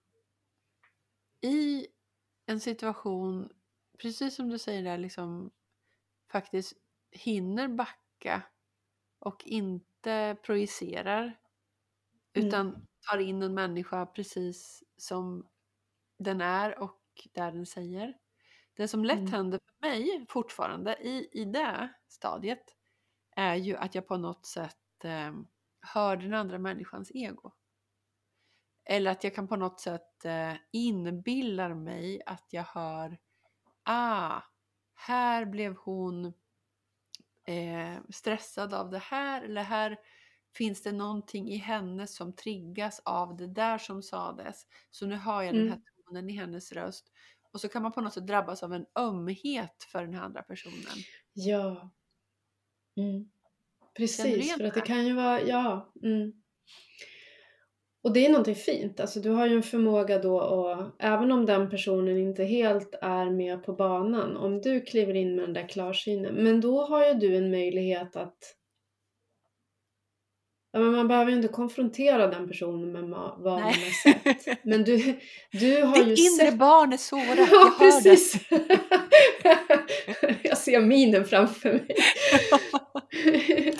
i 1.41 1.87
en 2.45 2.59
situation, 2.59 3.49
precis 3.97 4.35
som 4.35 4.49
du 4.49 4.59
säger 4.59 4.83
där, 4.83 4.97
liksom 4.97 5.51
faktiskt 6.31 6.73
hinner 7.11 7.67
backa 7.67 8.43
och 9.19 9.43
inte 9.47 10.37
projicerar 10.43 11.39
Mm. 12.35 12.47
utan 12.47 12.87
tar 13.11 13.17
in 13.17 13.43
en 13.43 13.53
människa 13.53 14.05
precis 14.05 14.83
som 14.97 15.47
den 16.19 16.41
är 16.41 16.79
och 16.79 17.01
där 17.33 17.51
den 17.51 17.65
säger. 17.65 18.17
Det 18.73 18.87
som 18.87 19.05
lätt 19.05 19.19
Mm. 19.19 19.31
händer 19.33 19.59
för 19.65 19.87
mig 19.89 20.25
fortfarande 20.29 20.95
i, 20.97 21.29
i 21.33 21.45
det 21.45 21.89
stadiet 22.07 22.77
är 23.35 23.55
ju 23.55 23.75
att 23.77 23.95
jag 23.95 24.07
på 24.07 24.17
något 24.17 24.45
sätt 24.45 25.05
eh, 25.05 25.33
hör 25.81 26.17
den 26.17 26.33
andra 26.33 26.59
människans 26.59 27.11
ego. 27.15 27.53
Eller 28.91 29.11
att 29.11 29.23
jag 29.23 29.35
kan 29.35 29.47
på 29.47 29.55
något 29.55 29.79
sätt 29.79 30.25
eh, 30.25 30.53
inbillar 30.71 31.73
mig 31.73 32.21
att 32.25 32.45
jag 32.49 32.63
hör 32.63 33.17
Ah, 33.83 34.41
här 34.95 35.45
blev 35.45 35.75
hon 35.75 36.25
eh, 37.47 37.97
stressad 38.09 38.73
av 38.73 38.89
det 38.89 38.99
här 38.99 39.41
eller 39.41 39.63
här 39.63 39.97
finns 40.57 40.83
det 40.83 40.91
någonting 40.91 41.49
i 41.49 41.57
henne 41.57 42.07
som 42.07 42.35
triggas 42.35 43.01
av 43.05 43.37
det 43.37 43.47
där 43.47 43.77
som 43.77 44.03
sades. 44.03 44.67
Så 44.91 45.05
nu 45.05 45.15
hör 45.15 45.41
jag 45.41 45.53
den 45.53 45.67
här 45.69 45.75
Mm. 45.75 45.83
tonen 46.05 46.29
i 46.29 46.33
hennes 46.33 46.71
röst. 46.71 47.11
Och 47.51 47.61
så 47.61 47.69
kan 47.69 47.81
man 47.81 47.91
på 47.91 48.01
något 48.01 48.13
sätt 48.13 48.27
drabbas 48.27 48.63
av 48.63 48.73
en 48.73 48.85
ömhet 48.99 49.83
för 49.91 50.01
den 50.05 50.13
här 50.13 50.21
andra 50.21 50.41
personen. 50.41 51.03
Ja. 51.33 51.91
Mm. 52.97 53.29
Precis, 53.97 54.57
för 54.57 54.63
att 54.63 54.73
det 54.73 54.81
kan 54.81 55.05
ju 55.07 55.13
vara, 55.13 55.41
ja. 55.41 55.93
Mm. 56.03 56.41
Och 58.03 58.13
det 58.13 58.25
är 58.25 58.29
någonting 58.29 58.55
fint, 58.55 58.99
alltså 58.99 59.19
du 59.19 59.29
har 59.29 59.47
ju 59.47 59.55
en 59.55 59.63
förmåga 59.63 60.19
då 60.19 60.39
att, 60.39 60.95
även 60.99 61.31
om 61.31 61.45
den 61.45 61.69
personen 61.69 62.17
inte 62.17 62.43
helt 62.43 62.95
är 63.01 63.29
med 63.29 63.63
på 63.63 63.73
banan, 63.73 64.37
om 64.37 64.61
du 64.61 64.81
kliver 64.81 65.13
in 65.13 65.35
med 65.35 65.43
den 65.45 65.53
där 65.53 65.67
klarsynen, 65.67 66.33
men 66.35 66.61
då 66.61 66.81
har 66.81 67.07
ju 67.07 67.13
du 67.13 67.35
en 67.35 67.51
möjlighet 67.51 68.15
att 68.15 68.37
Ja, 70.71 70.79
men 70.79 70.91
man 70.91 71.07
behöver 71.07 71.31
ju 71.31 71.37
inte 71.37 71.47
konfrontera 71.47 72.27
den 72.27 72.47
personen 72.47 72.91
med 72.91 73.01
vad 73.37 73.43
man 73.43 73.61
har 73.61 74.03
sett. 74.03 74.63
Men 74.63 74.83
du, 74.83 75.19
du 75.51 75.83
har 75.83 75.97
ju 75.97 76.03
Ditt 76.03 76.19
inre 76.19 76.45
sett 76.45 76.57
barn 76.57 76.93
är 76.93 76.97
sårat, 76.97 77.37
jag 77.37 77.47
Ja, 77.51 77.75
hör 77.79 78.03
det. 78.03 78.17
jag 80.49 80.57
ser 80.57 80.81
minen 80.81 81.25
framför 81.25 81.73
mig. 81.73 81.95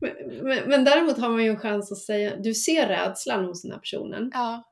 men, 0.00 0.12
men, 0.42 0.68
men 0.68 0.84
däremot 0.84 1.18
har 1.18 1.28
man 1.28 1.44
ju 1.44 1.50
en 1.50 1.58
chans 1.58 1.92
att 1.92 1.98
säga, 1.98 2.36
du 2.36 2.54
ser 2.54 2.86
rädslan 2.86 3.44
hos 3.44 3.62
den 3.62 3.72
här 3.72 3.78
personen. 3.78 4.30
Ja, 4.34 4.62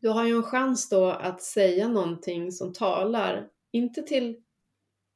Du 0.00 0.08
har 0.08 0.24
ju 0.24 0.36
en 0.36 0.42
chans 0.42 0.88
då 0.88 1.10
att 1.10 1.42
säga 1.42 1.88
någonting 1.88 2.52
som 2.52 2.72
talar, 2.72 3.46
inte 3.72 4.02
till, 4.02 4.36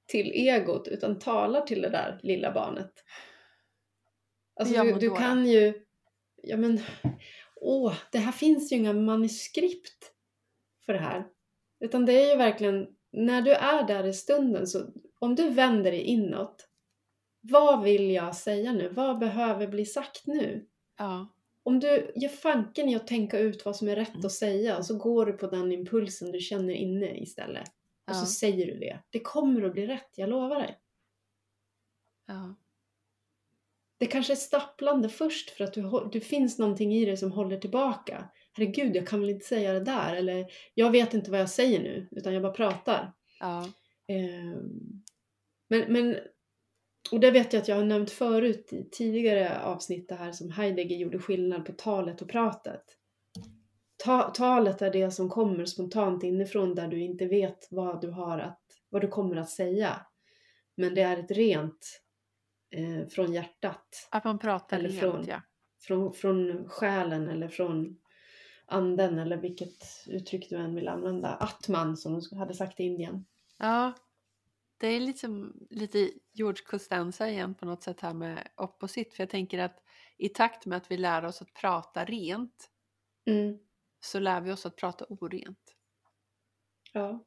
till 0.08 0.30
egot, 0.32 0.88
utan 0.88 1.18
talar 1.18 1.60
till 1.60 1.82
det 1.82 1.90
där 1.90 2.20
lilla 2.22 2.52
barnet. 2.52 2.92
Alltså 4.60 4.84
du, 4.84 4.92
du 4.98 5.10
kan 5.10 5.46
ju, 5.46 5.74
ja 6.42 6.56
men, 6.56 6.80
åh, 7.56 7.94
det 8.12 8.18
här 8.18 8.32
finns 8.32 8.72
ju 8.72 8.76
inga 8.76 8.92
manuskript 8.92 10.12
för 10.86 10.92
det 10.92 10.98
här. 10.98 11.26
Utan 11.80 12.06
det 12.06 12.12
är 12.12 12.30
ju 12.30 12.36
verkligen, 12.36 12.86
när 13.12 13.42
du 13.42 13.52
är 13.52 13.86
där 13.86 14.06
i 14.06 14.12
stunden, 14.12 14.66
så 14.66 14.86
om 15.18 15.34
du 15.34 15.48
vänder 15.50 15.90
dig 15.90 16.00
inåt, 16.02 16.66
vad 17.40 17.82
vill 17.82 18.10
jag 18.10 18.36
säga 18.36 18.72
nu? 18.72 18.88
Vad 18.88 19.18
behöver 19.18 19.66
bli 19.66 19.86
sagt 19.86 20.26
nu? 20.26 20.66
ja, 20.98 21.28
Om 21.62 21.80
du 21.80 22.12
ger 22.16 22.28
fanken 22.28 22.88
i 22.88 22.96
att 22.96 23.06
tänka 23.06 23.38
ut 23.38 23.64
vad 23.64 23.76
som 23.76 23.88
är 23.88 23.96
rätt 23.96 24.08
Mm. 24.14 24.26
att 24.26 24.32
säga 24.32 24.78
och 24.78 24.86
så 24.86 24.98
går 24.98 25.26
du 25.26 25.32
på 25.32 25.46
den 25.46 25.72
impulsen 25.72 26.32
du 26.32 26.40
känner 26.40 26.74
inne 26.74 27.18
istället. 27.18 27.68
Och 28.08 28.16
så 28.16 28.22
ja, 28.22 28.26
säger 28.26 28.66
du 28.66 28.78
det. 28.78 29.00
Det 29.10 29.20
kommer 29.20 29.62
att 29.62 29.72
bli 29.72 29.86
rätt, 29.86 30.10
jag 30.16 30.28
lovar 30.28 30.60
dig. 30.60 30.78
ja, 32.26 32.54
Det 34.00 34.06
kanske 34.06 34.32
är 34.32 34.36
stapplande 34.36 35.08
först 35.08 35.50
för 35.50 35.64
att 35.64 35.74
du, 35.74 36.08
det 36.12 36.20
finns 36.20 36.58
någonting 36.58 36.94
i 36.94 37.04
dig 37.04 37.16
som 37.16 37.32
håller 37.32 37.56
tillbaka. 37.56 38.28
Herregud, 38.52 38.96
jag 38.96 39.06
kan 39.06 39.20
väl 39.20 39.30
inte 39.30 39.46
säga 39.46 39.72
det 39.72 39.80
där. 39.80 40.16
Eller 40.16 40.46
jag 40.74 40.90
vet 40.90 41.14
inte 41.14 41.30
vad 41.30 41.40
jag 41.40 41.50
säger 41.50 41.80
nu, 41.80 42.08
utan 42.10 42.32
jag 42.34 42.42
bara 42.42 42.52
pratar. 42.52 43.12
ja, 43.40 43.68
Ehm, 44.10 45.02
Men, 45.68 45.92
men, 45.92 46.16
och 47.12 47.20
det 47.20 47.30
vet 47.30 47.52
jag 47.52 47.60
att 47.60 47.68
jag 47.68 47.76
har 47.76 47.84
nämnt 47.84 48.10
förut 48.10 48.72
i 48.72 48.88
tidigare 48.90 49.60
avsnitt 49.62 50.08
det 50.08 50.14
här 50.14 50.32
som 50.32 50.50
Heidegger 50.50 50.96
gjorde 50.96 51.18
skillnad 51.18 51.64
på 51.66 51.72
talet 51.72 52.22
och 52.22 52.28
pratet. 52.28 52.82
Ta, 53.96 54.22
talet 54.30 54.82
är 54.82 54.90
det 54.90 55.10
som 55.10 55.28
kommer 55.28 55.64
spontant 55.64 56.24
inifrån 56.24 56.74
där 56.74 56.88
du 56.88 57.00
inte 57.00 57.26
vet 57.26 57.68
vad 57.70 58.00
du 58.00 58.10
har 58.10 58.38
att, 58.38 58.62
vad 58.88 59.02
du 59.02 59.08
kommer 59.08 59.36
att 59.36 59.50
säga. 59.50 60.06
Men 60.76 60.94
det 60.94 61.02
är 61.02 61.16
ett 61.18 61.30
rent 61.30 62.02
eh, 62.70 63.06
från 63.06 63.32
hjärtat. 63.32 64.08
Att 64.10 64.24
man 64.24 64.38
pratar 64.38 64.78
Eller 64.78 64.88
rent, 64.88 65.00
från- 65.00 65.26
ja. 65.26 65.42
Från, 65.80 66.12
från 66.12 66.68
själen 66.68 67.28
eller 67.28 67.48
från 67.48 68.00
anden 68.66 69.18
eller 69.18 69.36
vilket 69.36 69.84
uttryck 70.06 70.50
du 70.50 70.56
än 70.56 70.74
vill 70.74 70.88
använda. 70.88 71.36
Atman 71.36 71.96
som 71.96 72.20
de 72.30 72.36
hade 72.38 72.54
sagt 72.54 72.80
i 72.80 72.82
Indien. 72.82 73.24
Ja. 73.58 73.92
Det 74.76 74.86
är 74.86 75.00
liksom 75.00 75.56
lite 75.70 76.10
George 76.32 76.62
Costanza 76.66 77.28
igen 77.30 77.54
på 77.54 77.66
något 77.66 77.82
sätt 77.82 78.00
här 78.00 78.14
med 78.14 78.48
opposit. 78.56 79.14
För 79.14 79.22
jag 79.22 79.30
tänker 79.30 79.58
att 79.58 79.82
i 80.16 80.28
takt 80.28 80.66
med 80.66 80.76
att 80.76 80.90
vi 80.90 80.96
lär 80.96 81.24
oss 81.24 81.42
att 81.42 81.54
prata 81.54 82.04
rent 82.04 82.70
Mm. 83.26 83.58
så 84.00 84.18
lär 84.18 84.40
vi 84.40 84.52
oss 84.52 84.66
att 84.66 84.76
prata 84.76 85.04
orent. 85.08 85.76
Ja. 86.92 87.24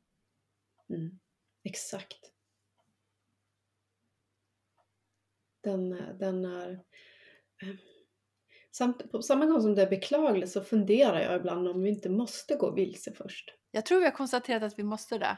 Mm. 0.89 1.19
Exakt. 1.63 2.32
Den, 5.63 5.89
den 6.19 6.45
är... 6.45 6.71
eh, 7.61 7.75
Samt, 8.71 9.11
på 9.11 9.21
samma 9.21 9.45
gång 9.45 9.61
som 9.61 9.75
det 9.75 9.81
är 9.81 9.89
beklagligt 9.89 10.51
så 10.51 10.61
funderar 10.63 11.19
jag 11.21 11.35
ibland 11.35 11.67
om 11.67 11.81
vi 11.83 11.89
inte 11.89 12.09
måste 12.09 12.55
gå 12.55 12.71
vilse 12.71 13.11
först. 13.13 13.53
Jag 13.71 13.85
tror 13.85 13.99
vi 13.99 14.05
har 14.05 14.11
konstaterat 14.11 14.63
att 14.63 14.79
vi 14.79 14.83
måste 14.83 15.17
det. 15.17 15.37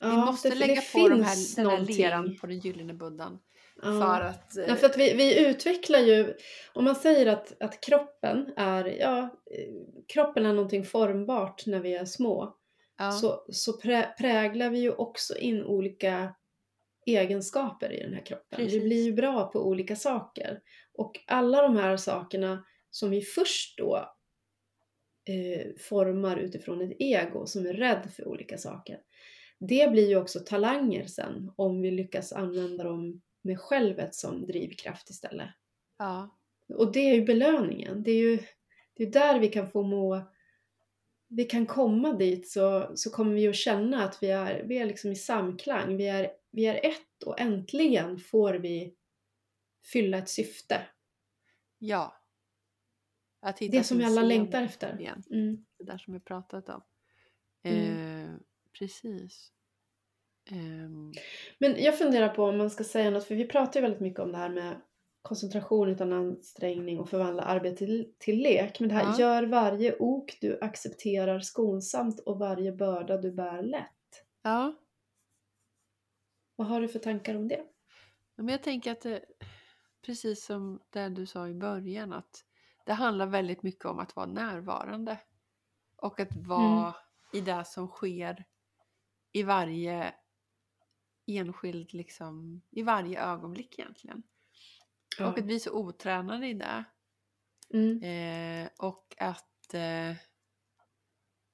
Vi 0.00 0.06
Ja, 0.06 0.24
måste 0.26 0.48
det- 0.48 0.54
lägga 0.54 0.74
det 0.74 0.92
på 0.92 1.08
de 1.08 1.22
här, 1.22 1.56
den 1.56 1.66
här 1.70 1.80
leran 1.80 2.36
på 2.40 2.46
den 2.46 2.58
gyllene 2.58 2.94
buddhan. 2.94 3.38
Ja. 3.76 3.82
För 3.82 4.20
att... 4.20 4.56
eh, 4.56 4.64
Ja, 4.68 4.76
för 4.76 4.86
att 4.86 4.96
vi, 4.98 5.14
vi 5.14 5.46
utvecklar 5.48 5.98
ju, 5.98 6.34
om 6.74 6.84
man 6.84 6.94
säger 6.96 7.26
att, 7.26 7.62
att 7.62 7.80
kroppen 7.80 8.52
är, 8.56 8.84
ja, 9.00 9.18
eh, 9.50 10.04
kroppen 10.08 10.46
är 10.46 10.52
någonting 10.52 10.84
formbart 10.84 11.66
när 11.66 11.80
vi 11.80 11.94
är 11.94 12.04
små. 12.04 12.56
ja, 12.98 13.12
så, 13.12 13.44
så 13.48 13.72
prä, 13.72 14.14
präglar 14.18 14.70
vi 14.70 14.78
ju 14.78 14.90
också 14.92 15.36
in 15.38 15.64
olika 15.64 16.34
egenskaper 17.06 17.92
i 17.92 18.02
den 18.02 18.14
här 18.14 18.26
kroppen. 18.26 18.56
Precis. 18.56 18.74
Vi 18.74 18.80
blir 18.80 19.04
ju 19.04 19.12
bra 19.12 19.50
på 19.52 19.68
olika 19.68 19.96
saker. 19.96 20.60
Och 20.92 21.20
alla 21.26 21.62
de 21.62 21.76
här 21.76 21.96
sakerna 21.96 22.64
som 22.90 23.10
vi 23.10 23.20
först 23.20 23.78
då 23.78 24.14
eh, 25.28 25.66
formar 25.78 26.36
utifrån 26.36 26.80
ett 26.80 26.96
ego 26.98 27.46
som 27.46 27.66
är 27.66 27.72
rädd 27.72 28.10
för 28.16 28.28
olika 28.28 28.58
saker. 28.58 29.00
Det 29.58 29.90
blir 29.90 30.08
ju 30.08 30.16
också 30.16 30.40
talanger 30.40 31.06
sen 31.06 31.52
om 31.56 31.82
vi 31.82 31.90
lyckas 31.90 32.32
använda 32.32 32.84
dem 32.84 33.22
med 33.42 33.60
självet 33.60 34.14
som 34.14 34.46
drivkraft 34.46 35.10
istället. 35.10 35.48
ja, 35.98 36.38
Och 36.74 36.92
det 36.92 37.10
är 37.10 37.14
ju 37.14 37.24
belöningen. 37.24 38.02
Det 38.02 38.10
är 38.10 38.18
ju 38.18 38.38
det 38.96 39.02
är 39.02 39.10
där 39.10 39.38
vi 39.38 39.48
kan 39.48 39.70
få 39.70 39.82
må... 39.82 40.22
Vi 41.28 41.44
kan 41.44 41.66
komma 41.66 42.12
dit 42.12 42.48
så, 42.48 42.92
så 42.94 43.10
kommer 43.10 43.34
vi 43.34 43.48
att 43.48 43.56
känna 43.56 44.04
att 44.04 44.22
vi 44.22 44.30
är, 44.30 44.62
vi 44.64 44.78
är 44.78 44.86
liksom 44.86 45.12
i 45.12 45.16
samklang. 45.16 45.96
Vi 45.96 46.08
är, 46.08 46.30
vi 46.54 46.66
är 46.66 46.86
ett 46.86 47.22
och 47.26 47.40
äntligen 47.40 48.18
får 48.18 48.54
vi 48.54 48.94
fylla 49.92 50.18
ett 50.18 50.28
syfte. 50.28 50.80
ja. 51.78 52.20
Det 53.70 53.84
som 53.84 53.98
vi 53.98 54.04
alla 54.04 54.22
längtar 54.22 54.62
efter. 54.62 55.00
Igen. 55.00 55.22
Mm. 55.30 55.64
Det 55.78 55.84
där 55.84 55.98
som 55.98 56.14
vi 56.14 56.20
pratat 56.20 56.68
om. 56.68 56.82
Mm. 57.62 58.24
Eh, 58.24 58.30
precis. 58.78 59.52
Ehm, 60.50 61.12
Men 61.58 61.82
jag 61.82 61.98
funderar 61.98 62.28
på 62.28 62.44
om 62.44 62.58
man 62.58 62.70
ska 62.70 62.84
säga 62.84 63.10
något, 63.10 63.24
för 63.24 63.34
vi 63.34 63.44
pratar 63.48 63.80
ju 63.80 63.82
väldigt 63.82 64.00
mycket 64.00 64.20
om 64.20 64.32
det 64.32 64.38
här 64.38 64.48
med 64.48 64.80
koncentration 65.22 65.88
utan 65.88 66.12
ansträngning 66.12 67.00
och 67.00 67.08
förvandla 67.10 67.42
arbete 67.42 67.76
till, 67.76 68.12
till 68.18 68.42
lek. 68.42 68.80
Men 68.80 68.88
det 68.88 68.94
här, 68.94 69.04
Ja. 69.04 69.20
gör 69.20 69.42
varje 69.42 69.96
ok 69.98 70.38
du 70.40 70.58
accepterar 70.60 71.40
skonsamt 71.40 72.20
och 72.20 72.38
varje 72.38 72.72
börda 72.72 73.16
du 73.16 73.32
bär 73.32 73.62
lätt. 73.62 74.24
ja, 74.42 74.74
Vad 76.56 76.66
har 76.66 76.80
du 76.80 76.88
för 76.88 76.98
tankar 76.98 77.34
om 77.34 77.48
det? 77.48 77.64
men 78.36 78.48
jag 78.48 78.62
tänker 78.62 78.92
att 78.92 79.00
det, 79.00 79.24
precis 80.02 80.44
som 80.44 80.80
det 80.90 81.08
du 81.08 81.26
sa 81.26 81.48
i 81.48 81.54
början 81.54 82.12
att 82.12 82.44
det 82.84 82.92
handlar 82.92 83.26
väldigt 83.26 83.62
mycket 83.62 83.84
om 83.84 83.98
att 83.98 84.16
vara 84.16 84.26
närvarande. 84.26 85.20
Och 85.96 86.20
att 86.20 86.36
vara 86.36 86.94
i 87.32 87.40
det 87.40 87.64
som 87.64 87.88
sker 87.88 88.44
i 89.32 89.42
varje 89.42 90.14
enskild, 91.26 91.94
liksom, 91.94 92.62
i 92.70 92.82
varje 92.82 93.22
ögonblick 93.22 93.78
egentligen. 93.78 94.22
Ja. 95.18 95.28
Och 95.28 95.38
att 95.38 95.44
vi 95.44 95.54
är 95.54 95.58
så 95.58 95.72
otränade 95.72 96.46
i 96.46 96.54
det. 96.54 96.84
Mm. 97.70 98.02
Eh, 98.02 98.70
och 98.78 99.14
att 99.18 99.74
eh, 99.74 100.16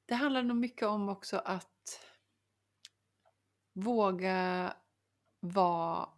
det 0.06 0.14
handlar 0.14 0.42
nog 0.42 0.56
mycket 0.56 0.88
om 0.88 1.08
också 1.08 1.36
att 1.36 2.06
våga 3.72 4.72
vara 5.40 6.08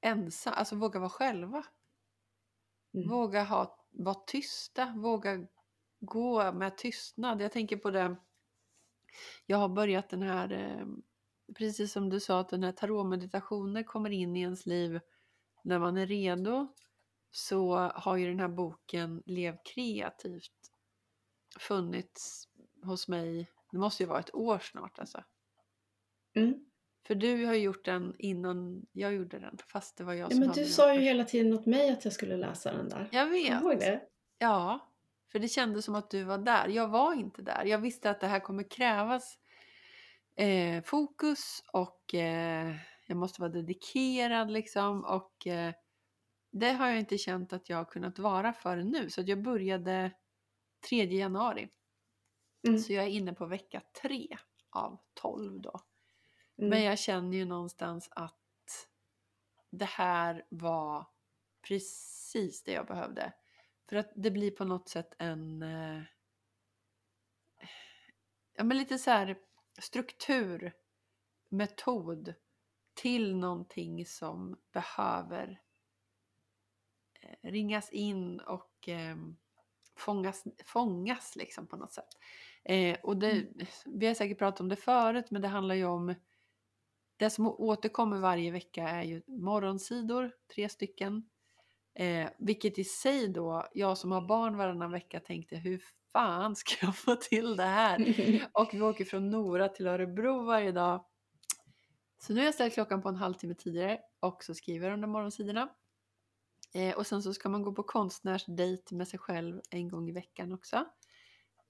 ensam, 0.00 0.54
alltså 0.56 0.76
våga 0.76 1.00
vara 1.00 1.10
själva. 1.10 1.64
Mm. 2.94 3.08
Våga 3.08 3.44
ha, 3.44 3.86
vara 3.90 4.14
tysta, 4.26 4.94
våga 4.96 5.46
gå 6.00 6.52
med 6.52 6.76
tystnad. 6.78 7.40
Jag 7.40 7.52
tänker 7.52 7.76
på 7.76 7.90
det, 7.90 8.16
jag 9.46 9.58
har 9.58 9.68
börjat 9.68 10.08
den 10.08 10.22
här, 10.22 10.52
eh, 10.52 10.86
precis 11.54 11.92
som 11.92 12.08
du 12.08 12.20
sa, 12.20 12.40
att 12.40 12.48
den 12.48 12.62
här 12.62 12.72
tarotmeditationen 12.72 13.84
kommer 13.84 14.10
in 14.10 14.36
i 14.36 14.40
ens 14.40 14.66
liv 14.66 15.00
när 15.62 15.78
man 15.78 15.96
är 15.96 16.06
redo. 16.06 16.68
Så 17.30 17.76
har 17.76 18.16
ju 18.16 18.28
den 18.28 18.40
här 18.40 18.48
boken 18.48 19.22
Lev 19.26 19.56
kreativt 19.64 20.72
funnits 21.58 22.48
hos 22.82 23.08
mig, 23.08 23.50
det 23.70 23.78
måste 23.78 24.02
ju 24.02 24.08
vara 24.08 24.20
ett 24.20 24.34
år 24.34 24.58
snart 24.58 24.98
alltså. 24.98 25.24
Mm. 26.34 26.71
För 27.06 27.14
du 27.14 27.46
har 27.46 27.54
ju 27.54 27.60
gjort 27.62 27.84
den 27.84 28.14
innan 28.18 28.86
jag 28.92 29.14
gjorde 29.14 29.38
den, 29.38 29.58
fast 29.68 29.96
det 29.96 30.04
var 30.04 30.12
jag 30.12 30.26
Ja, 30.26 30.30
som 30.30 30.38
men 30.38 30.48
hade 30.48 30.60
du 30.60 30.64
den 30.64 30.72
sa 30.72 30.94
ju 30.94 31.00
hela 31.00 31.24
tiden 31.24 31.52
åt 31.52 31.66
mig 31.66 31.90
att 31.90 32.04
jag 32.04 32.14
skulle 32.14 32.36
läsa 32.36 32.72
den 32.72 32.88
där. 32.88 33.08
Jag 33.12 33.26
Kommer 33.26 33.42
vet. 33.50 33.62
ihåg 33.62 33.78
det? 33.78 34.00
Ja, 34.38 34.88
för 35.32 35.38
det 35.38 35.48
kändes 35.48 35.84
som 35.84 35.94
att 35.94 36.10
du 36.10 36.24
var 36.24 36.38
där. 36.38 36.68
Jag 36.68 36.88
var 36.88 37.14
inte 37.14 37.42
där. 37.42 37.64
Jag 37.64 37.78
visste 37.78 38.10
att 38.10 38.20
det 38.20 38.26
här 38.26 38.40
kommer 38.40 38.70
krävas 38.70 39.38
eh, 40.36 40.82
fokus 40.84 41.64
och 41.72 42.14
eh, 42.14 42.76
jag 43.06 43.16
måste 43.16 43.40
vara 43.40 43.52
dedikerad 43.52 44.50
liksom. 44.50 45.04
Och 45.04 45.46
eh, 45.46 45.72
det 46.52 46.72
har 46.72 46.88
jag 46.88 46.98
inte 46.98 47.18
känt 47.18 47.52
att 47.52 47.68
jag 47.68 47.76
har 47.76 47.84
kunnat 47.84 48.18
vara 48.18 48.52
förrän 48.52 48.88
nu. 48.88 49.10
Så 49.10 49.22
jag 49.26 49.42
började 49.42 50.10
3 50.88 51.04
januari. 51.04 51.68
Mm. 52.68 52.78
Så 52.78 52.92
jag 52.92 53.04
är 53.04 53.08
inne 53.08 53.32
på 53.32 53.46
vecka 53.46 53.82
3 54.02 54.28
av 54.70 54.98
12 55.14 55.60
då. 55.60 55.80
Mm. 56.58 56.70
Men 56.70 56.82
jag 56.82 56.98
känner 56.98 57.36
ju 57.36 57.44
någonstans 57.44 58.08
att 58.10 58.88
det 59.70 59.84
här 59.84 60.46
var 60.48 61.06
precis 61.62 62.62
det 62.62 62.72
jag 62.72 62.86
behövde. 62.86 63.32
För 63.88 63.96
att 63.96 64.12
det 64.14 64.30
blir 64.30 64.50
på 64.50 64.64
något 64.64 64.88
sätt 64.88 65.14
en... 65.18 65.62
Eh, 65.62 66.02
ja 68.54 68.64
men 68.64 68.76
lite 68.76 68.98
så 68.98 69.10
här 69.10 69.38
struktur, 69.78 70.72
metod 71.48 72.34
till 72.94 73.36
någonting 73.36 74.06
som 74.06 74.60
behöver 74.72 75.60
eh, 77.20 77.50
ringas 77.50 77.90
in 77.90 78.40
och 78.40 78.88
eh, 78.88 79.16
fångas, 79.96 80.44
fångas 80.64 81.36
liksom 81.36 81.66
på 81.66 81.76
något 81.76 81.92
sätt. 81.92 82.08
Eh, 82.64 82.98
och 83.02 83.16
det, 83.16 83.46
vi 83.86 84.06
har 84.06 84.14
säkert 84.14 84.38
pratat 84.38 84.60
om 84.60 84.68
det 84.68 84.76
förut 84.76 85.30
men 85.30 85.42
det 85.42 85.48
handlar 85.48 85.74
ju 85.74 85.84
om 85.84 86.14
det 87.22 87.30
som 87.30 87.46
återkommer 87.46 88.18
varje 88.18 88.50
vecka 88.50 88.88
är 88.88 89.02
ju 89.02 89.22
morgonsidor, 89.26 90.32
tre 90.54 90.68
stycken. 90.68 91.28
Eh, 91.94 92.30
vilket 92.38 92.78
i 92.78 92.84
sig 92.84 93.28
då, 93.28 93.66
jag 93.72 93.98
som 93.98 94.12
har 94.12 94.20
barn 94.20 94.56
varannan 94.56 94.90
vecka 94.90 95.20
tänkte 95.20 95.56
hur 95.56 95.82
fan 96.12 96.56
ska 96.56 96.86
jag 96.86 96.96
få 96.96 97.16
till 97.16 97.56
det 97.56 97.62
här? 97.62 97.98
Och 98.52 98.68
vi 98.72 98.80
åker 98.80 99.04
från 99.04 99.30
Nora 99.30 99.68
till 99.68 99.86
Örebro 99.86 100.44
varje 100.44 100.72
dag. 100.72 101.04
Så 102.18 102.32
nu 102.32 102.38
har 102.40 102.44
jag 102.44 102.54
ställt 102.54 102.74
klockan 102.74 103.02
på 103.02 103.08
en 103.08 103.16
halvtimme 103.16 103.54
tidigare 103.54 104.00
och 104.20 104.44
så 104.44 104.54
skriver 104.54 104.88
jag 104.88 104.92
de 104.92 105.00
där 105.00 105.08
morgonsidorna. 105.08 105.68
Eh, 106.74 106.96
och 106.96 107.06
sen 107.06 107.22
så 107.22 107.34
ska 107.34 107.48
man 107.48 107.62
gå 107.62 107.72
på 107.72 107.82
konstnärsdejt 107.82 108.94
med 108.94 109.08
sig 109.08 109.18
själv 109.18 109.60
en 109.70 109.88
gång 109.88 110.08
i 110.08 110.12
veckan 110.12 110.52
också. 110.52 110.84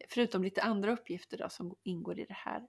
Förutom 0.08 0.42
lite 0.42 0.62
andra 0.62 0.92
uppgifter 0.92 1.38
då 1.38 1.48
som 1.48 1.74
ingår 1.82 2.18
i 2.18 2.24
det 2.24 2.36
här. 2.36 2.66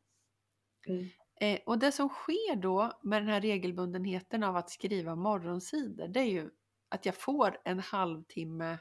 Mm. 0.88 1.10
Eh, 1.42 1.60
och 1.66 1.80
det 1.80 1.92
som 1.92 2.10
sker 2.10 2.56
då 2.56 3.00
med 3.04 3.22
den 3.22 3.30
här 3.30 3.42
regelbundenheten 3.42 4.44
av 4.44 4.56
att 4.56 4.70
skriva 4.70 5.16
morgonsidor 5.16 6.08
det 6.08 6.20
är 6.20 6.24
ju 6.30 6.50
att 6.90 7.06
jag 7.06 7.16
får 7.16 7.58
en 7.66 7.80
halvtimme 7.80 8.78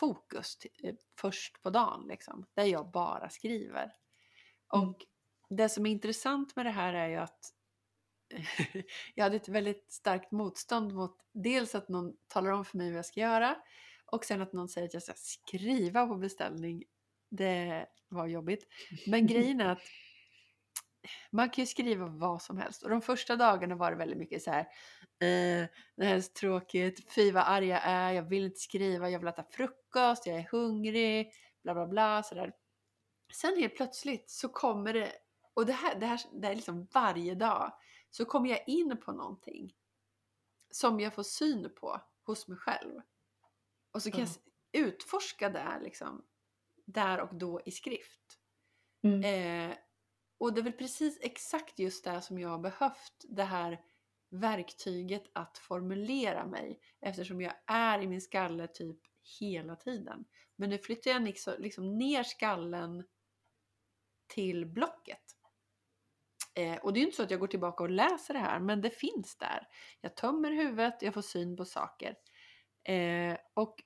fokus 0.00 0.58
eh, 0.82 0.94
först 1.20 1.62
på 1.62 1.70
dagen 1.70 2.06
liksom, 2.08 2.46
där 2.54 2.64
jag 2.64 2.90
bara 2.90 3.28
skriver. 3.30 3.92
Och 4.72 4.82
Mm. 4.82 4.94
det 5.50 5.68
som 5.68 5.86
är 5.86 5.90
intressant 5.90 6.56
med 6.56 6.66
det 6.66 6.70
här 6.70 6.94
är 6.94 7.08
ju 7.08 7.16
att 7.16 7.40
jag 9.14 9.24
hade 9.24 9.36
ett 9.36 9.48
väldigt 9.48 9.92
starkt 9.92 10.30
motstånd 10.32 10.94
mot 10.94 11.16
dels 11.32 11.74
att 11.74 11.88
någon 11.88 12.16
talar 12.28 12.50
om 12.50 12.64
för 12.64 12.78
mig 12.78 12.90
vad 12.90 12.98
jag 12.98 13.06
ska 13.06 13.20
göra 13.20 13.56
och 14.06 14.24
sen 14.24 14.40
att 14.42 14.52
någon 14.52 14.68
säger 14.68 14.86
att 14.88 14.94
jag 14.94 15.02
ska 15.02 15.12
skriva 15.16 16.06
på 16.06 16.16
beställning. 16.16 16.84
Det 17.30 17.86
var 18.08 18.26
jobbigt. 18.26 18.66
Men 19.06 19.26
grejen 19.26 19.60
är 19.60 19.68
att 19.68 19.82
man 21.30 21.50
kan 21.50 21.62
ju 21.62 21.66
skriva 21.66 22.06
vad 22.06 22.42
som 22.42 22.58
helst. 22.58 22.82
Och 22.82 22.90
de 22.90 23.02
första 23.02 23.36
dagarna 23.36 23.74
var 23.74 23.90
det 23.90 23.96
väldigt 23.96 24.18
mycket 24.18 24.42
så 24.42 24.50
här. 24.50 24.60
Eh, 25.20 25.68
det 25.96 26.04
här 26.04 26.14
är 26.14 26.20
så 26.20 26.32
tråkigt. 26.32 27.12
Fy 27.14 27.32
vad 27.32 27.42
arg 27.46 27.66
jag 27.66 27.80
är. 27.84 28.12
Jag 28.12 28.22
vill 28.22 28.44
inte 28.44 28.60
skriva. 28.60 29.10
Jag 29.10 29.18
vill 29.18 29.28
äta 29.28 29.44
frukost. 29.44 30.26
Jag 30.26 30.36
är 30.36 30.48
hungrig. 30.50 31.32
Bla 31.62 31.74
bla 31.74 31.86
bla. 31.86 32.22
Sådär. 32.22 32.52
Sen 33.34 33.56
helt 33.56 33.76
plötsligt 33.76 34.30
så 34.30 34.48
kommer 34.48 34.92
det. 34.92 35.12
Och 35.54 35.66
det 35.66 35.72
här, 35.72 36.00
det 36.00 36.06
här 36.06 36.20
det 36.32 36.48
är 36.48 36.54
liksom 36.54 36.88
varje 36.94 37.34
dag. 37.34 37.72
Så 38.10 38.24
kommer 38.24 38.50
jag 38.50 38.68
in 38.68 38.96
på 39.04 39.12
någonting. 39.12 39.74
Som 40.70 41.00
jag 41.00 41.14
får 41.14 41.22
syn 41.22 41.74
på 41.80 42.00
hos 42.26 42.48
mig 42.48 42.58
själv. 42.58 43.00
Och 43.92 44.02
så 44.02 44.10
kan 44.10 44.20
Ja. 44.20 44.26
jag 44.70 44.82
utforska 44.82 45.48
det 45.50 45.78
liksom. 45.82 46.24
Där 46.86 47.20
och 47.20 47.34
då 47.34 47.60
i 47.66 47.70
skrift. 47.70 48.38
Mm. 49.02 49.24
Eh, 49.70 49.76
och 50.38 50.54
det 50.54 50.60
är 50.60 50.62
väl 50.62 50.72
precis 50.72 51.18
exakt 51.20 51.78
just 51.78 52.04
det 52.04 52.22
som 52.22 52.38
jag 52.38 52.48
har 52.48 52.58
behövt. 52.58 53.24
Det 53.28 53.44
här 53.44 53.80
verktyget 54.30 55.24
att 55.32 55.58
formulera 55.58 56.46
mig. 56.46 56.80
Eftersom 57.00 57.40
jag 57.40 57.52
är 57.66 58.02
i 58.02 58.06
min 58.06 58.20
skalle 58.20 58.66
typ 58.66 58.98
hela 59.40 59.76
tiden. 59.76 60.24
Men 60.56 60.70
nu 60.70 60.78
flyttar 60.78 61.10
jag 61.10 61.22
liksom, 61.22 61.54
liksom 61.58 61.98
ner 61.98 62.22
skallen 62.22 63.04
till 64.26 64.66
blocket. 64.66 65.22
Eh, 66.54 66.76
och 66.76 66.92
det 66.92 66.98
är 66.98 67.00
ju 67.00 67.06
inte 67.06 67.16
så 67.16 67.22
att 67.22 67.30
jag 67.30 67.40
går 67.40 67.46
tillbaka 67.46 67.84
och 67.84 67.90
läser 67.90 68.34
det 68.34 68.40
här, 68.40 68.60
men 68.60 68.80
det 68.80 68.90
finns 68.90 69.36
där. 69.36 69.68
Jag 70.00 70.16
tömmer 70.16 70.50
huvudet, 70.50 71.02
jag 71.02 71.14
får 71.14 71.22
syn 71.22 71.56
på 71.56 71.64
saker. 71.64 72.16
Eh, 72.84 73.36
och 73.54 73.82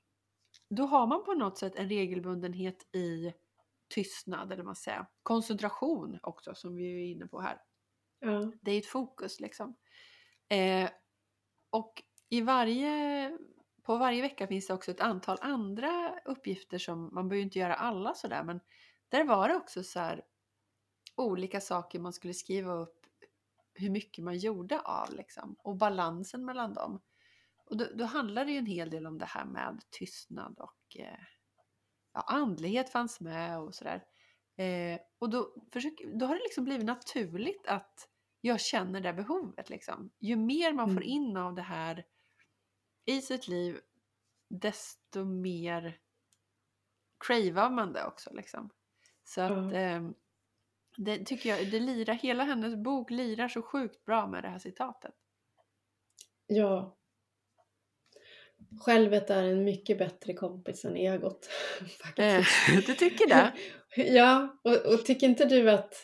då 0.71 0.85
har 0.85 1.07
man 1.07 1.25
på 1.25 1.35
något 1.35 1.59
sätt 1.59 1.77
en 1.77 1.89
regelbundenhet 1.89 2.95
i 2.95 3.33
tystnad, 3.93 4.47
eller 4.47 4.63
vad 4.63 4.67
man 4.67 4.77
säger. 4.77 5.07
Koncentration 5.23 6.19
också, 6.23 6.55
som 6.55 6.77
vi 6.77 6.93
är 6.93 7.13
inne 7.13 7.27
på 7.27 7.41
här. 7.41 7.59
Ja. 8.19 8.53
Det 8.61 8.71
är 8.71 8.79
ett 8.79 8.87
fokus 8.87 9.41
liksom. 9.41 9.77
Eh, 10.49 10.91
och 11.71 12.03
i 12.29 12.41
varje, 12.41 13.39
på 13.83 13.97
varje 13.97 14.23
vecka 14.23 14.47
finns 14.47 14.67
det 14.67 14.75
också 14.75 14.91
ett 14.91 15.01
antal 15.01 15.39
andra 15.41 16.21
uppgifter 16.25 16.79
som, 16.79 17.11
man 17.13 17.29
behöver 17.29 17.45
inte 17.45 17.59
göra 17.59 17.75
alla 17.75 18.15
sådär, 18.15 18.45
men 18.45 18.61
där 19.09 19.25
var 19.25 19.49
det 19.49 19.57
också 19.57 19.83
så 19.83 20.01
här 20.01 20.23
olika 21.17 21.61
saker 21.61 21.99
man 21.99 22.13
skulle 22.13 22.35
skriva 22.35 22.73
upp 22.73 23.07
hur 23.75 23.91
mycket 23.91 24.25
man 24.25 24.39
gjorde 24.39 24.81
av 24.81 25.13
liksom, 25.13 25.57
och 25.59 25.77
balansen 25.77 26.45
mellan 26.45 26.75
dem. 26.75 27.01
Och 27.65 27.77
då, 27.77 27.87
då 27.95 28.05
handlar 28.05 28.45
det 28.45 28.53
ju 28.53 28.59
en 28.59 28.67
hel 28.67 28.91
del 28.91 29.07
om 29.07 29.19
det 29.19 29.25
här 29.25 29.45
med 29.45 29.81
tystnad 29.91 30.59
och 30.59 30.97
eh, 30.97 31.19
ja, 32.15 32.21
andlighet 32.21 32.91
fanns 32.91 33.21
med 33.21 33.59
och 33.61 33.75
sådär. 33.75 34.05
Eh, 34.57 35.01
och 35.19 35.31
då, 35.31 35.55
försök, 35.73 35.93
då 36.15 36.27
har 36.27 36.35
det 36.35 36.43
liksom 36.43 36.65
blivit 36.65 36.87
naturligt 36.87 37.67
att 37.67 38.09
jag 38.41 38.61
känner 38.61 39.01
det 39.01 39.13
behovet. 39.13 39.71
Liksom. 39.71 40.11
Ju 40.21 40.37
mer 40.37 40.73
man 40.73 40.87
får 40.89 41.03
Mm. 41.03 41.09
in 41.09 41.37
av 41.37 41.55
det 41.55 41.63
här 41.63 42.05
i 43.05 43.21
sitt 43.23 43.49
liv, 43.49 43.81
desto 44.51 45.25
mer 45.25 45.99
cravar 47.27 47.71
man 47.71 47.93
det 47.93 48.07
också. 48.07 48.31
Liksom. 48.35 48.71
Så 49.25 49.41
att 49.41 49.73
Ja. 49.73 49.73
eh, 49.73 50.03
det 50.97 51.25
tycker 51.27 51.49
jag, 51.51 51.71
det 51.71 51.81
lirar, 51.81 52.15
hela 52.15 52.45
hennes 52.45 52.77
bok 52.77 53.11
lirar 53.11 53.49
så 53.49 53.63
sjukt 53.63 54.05
bra 54.05 54.27
med 54.27 54.43
det 54.45 54.49
här 54.49 54.59
citatet. 54.59 55.15
ja. 56.47 56.97
Självet 58.81 59.31
är 59.31 59.43
en 59.43 59.65
mycket 59.65 59.99
bättre 59.99 60.35
kompis 60.35 60.85
än 60.85 60.97
egot. 60.97 61.49
Eh, 62.17 62.41
faktiskt. 62.43 62.87
du 62.87 62.95
tycker 62.95 63.29
det? 63.29 63.53
Ja, 63.97 64.61
och, 64.65 64.95
och 64.95 65.05
tycker 65.05 65.27
inte 65.27 65.45
du 65.45 65.71
att 65.71 65.95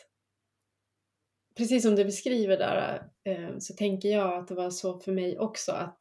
precis 1.57 1.83
som 1.83 1.95
du 1.95 2.05
beskriver 2.05 2.57
där 2.57 3.03
eh, 3.25 3.57
så 3.59 3.73
tänker 3.73 4.09
jag 4.09 4.33
att 4.33 4.47
det 4.47 4.55
var 4.55 4.69
så 4.69 4.99
för 4.99 5.11
mig 5.11 5.39
också 5.39 5.71
att 5.71 5.97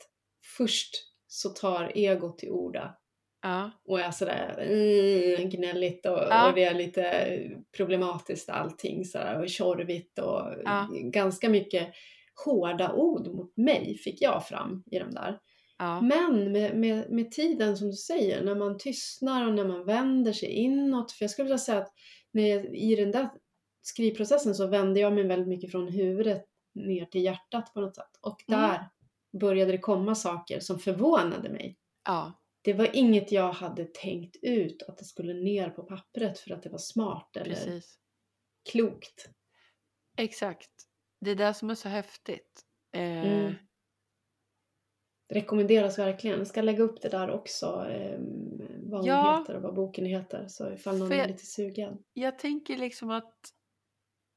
först 0.56 0.94
så 1.26 1.48
tar 1.48 1.92
egot 1.94 2.38
till 2.38 2.50
orda 2.50 2.94
Ja. 3.42 3.70
och 3.84 4.00
är 4.00 4.10
sådär 4.10 4.58
mm, 4.60 5.50
gnälligt 5.50 6.06
och, 6.06 6.18
Ja. 6.30 6.48
och 6.48 6.54
det 6.54 6.64
är 6.64 6.74
lite 6.74 7.38
problematiskt 7.76 8.48
allting 8.50 9.04
sådär 9.04 9.40
och 9.40 9.48
tjorvigt 9.48 10.18
och 10.18 10.42
Ja. 10.64 10.88
ganska 10.92 11.48
mycket 11.48 11.88
hårda 12.44 12.92
ord 12.92 13.26
mot 13.26 13.56
mig 13.56 13.98
fick 13.98 14.22
jag 14.22 14.46
fram 14.46 14.82
i 14.90 14.98
de 14.98 15.10
där. 15.14 15.38
Ja. 15.78 16.00
Men 16.00 16.52
med, 16.52 16.76
med, 16.76 17.10
med 17.10 17.30
tiden 17.30 17.76
som 17.76 17.86
du 17.90 17.96
säger, 17.96 18.44
när 18.44 18.54
man 18.54 18.78
tystnar 18.78 19.46
och 19.46 19.54
när 19.54 19.64
man 19.64 19.84
vänder 19.84 20.32
sig 20.32 20.48
inåt. 20.48 21.12
För 21.12 21.24
jag 21.24 21.30
skulle 21.30 21.44
vilja 21.44 21.58
säga 21.58 21.78
att 21.78 21.92
när 22.32 22.42
jag, 22.46 22.64
i 22.76 22.96
den 22.96 23.10
där 23.10 23.28
skrivprocessen 23.82 24.54
så 24.54 24.66
vände 24.66 25.00
jag 25.00 25.12
mig 25.12 25.24
väldigt 25.26 25.48
mycket 25.48 25.70
från 25.70 25.88
huvudet 25.88 26.44
ner 26.74 27.04
till 27.04 27.22
hjärtat 27.24 27.74
på 27.74 27.80
något 27.80 27.96
sätt. 27.96 28.10
Och 28.20 28.44
Mm. 28.48 28.60
där 28.60 28.88
började 29.40 29.72
det 29.72 29.78
komma 29.78 30.14
saker 30.14 30.60
som 30.60 30.78
förvånade 30.78 31.48
mig. 31.48 31.76
ja. 32.06 32.32
Det 32.62 32.72
var 32.72 32.96
inget 32.96 33.32
jag 33.32 33.52
hade 33.52 33.84
tänkt 33.84 34.36
ut 34.42 34.82
att 34.82 34.98
det 34.98 35.04
skulle 35.04 35.34
ner 35.34 35.70
på 35.70 35.82
pappret 35.82 36.38
för 36.38 36.50
att 36.52 36.62
det 36.62 36.68
var 36.68 36.78
smart 36.78 37.36
eller 37.36 37.54
Precis. 37.54 37.98
klokt. 38.70 39.28
Exakt. 40.16 40.70
Det 41.20 41.30
är 41.30 41.34
det 41.34 41.54
som 41.54 41.70
är 41.70 41.74
så 41.74 41.88
häftigt. 41.88 42.62
Eh, 42.94 43.02
Mm. 43.02 43.54
Det 45.28 45.34
rekommenderas 45.34 45.98
verkligen. 45.98 46.38
Jag 46.38 46.46
ska 46.46 46.62
lägga 46.62 46.82
upp 46.82 47.02
det 47.02 47.08
där 47.08 47.30
också. 47.30 47.66
Eh, 47.90 48.18
vad 48.82 49.00
hon 49.00 49.04
Ja. 49.08 49.38
heter 49.40 49.56
och 49.56 49.62
vad 49.62 49.74
boken 49.74 50.04
heter. 50.06 50.48
Så 50.48 50.72
ifall 50.72 50.98
någon 50.98 51.08
För 51.08 51.14
är 51.14 51.18
jag- 51.18 51.28
lite 51.30 51.46
sugen. 51.46 51.98
Jag 52.12 52.38
tänker 52.38 52.76
liksom 52.76 53.10
att 53.10 53.34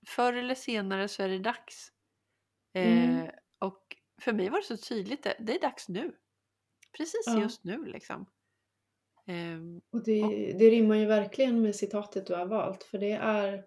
förr 0.07 0.33
eller 0.33 0.55
senare 0.55 1.07
så 1.07 1.23
är 1.23 1.29
det 1.29 1.39
dags. 1.39 1.91
Eh, 2.73 3.09
Mm. 3.09 3.29
Och 3.59 3.95
för 4.21 4.33
mig 4.33 4.49
var 4.49 4.57
det 4.57 4.63
så 4.65 4.77
tydligt, 4.77 5.23
det, 5.23 5.35
det 5.39 5.55
är 5.55 5.61
dags 5.61 5.89
nu. 5.89 6.15
Precis 6.97 7.23
Ja. 7.25 7.41
just 7.41 7.63
nu 7.63 7.85
liksom. 7.85 8.25
Ehm, 9.25 9.81
Och 9.91 10.03
det, 10.03 10.21
det 10.59 10.69
rimmar 10.69 10.95
ju 10.95 11.05
verkligen 11.05 11.61
med 11.61 11.75
citatet 11.75 12.27
du 12.27 12.35
har 12.35 12.45
valt. 12.45 12.83
För 12.83 12.97
det 12.97 13.11
är... 13.11 13.65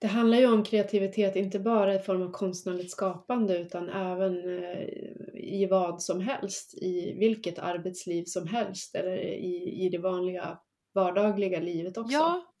Det 0.00 0.06
handlar 0.06 0.38
ju 0.38 0.52
om 0.52 0.64
kreativitet, 0.64 1.36
inte 1.36 1.58
bara 1.58 1.94
i 1.94 1.98
form 1.98 2.22
av 2.22 2.30
konstnärligt 2.30 2.90
skapande 2.90 3.58
utan 3.58 3.88
även 3.88 4.62
eh, 4.64 4.88
i 5.34 5.68
vad 5.70 6.02
som 6.02 6.20
helst. 6.20 6.74
I 6.74 7.12
vilket 7.18 7.58
arbetsliv 7.58 8.24
som 8.24 8.46
helst 8.46 8.94
eller 8.94 9.16
i, 9.18 9.84
i 9.86 9.88
det 9.88 9.98
vanliga 9.98 10.58
vardagliga 10.94 11.60
livet 11.60 11.98
också. 11.98 12.12
Ja. 12.12 12.54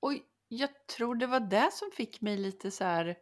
Och 0.00 0.12
jag 0.48 0.70
tror 0.96 1.14
det 1.14 1.26
var 1.26 1.40
det 1.40 1.68
som 1.72 1.90
fick 1.90 2.20
mig 2.20 2.36
lite 2.36 2.70
så 2.70 2.84
här 2.84 3.16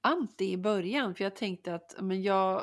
anti 0.00 0.52
i 0.52 0.56
början. 0.56 1.14
För 1.14 1.24
jag 1.24 1.36
tänkte 1.36 1.74
att 1.74 1.96
men 2.00 2.22
jag 2.22 2.62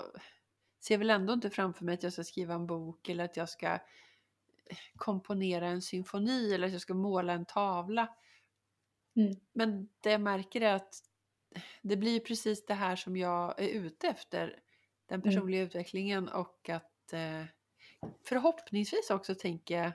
ser 0.84 0.98
väl 0.98 1.10
ändå 1.10 1.34
inte 1.34 1.50
framför 1.50 1.86
mig 1.86 1.94
att 1.94 2.04
jag 2.04 2.14
ska 2.14 2.24
skriva 2.24 2.54
en 2.54 2.68
bok 2.68 3.10
eller 3.10 3.24
att 3.26 3.38
jag 3.38 3.50
ska 3.50 3.68
eh, 3.68 4.78
komponera 4.96 5.68
en 5.68 5.82
symfoni 5.82 6.54
eller 6.54 6.68
att 6.68 6.74
jag 6.74 6.82
ska 6.82 6.94
måla 6.94 7.34
en 7.34 7.46
tavla. 7.46 8.10
Mm. 9.16 9.36
Men 9.54 9.90
det 10.02 10.12
jag 10.12 10.22
märker 10.22 10.62
är 10.62 10.74
att 10.74 10.96
det 11.82 11.98
blir 11.98 12.20
precis 12.20 12.66
det 12.66 12.74
här 12.74 12.96
som 12.96 13.18
jag 13.18 13.60
är 13.60 13.68
ute 13.68 14.08
efter. 14.08 14.60
Den 15.10 15.20
Mm. 15.20 15.22
personliga 15.22 15.62
utvecklingen 15.62 16.30
och 16.30 16.70
att 16.70 17.14
eh, 17.14 17.44
förhoppningsvis 18.28 19.10
också 19.10 19.36
tänker 19.36 19.78
jag 19.84 19.92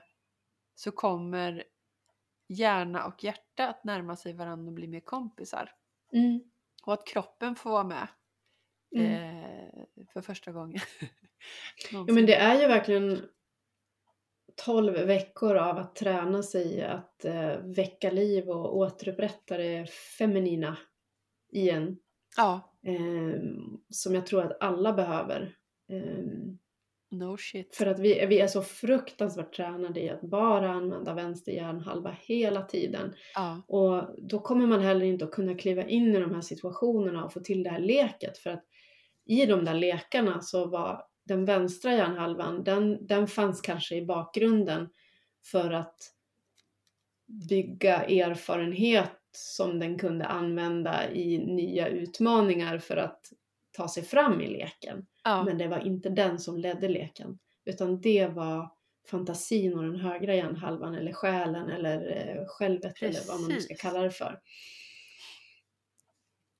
så 0.75 0.91
kommer 0.91 1.63
hjärna 2.47 3.05
och 3.05 3.23
hjärta 3.23 3.67
att 3.69 3.83
närma 3.83 4.15
sig 4.15 4.33
varandra 4.33 4.67
och 4.67 4.73
bli 4.73 4.87
mer 4.87 4.99
kompisar. 4.99 5.71
Mm. 6.13 6.39
Och 6.83 6.93
att 6.93 7.07
kroppen 7.07 7.55
får 7.55 7.69
vara 7.69 7.83
med 7.83 8.07
Mm. 8.95 9.05
eh, 9.11 10.05
för 10.13 10.21
första 10.21 10.51
gången. 10.51 10.79
Ja, 11.77 11.91
Någonsin. 11.91 12.15
men 12.15 12.25
det 12.25 12.35
är 12.35 12.61
ju 12.61 12.67
verkligen 12.67 13.29
12 14.55 14.93
veckor 14.93 15.55
av 15.55 15.77
att 15.77 15.95
träna 15.95 16.43
sig 16.43 16.83
att 16.83 17.25
eh, 17.25 17.57
väcka 17.57 18.11
liv 18.11 18.49
och 18.49 18.77
återupprätta 18.77 19.57
det 19.57 19.89
feminina 19.89 20.77
i 21.53 21.69
en. 21.69 21.97
Ja, 22.37 22.71
Eh, 22.87 23.41
som 23.89 24.15
jag 24.15 24.25
tror 24.25 24.43
att 24.43 24.57
alla 24.63 24.93
behöver. 24.93 25.55
Eh, 25.91 26.25
no 27.11 27.37
shit. 27.37 27.75
för 27.75 27.85
att 27.85 27.99
vi, 27.99 28.25
vi 28.25 28.39
är 28.39 28.47
så 28.47 28.61
fruktansvärt 28.61 29.55
tränade 29.55 29.99
i 29.99 30.09
att 30.09 30.21
bara 30.21 30.71
använda 30.71 31.13
vänster 31.13 31.51
hjärnhalva 31.51 32.15
hela 32.21 32.61
tiden. 32.61 33.13
Ja, 33.35 33.61
Och 33.67 34.15
då 34.29 34.39
kommer 34.39 34.67
man 34.67 34.81
heller 34.81 35.05
inte 35.05 35.25
att 35.25 35.31
kunna 35.31 35.55
kliva 35.55 35.83
in 35.83 36.15
i 36.15 36.19
de 36.19 36.33
här 36.33 36.41
situationerna 36.41 37.25
och 37.25 37.33
få 37.33 37.39
till 37.39 37.63
det 37.63 37.69
här 37.69 37.79
leket. 37.79 38.37
För 38.37 38.49
att 38.49 38.63
i 39.25 39.45
de 39.45 39.65
där 39.65 39.73
lekarna 39.73 40.41
så 40.41 40.65
var 40.65 41.03
den 41.23 41.45
vänstra 41.45 41.93
hjärnhalvan, 41.93 42.63
den, 42.63 43.07
den 43.07 43.27
fanns 43.27 43.61
kanske 43.61 43.95
i 43.95 44.05
bakgrunden 44.05 44.89
för 45.51 45.71
att 45.71 45.97
bygga 47.49 48.03
erfarenhet 48.03 49.17
som 49.31 49.79
den 49.79 49.97
kunde 49.99 50.25
använda 50.25 51.11
i 51.11 51.37
nya 51.37 51.87
utmaningar 51.87 52.79
för 52.79 52.97
att 52.97 53.19
ta 53.71 53.87
sig 53.87 54.03
fram 54.03 54.41
i 54.41 54.47
leken. 54.47 55.05
ja, 55.23 55.43
Men 55.43 55.57
det 55.57 55.67
var 55.67 55.79
inte 55.79 56.09
den 56.09 56.39
som 56.39 56.57
ledde 56.57 56.87
leken. 56.87 57.39
Utan 57.65 58.01
det 58.01 58.27
var 58.27 58.71
fantasin 59.11 59.77
och 59.77 59.83
den 59.83 59.95
högra 59.95 60.35
hjärnhalvan 60.35 60.95
eller 60.95 61.13
själen 61.13 61.69
eller 61.69 62.17
eh, 62.37 62.45
självet 62.47 63.01
eller 63.01 63.27
vad 63.27 63.41
man 63.41 63.49
nu 63.51 63.59
ska 63.61 63.73
Precis. 63.73 63.81
kalla 63.81 64.01
det 64.01 64.11
för. 64.11 64.39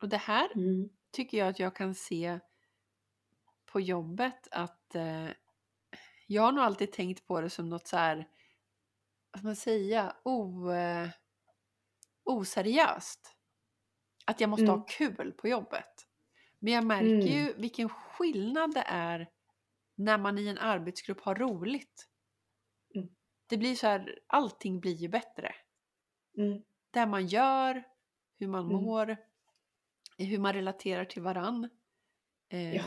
Och 0.01 0.09
det 0.09 0.17
här 0.17 0.51
Mm. 0.55 0.89
tycker 1.11 1.37
jag 1.37 1.47
att 1.47 1.59
jag 1.59 1.75
kan 1.75 1.95
se 1.95 2.39
på 3.71 3.79
jobbet 3.79 4.47
att 4.51 4.95
eh, 4.95 5.27
jag 6.27 6.41
har 6.41 6.51
nog 6.51 6.63
alltid 6.63 6.91
tänkt 6.91 7.27
på 7.27 7.41
det 7.41 7.49
som 7.49 7.69
något 7.69 7.87
så 7.87 7.97
här, 7.97 8.27
vad 9.31 9.39
ska 9.39 9.47
man 9.47 9.55
säga, 9.55 10.15
o, 10.23 10.71
eh, 10.71 11.09
oseriöst. 12.23 13.35
Att 14.25 14.41
jag 14.41 14.49
måste 14.49 14.65
ha 14.65 14.73
Mm. 14.73 14.85
kul 14.87 15.31
på 15.31 15.47
jobbet. 15.47 16.07
Men 16.59 16.73
jag 16.73 16.85
märker 16.85 17.05
Mm. 17.13 17.27
ju 17.27 17.53
vilken 17.53 17.89
skillnad 17.89 18.73
det 18.73 18.83
är 18.87 19.29
när 19.95 20.17
man 20.17 20.37
i 20.39 20.47
en 20.47 20.57
arbetsgrupp 20.57 21.21
har 21.21 21.35
roligt. 21.35 22.07
Mm. 22.95 23.07
Det 23.47 23.57
blir 23.57 23.75
så 23.75 23.87
här, 23.87 24.19
allting 24.27 24.79
blir 24.79 24.95
ju 24.95 25.07
bättre. 25.07 25.55
Mm. 26.37 26.63
Det 26.91 27.05
man 27.05 27.27
gör, 27.27 27.83
hur 28.39 28.47
man 28.47 28.65
Mm. 28.65 28.83
mår, 28.83 29.17
hur 30.17 30.37
man 30.39 30.53
relaterar 30.53 31.05
till 31.05 31.21
varann. 31.21 31.69
Eh, 32.51 32.75
Ja. 32.75 32.83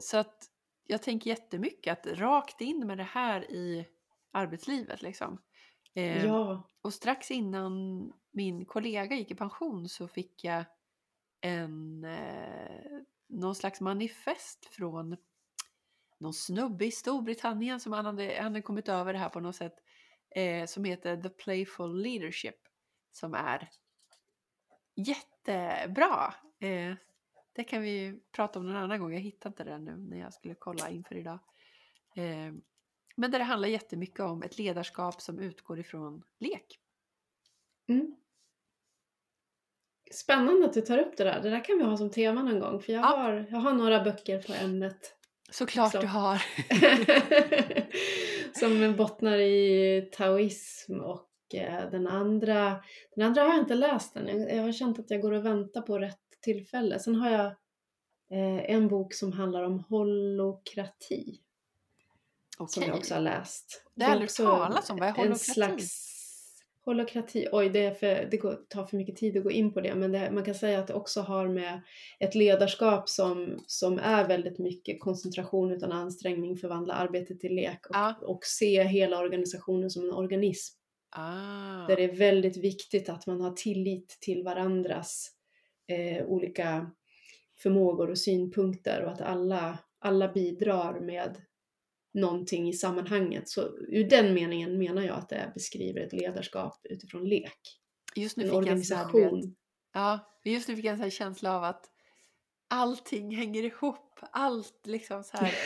Så 0.00 0.16
att 0.16 0.44
jag 0.86 1.02
tänker 1.02 1.30
jättemycket 1.30 1.98
att 1.98 2.18
rakt 2.18 2.60
in 2.60 2.86
med 2.86 2.98
det 2.98 3.04
här 3.04 3.50
i 3.50 3.86
arbetslivet 4.32 5.02
liksom. 5.02 5.42
Eh, 5.94 6.24
Ja. 6.26 6.68
Och 6.82 6.94
strax 6.94 7.30
innan 7.30 8.12
min 8.32 8.64
kollega 8.64 9.16
gick 9.16 9.30
i 9.30 9.34
pension 9.34 9.88
så 9.88 10.08
fick 10.08 10.44
jag 10.44 10.64
en, 11.40 12.04
eh, 12.04 13.00
någon 13.28 13.54
slags 13.54 13.80
manifest 13.80 14.66
från 14.66 15.16
någon 16.18 16.34
snubbe 16.34 16.86
i 16.86 16.90
Storbritannien 16.90 17.80
som 17.80 17.92
han 17.92 18.06
hade, 18.06 18.34
han 18.36 18.44
hade 18.44 18.62
kommit 18.62 18.88
över 18.88 19.12
det 19.12 19.18
här 19.18 19.28
på 19.28 19.40
något 19.40 19.56
sätt. 19.56 19.74
Eh, 20.36 20.66
som 20.66 20.84
heter 20.84 21.16
The 21.22 21.28
Playful 21.28 22.02
Leadership. 22.02 22.56
Som 23.12 23.34
är 23.34 23.68
jättebra. 24.96 26.34
Eh, 26.60 26.94
det 27.54 27.64
kan 27.64 27.82
vi 27.82 28.20
prata 28.32 28.58
om 28.58 28.66
någon 28.66 28.76
annan 28.76 29.00
gång. 29.00 29.12
Jag 29.12 29.20
hittade 29.20 29.48
inte 29.48 29.64
det 29.64 29.78
nu 29.78 29.96
när 29.96 30.20
jag 30.20 30.32
skulle 30.34 30.54
kolla 30.54 30.90
inför 30.90 31.14
idag. 31.14 31.38
Eh, 32.16 32.52
men 33.16 33.30
där 33.30 33.38
det 33.38 33.44
handlar 33.44 33.68
jättemycket 33.68 34.20
om 34.20 34.42
ett 34.42 34.58
ledarskap 34.58 35.20
som 35.20 35.38
utgår 35.38 35.78
ifrån 35.78 36.22
lek. 36.38 36.78
Mm. 37.88 38.16
Spännande 40.12 40.66
att 40.66 40.72
du 40.72 40.80
tar 40.80 40.98
upp 40.98 41.16
det 41.16 41.24
där. 41.24 41.42
Det 41.42 41.50
där 41.50 41.64
kan 41.64 41.78
vi 41.78 41.84
ha 41.84 41.96
som 41.96 42.10
tema 42.10 42.42
någon 42.42 42.60
gång. 42.60 42.80
För 42.80 42.92
jag, 42.92 43.02
Ja. 43.02 43.06
har, 43.06 43.46
jag 43.50 43.58
har 43.58 43.72
några 43.72 44.04
böcker 44.04 44.42
på 44.42 44.52
ämnet. 44.52 45.16
Såklart 45.50 45.92
Så. 45.92 46.00
du 46.00 46.06
har. 46.06 46.42
som 48.58 48.96
bottnar 48.96 49.38
i 49.38 50.08
taoism 50.12 51.00
och 51.00 51.30
eh, 51.54 51.90
den 51.90 52.06
andra, 52.06 52.82
den 53.16 53.26
andra 53.26 53.42
har 53.42 53.48
jag 53.48 53.58
inte 53.58 53.74
läst 53.74 54.16
än. 54.16 54.28
Jag, 54.40 54.56
jag 54.56 54.62
har 54.62 54.72
känt 54.72 54.98
att 54.98 55.10
jag 55.10 55.20
går 55.20 55.32
och 55.32 55.46
väntar 55.46 55.80
på 55.80 55.98
rätt 55.98 56.23
tillfälle. 56.44 56.98
Sen 56.98 57.14
har 57.14 57.30
jag 57.30 57.46
eh, 58.30 58.70
en 58.74 58.88
bok 58.88 59.14
som 59.14 59.32
handlar 59.32 59.62
om 59.62 59.84
holokrati 59.88 61.40
som 62.56 62.64
Okej. 62.64 62.88
jag 62.88 62.96
också 62.96 63.14
har 63.14 63.20
läst. 63.20 63.84
Det 63.94 64.04
har 64.04 64.20
jag 64.20 64.28
talas 64.28 64.90
om. 64.90 64.96
Vad 64.96 65.08
är 65.08 65.12
En 65.12 65.16
holokrati? 65.16 65.38
slags 65.44 66.14
holokrati. 66.84 67.46
Oj, 67.52 67.68
det, 67.68 67.78
är 67.84 67.94
för, 67.94 68.28
det 68.30 68.36
går, 68.36 68.58
tar 68.68 68.84
för 68.86 68.96
mycket 68.96 69.16
tid 69.16 69.36
att 69.36 69.42
gå 69.42 69.50
in 69.50 69.72
på 69.72 69.80
det. 69.80 69.94
Men 69.94 70.12
det, 70.12 70.30
man 70.30 70.44
kan 70.44 70.54
säga 70.54 70.78
att 70.78 70.86
det 70.86 70.94
också 70.94 71.20
har 71.20 71.48
med 71.48 71.80
ett 72.20 72.34
ledarskap 72.34 73.08
som, 73.08 73.64
som 73.66 73.98
är 73.98 74.28
väldigt 74.28 74.58
mycket 74.58 75.00
koncentration 75.00 75.72
utan 75.72 75.92
ansträngning, 75.92 76.56
förvandla 76.56 76.94
arbetet 76.94 77.40
till 77.40 77.54
lek 77.54 77.86
och, 77.86 77.96
Ja. 77.96 78.14
och 78.22 78.44
se 78.44 78.82
hela 78.82 79.18
organisationen 79.18 79.90
som 79.90 80.04
en 80.04 80.12
organism. 80.12 80.76
Ah. 81.10 81.86
Där 81.86 81.96
det 81.96 82.04
är 82.04 82.16
väldigt 82.16 82.56
viktigt 82.56 83.08
att 83.08 83.26
man 83.26 83.40
har 83.40 83.50
tillit 83.52 84.18
till 84.20 84.42
varandras 84.44 85.30
eh, 85.86 86.26
olika 86.26 86.90
förmågor 87.62 88.10
och 88.10 88.18
synpunkter 88.18 89.04
och 89.04 89.12
att 89.12 89.20
alla, 89.20 89.78
alla 89.98 90.32
bidrar 90.32 91.00
med 91.00 91.42
någonting 92.14 92.68
i 92.68 92.72
sammanhanget. 92.72 93.48
Så 93.48 93.78
ur 93.88 94.08
den 94.08 94.34
meningen 94.34 94.78
menar 94.78 95.02
jag 95.02 95.18
att 95.18 95.28
det 95.28 95.52
beskriver 95.54 96.00
ett 96.00 96.12
ledarskap 96.12 96.80
utifrån 96.84 97.28
lek. 97.28 97.80
Just 98.16 98.36
nu 98.36 98.42
En 98.42 98.48
fick 98.48 98.54
jag 98.54 98.62
en 98.62 98.68
organisation. 98.68 99.56
Ja, 99.92 100.38
just 100.44 100.68
nu 100.68 100.76
fick 100.76 100.84
jag 100.84 101.00
en 101.00 101.10
känsla 101.10 101.56
av 101.56 101.64
att 101.64 101.90
allting 102.68 103.36
hänger 103.36 103.62
ihop. 103.62 104.20
Allt 104.20 104.86
liksom 104.86 105.24
så 105.24 105.36
här. 105.36 105.54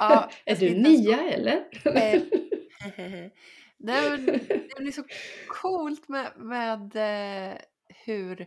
Ja, 0.00 0.30
är 0.44 0.56
du 0.56 0.74
nia 0.74 1.20
eller? 1.20 1.64
Nej 3.76 4.10
men 4.10 4.26
det 4.26 4.78
blir 4.78 4.92
så 4.92 5.04
coolt 5.48 6.08
med, 6.08 6.32
med 6.36 6.96
eh, 6.96 7.58
hur 8.04 8.46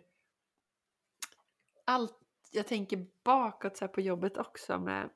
allt, 1.92 2.20
jag 2.52 2.68
tänker 2.68 3.08
bakåt 3.24 3.78
så 3.78 3.88
på 3.88 4.02
jobbet 4.02 4.38
också 4.38 4.80
med 4.80 5.10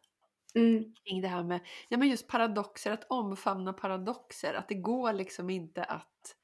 mm, 0.56 0.94
kring 1.04 1.22
det 1.22 1.28
här 1.28 1.44
med 1.44 1.60
ja, 1.90 1.98
men 1.98 2.10
just 2.10 2.28
paradoxer, 2.28 2.92
att 2.92 3.06
omfamna 3.10 3.74
paradoxer. 3.74 4.54
Att 4.54 4.68
det 4.68 4.76
går 4.76 5.14
liksom 5.14 5.50
inte 5.50 5.84
att 5.84 6.36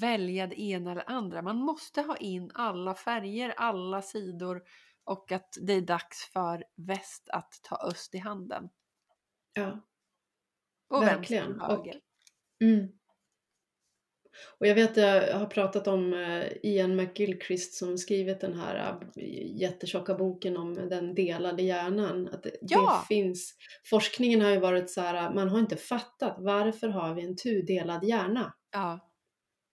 välja 0.00 0.46
det 0.46 0.60
ena 0.60 0.92
eller 0.92 1.10
andra. 1.10 1.42
Man 1.42 1.56
måste 1.56 2.02
ha 2.02 2.16
in 2.16 2.50
alla 2.54 2.94
färger, 2.94 3.54
alla 3.56 4.02
sidor 4.02 4.62
och 5.04 5.32
att 5.32 5.58
det 5.60 5.72
är 5.72 5.80
dags 5.80 6.24
för 6.32 6.64
väst 6.76 7.28
att 7.28 7.60
ta 7.62 7.76
öst 7.76 8.14
i 8.14 8.18
handen. 8.18 8.68
ja. 9.52 9.80
Och 10.88 11.02
Verkligen. 11.02 11.60
Och-. 11.60 11.88
Mm. 12.60 12.88
Och 14.58 14.66
jag 14.66 14.74
vet 14.74 14.96
jag 14.96 15.38
har 15.38 15.46
pratat 15.46 15.86
om 15.86 16.12
eh, 16.12 16.44
Ian 16.62 16.96
McGilchrist 16.96 17.74
som 17.74 17.98
skrivit 17.98 18.40
den 18.40 18.54
här 18.54 18.96
eh, 19.16 19.60
jättetjocka 19.60 20.14
boken 20.14 20.56
om 20.56 20.74
den 20.74 21.14
delade 21.14 21.62
hjärnan. 21.62 22.28
Att 22.32 22.42
det, 22.42 22.56
Ja! 22.60 23.04
det 23.08 23.14
finns, 23.14 23.54
forskningen 23.90 24.40
har 24.40 24.50
ju 24.50 24.58
varit 24.58 24.90
så 24.90 25.00
här, 25.00 25.34
man 25.34 25.48
har 25.48 25.58
inte 25.58 25.76
fattat 25.76 26.36
varför 26.38 26.88
har 26.88 27.14
vi 27.14 27.22
en 27.22 27.36
tudelad 27.36 28.04
hjärna 28.04 28.54
Ja, 28.72 29.00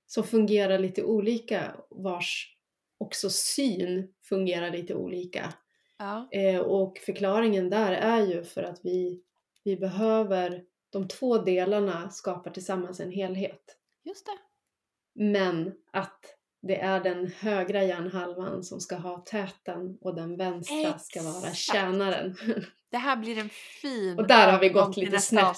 som 0.07 0.23
fungerar 0.23 0.79
lite 0.79 1.03
olika, 1.03 1.75
vars 1.89 2.55
också 2.97 3.29
syn 3.29 4.07
fungerar 4.29 4.71
lite 4.71 4.95
olika. 4.95 5.53
ja, 5.99 6.29
Eh, 6.31 6.59
och 6.59 6.97
förklaringen 6.97 7.69
där 7.69 7.91
är 7.91 8.25
ju 8.27 8.43
för 8.43 8.63
att 8.63 8.79
vi, 8.83 9.23
vi 9.63 9.77
behöver, 9.77 10.63
de 10.91 11.07
två 11.07 11.37
delarna 11.37 12.09
skapar 12.09 12.51
tillsammans 12.51 12.99
en 12.99 13.11
helhet. 13.11 13.61
just 14.03 14.25
det. 14.25 14.31
Men 15.19 15.73
att 15.91 16.35
det 16.61 16.79
är 16.79 16.99
den 16.99 17.31
högra 17.39 17.83
hjärnhalvan 17.83 18.63
som 18.63 18.79
ska 18.79 18.95
ha 18.95 19.21
täten 19.21 19.97
och 20.01 20.15
den 20.15 20.37
vänstra 20.37 20.99
ska 20.99 21.23
vara 21.23 21.37
Exakt. 21.37 21.57
tjänaren. 21.57 22.35
Det 22.91 22.97
här 22.97 23.15
blir 23.17 23.37
en 23.37 23.49
fin 23.49 24.19
Och 24.19 24.27
där 24.27 24.51
har 24.51 24.59
vi 24.59 24.69
gått 24.69 24.97
lite 24.97 25.19
snett. 25.19 25.57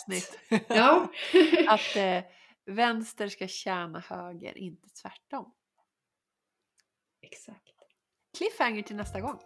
ja. 0.68 1.12
Att 1.68 1.96
eh, 1.96 2.24
vänster 2.66 3.28
ska 3.28 3.48
tjäna 3.48 4.00
höger, 4.00 4.58
inte 4.58 4.90
tvärtom. 4.90 5.54
Exakt. 7.22 7.68
Cliffhanger 8.38 8.82
till 8.84 8.96
nästa 8.96 9.20
gång. 9.20 9.40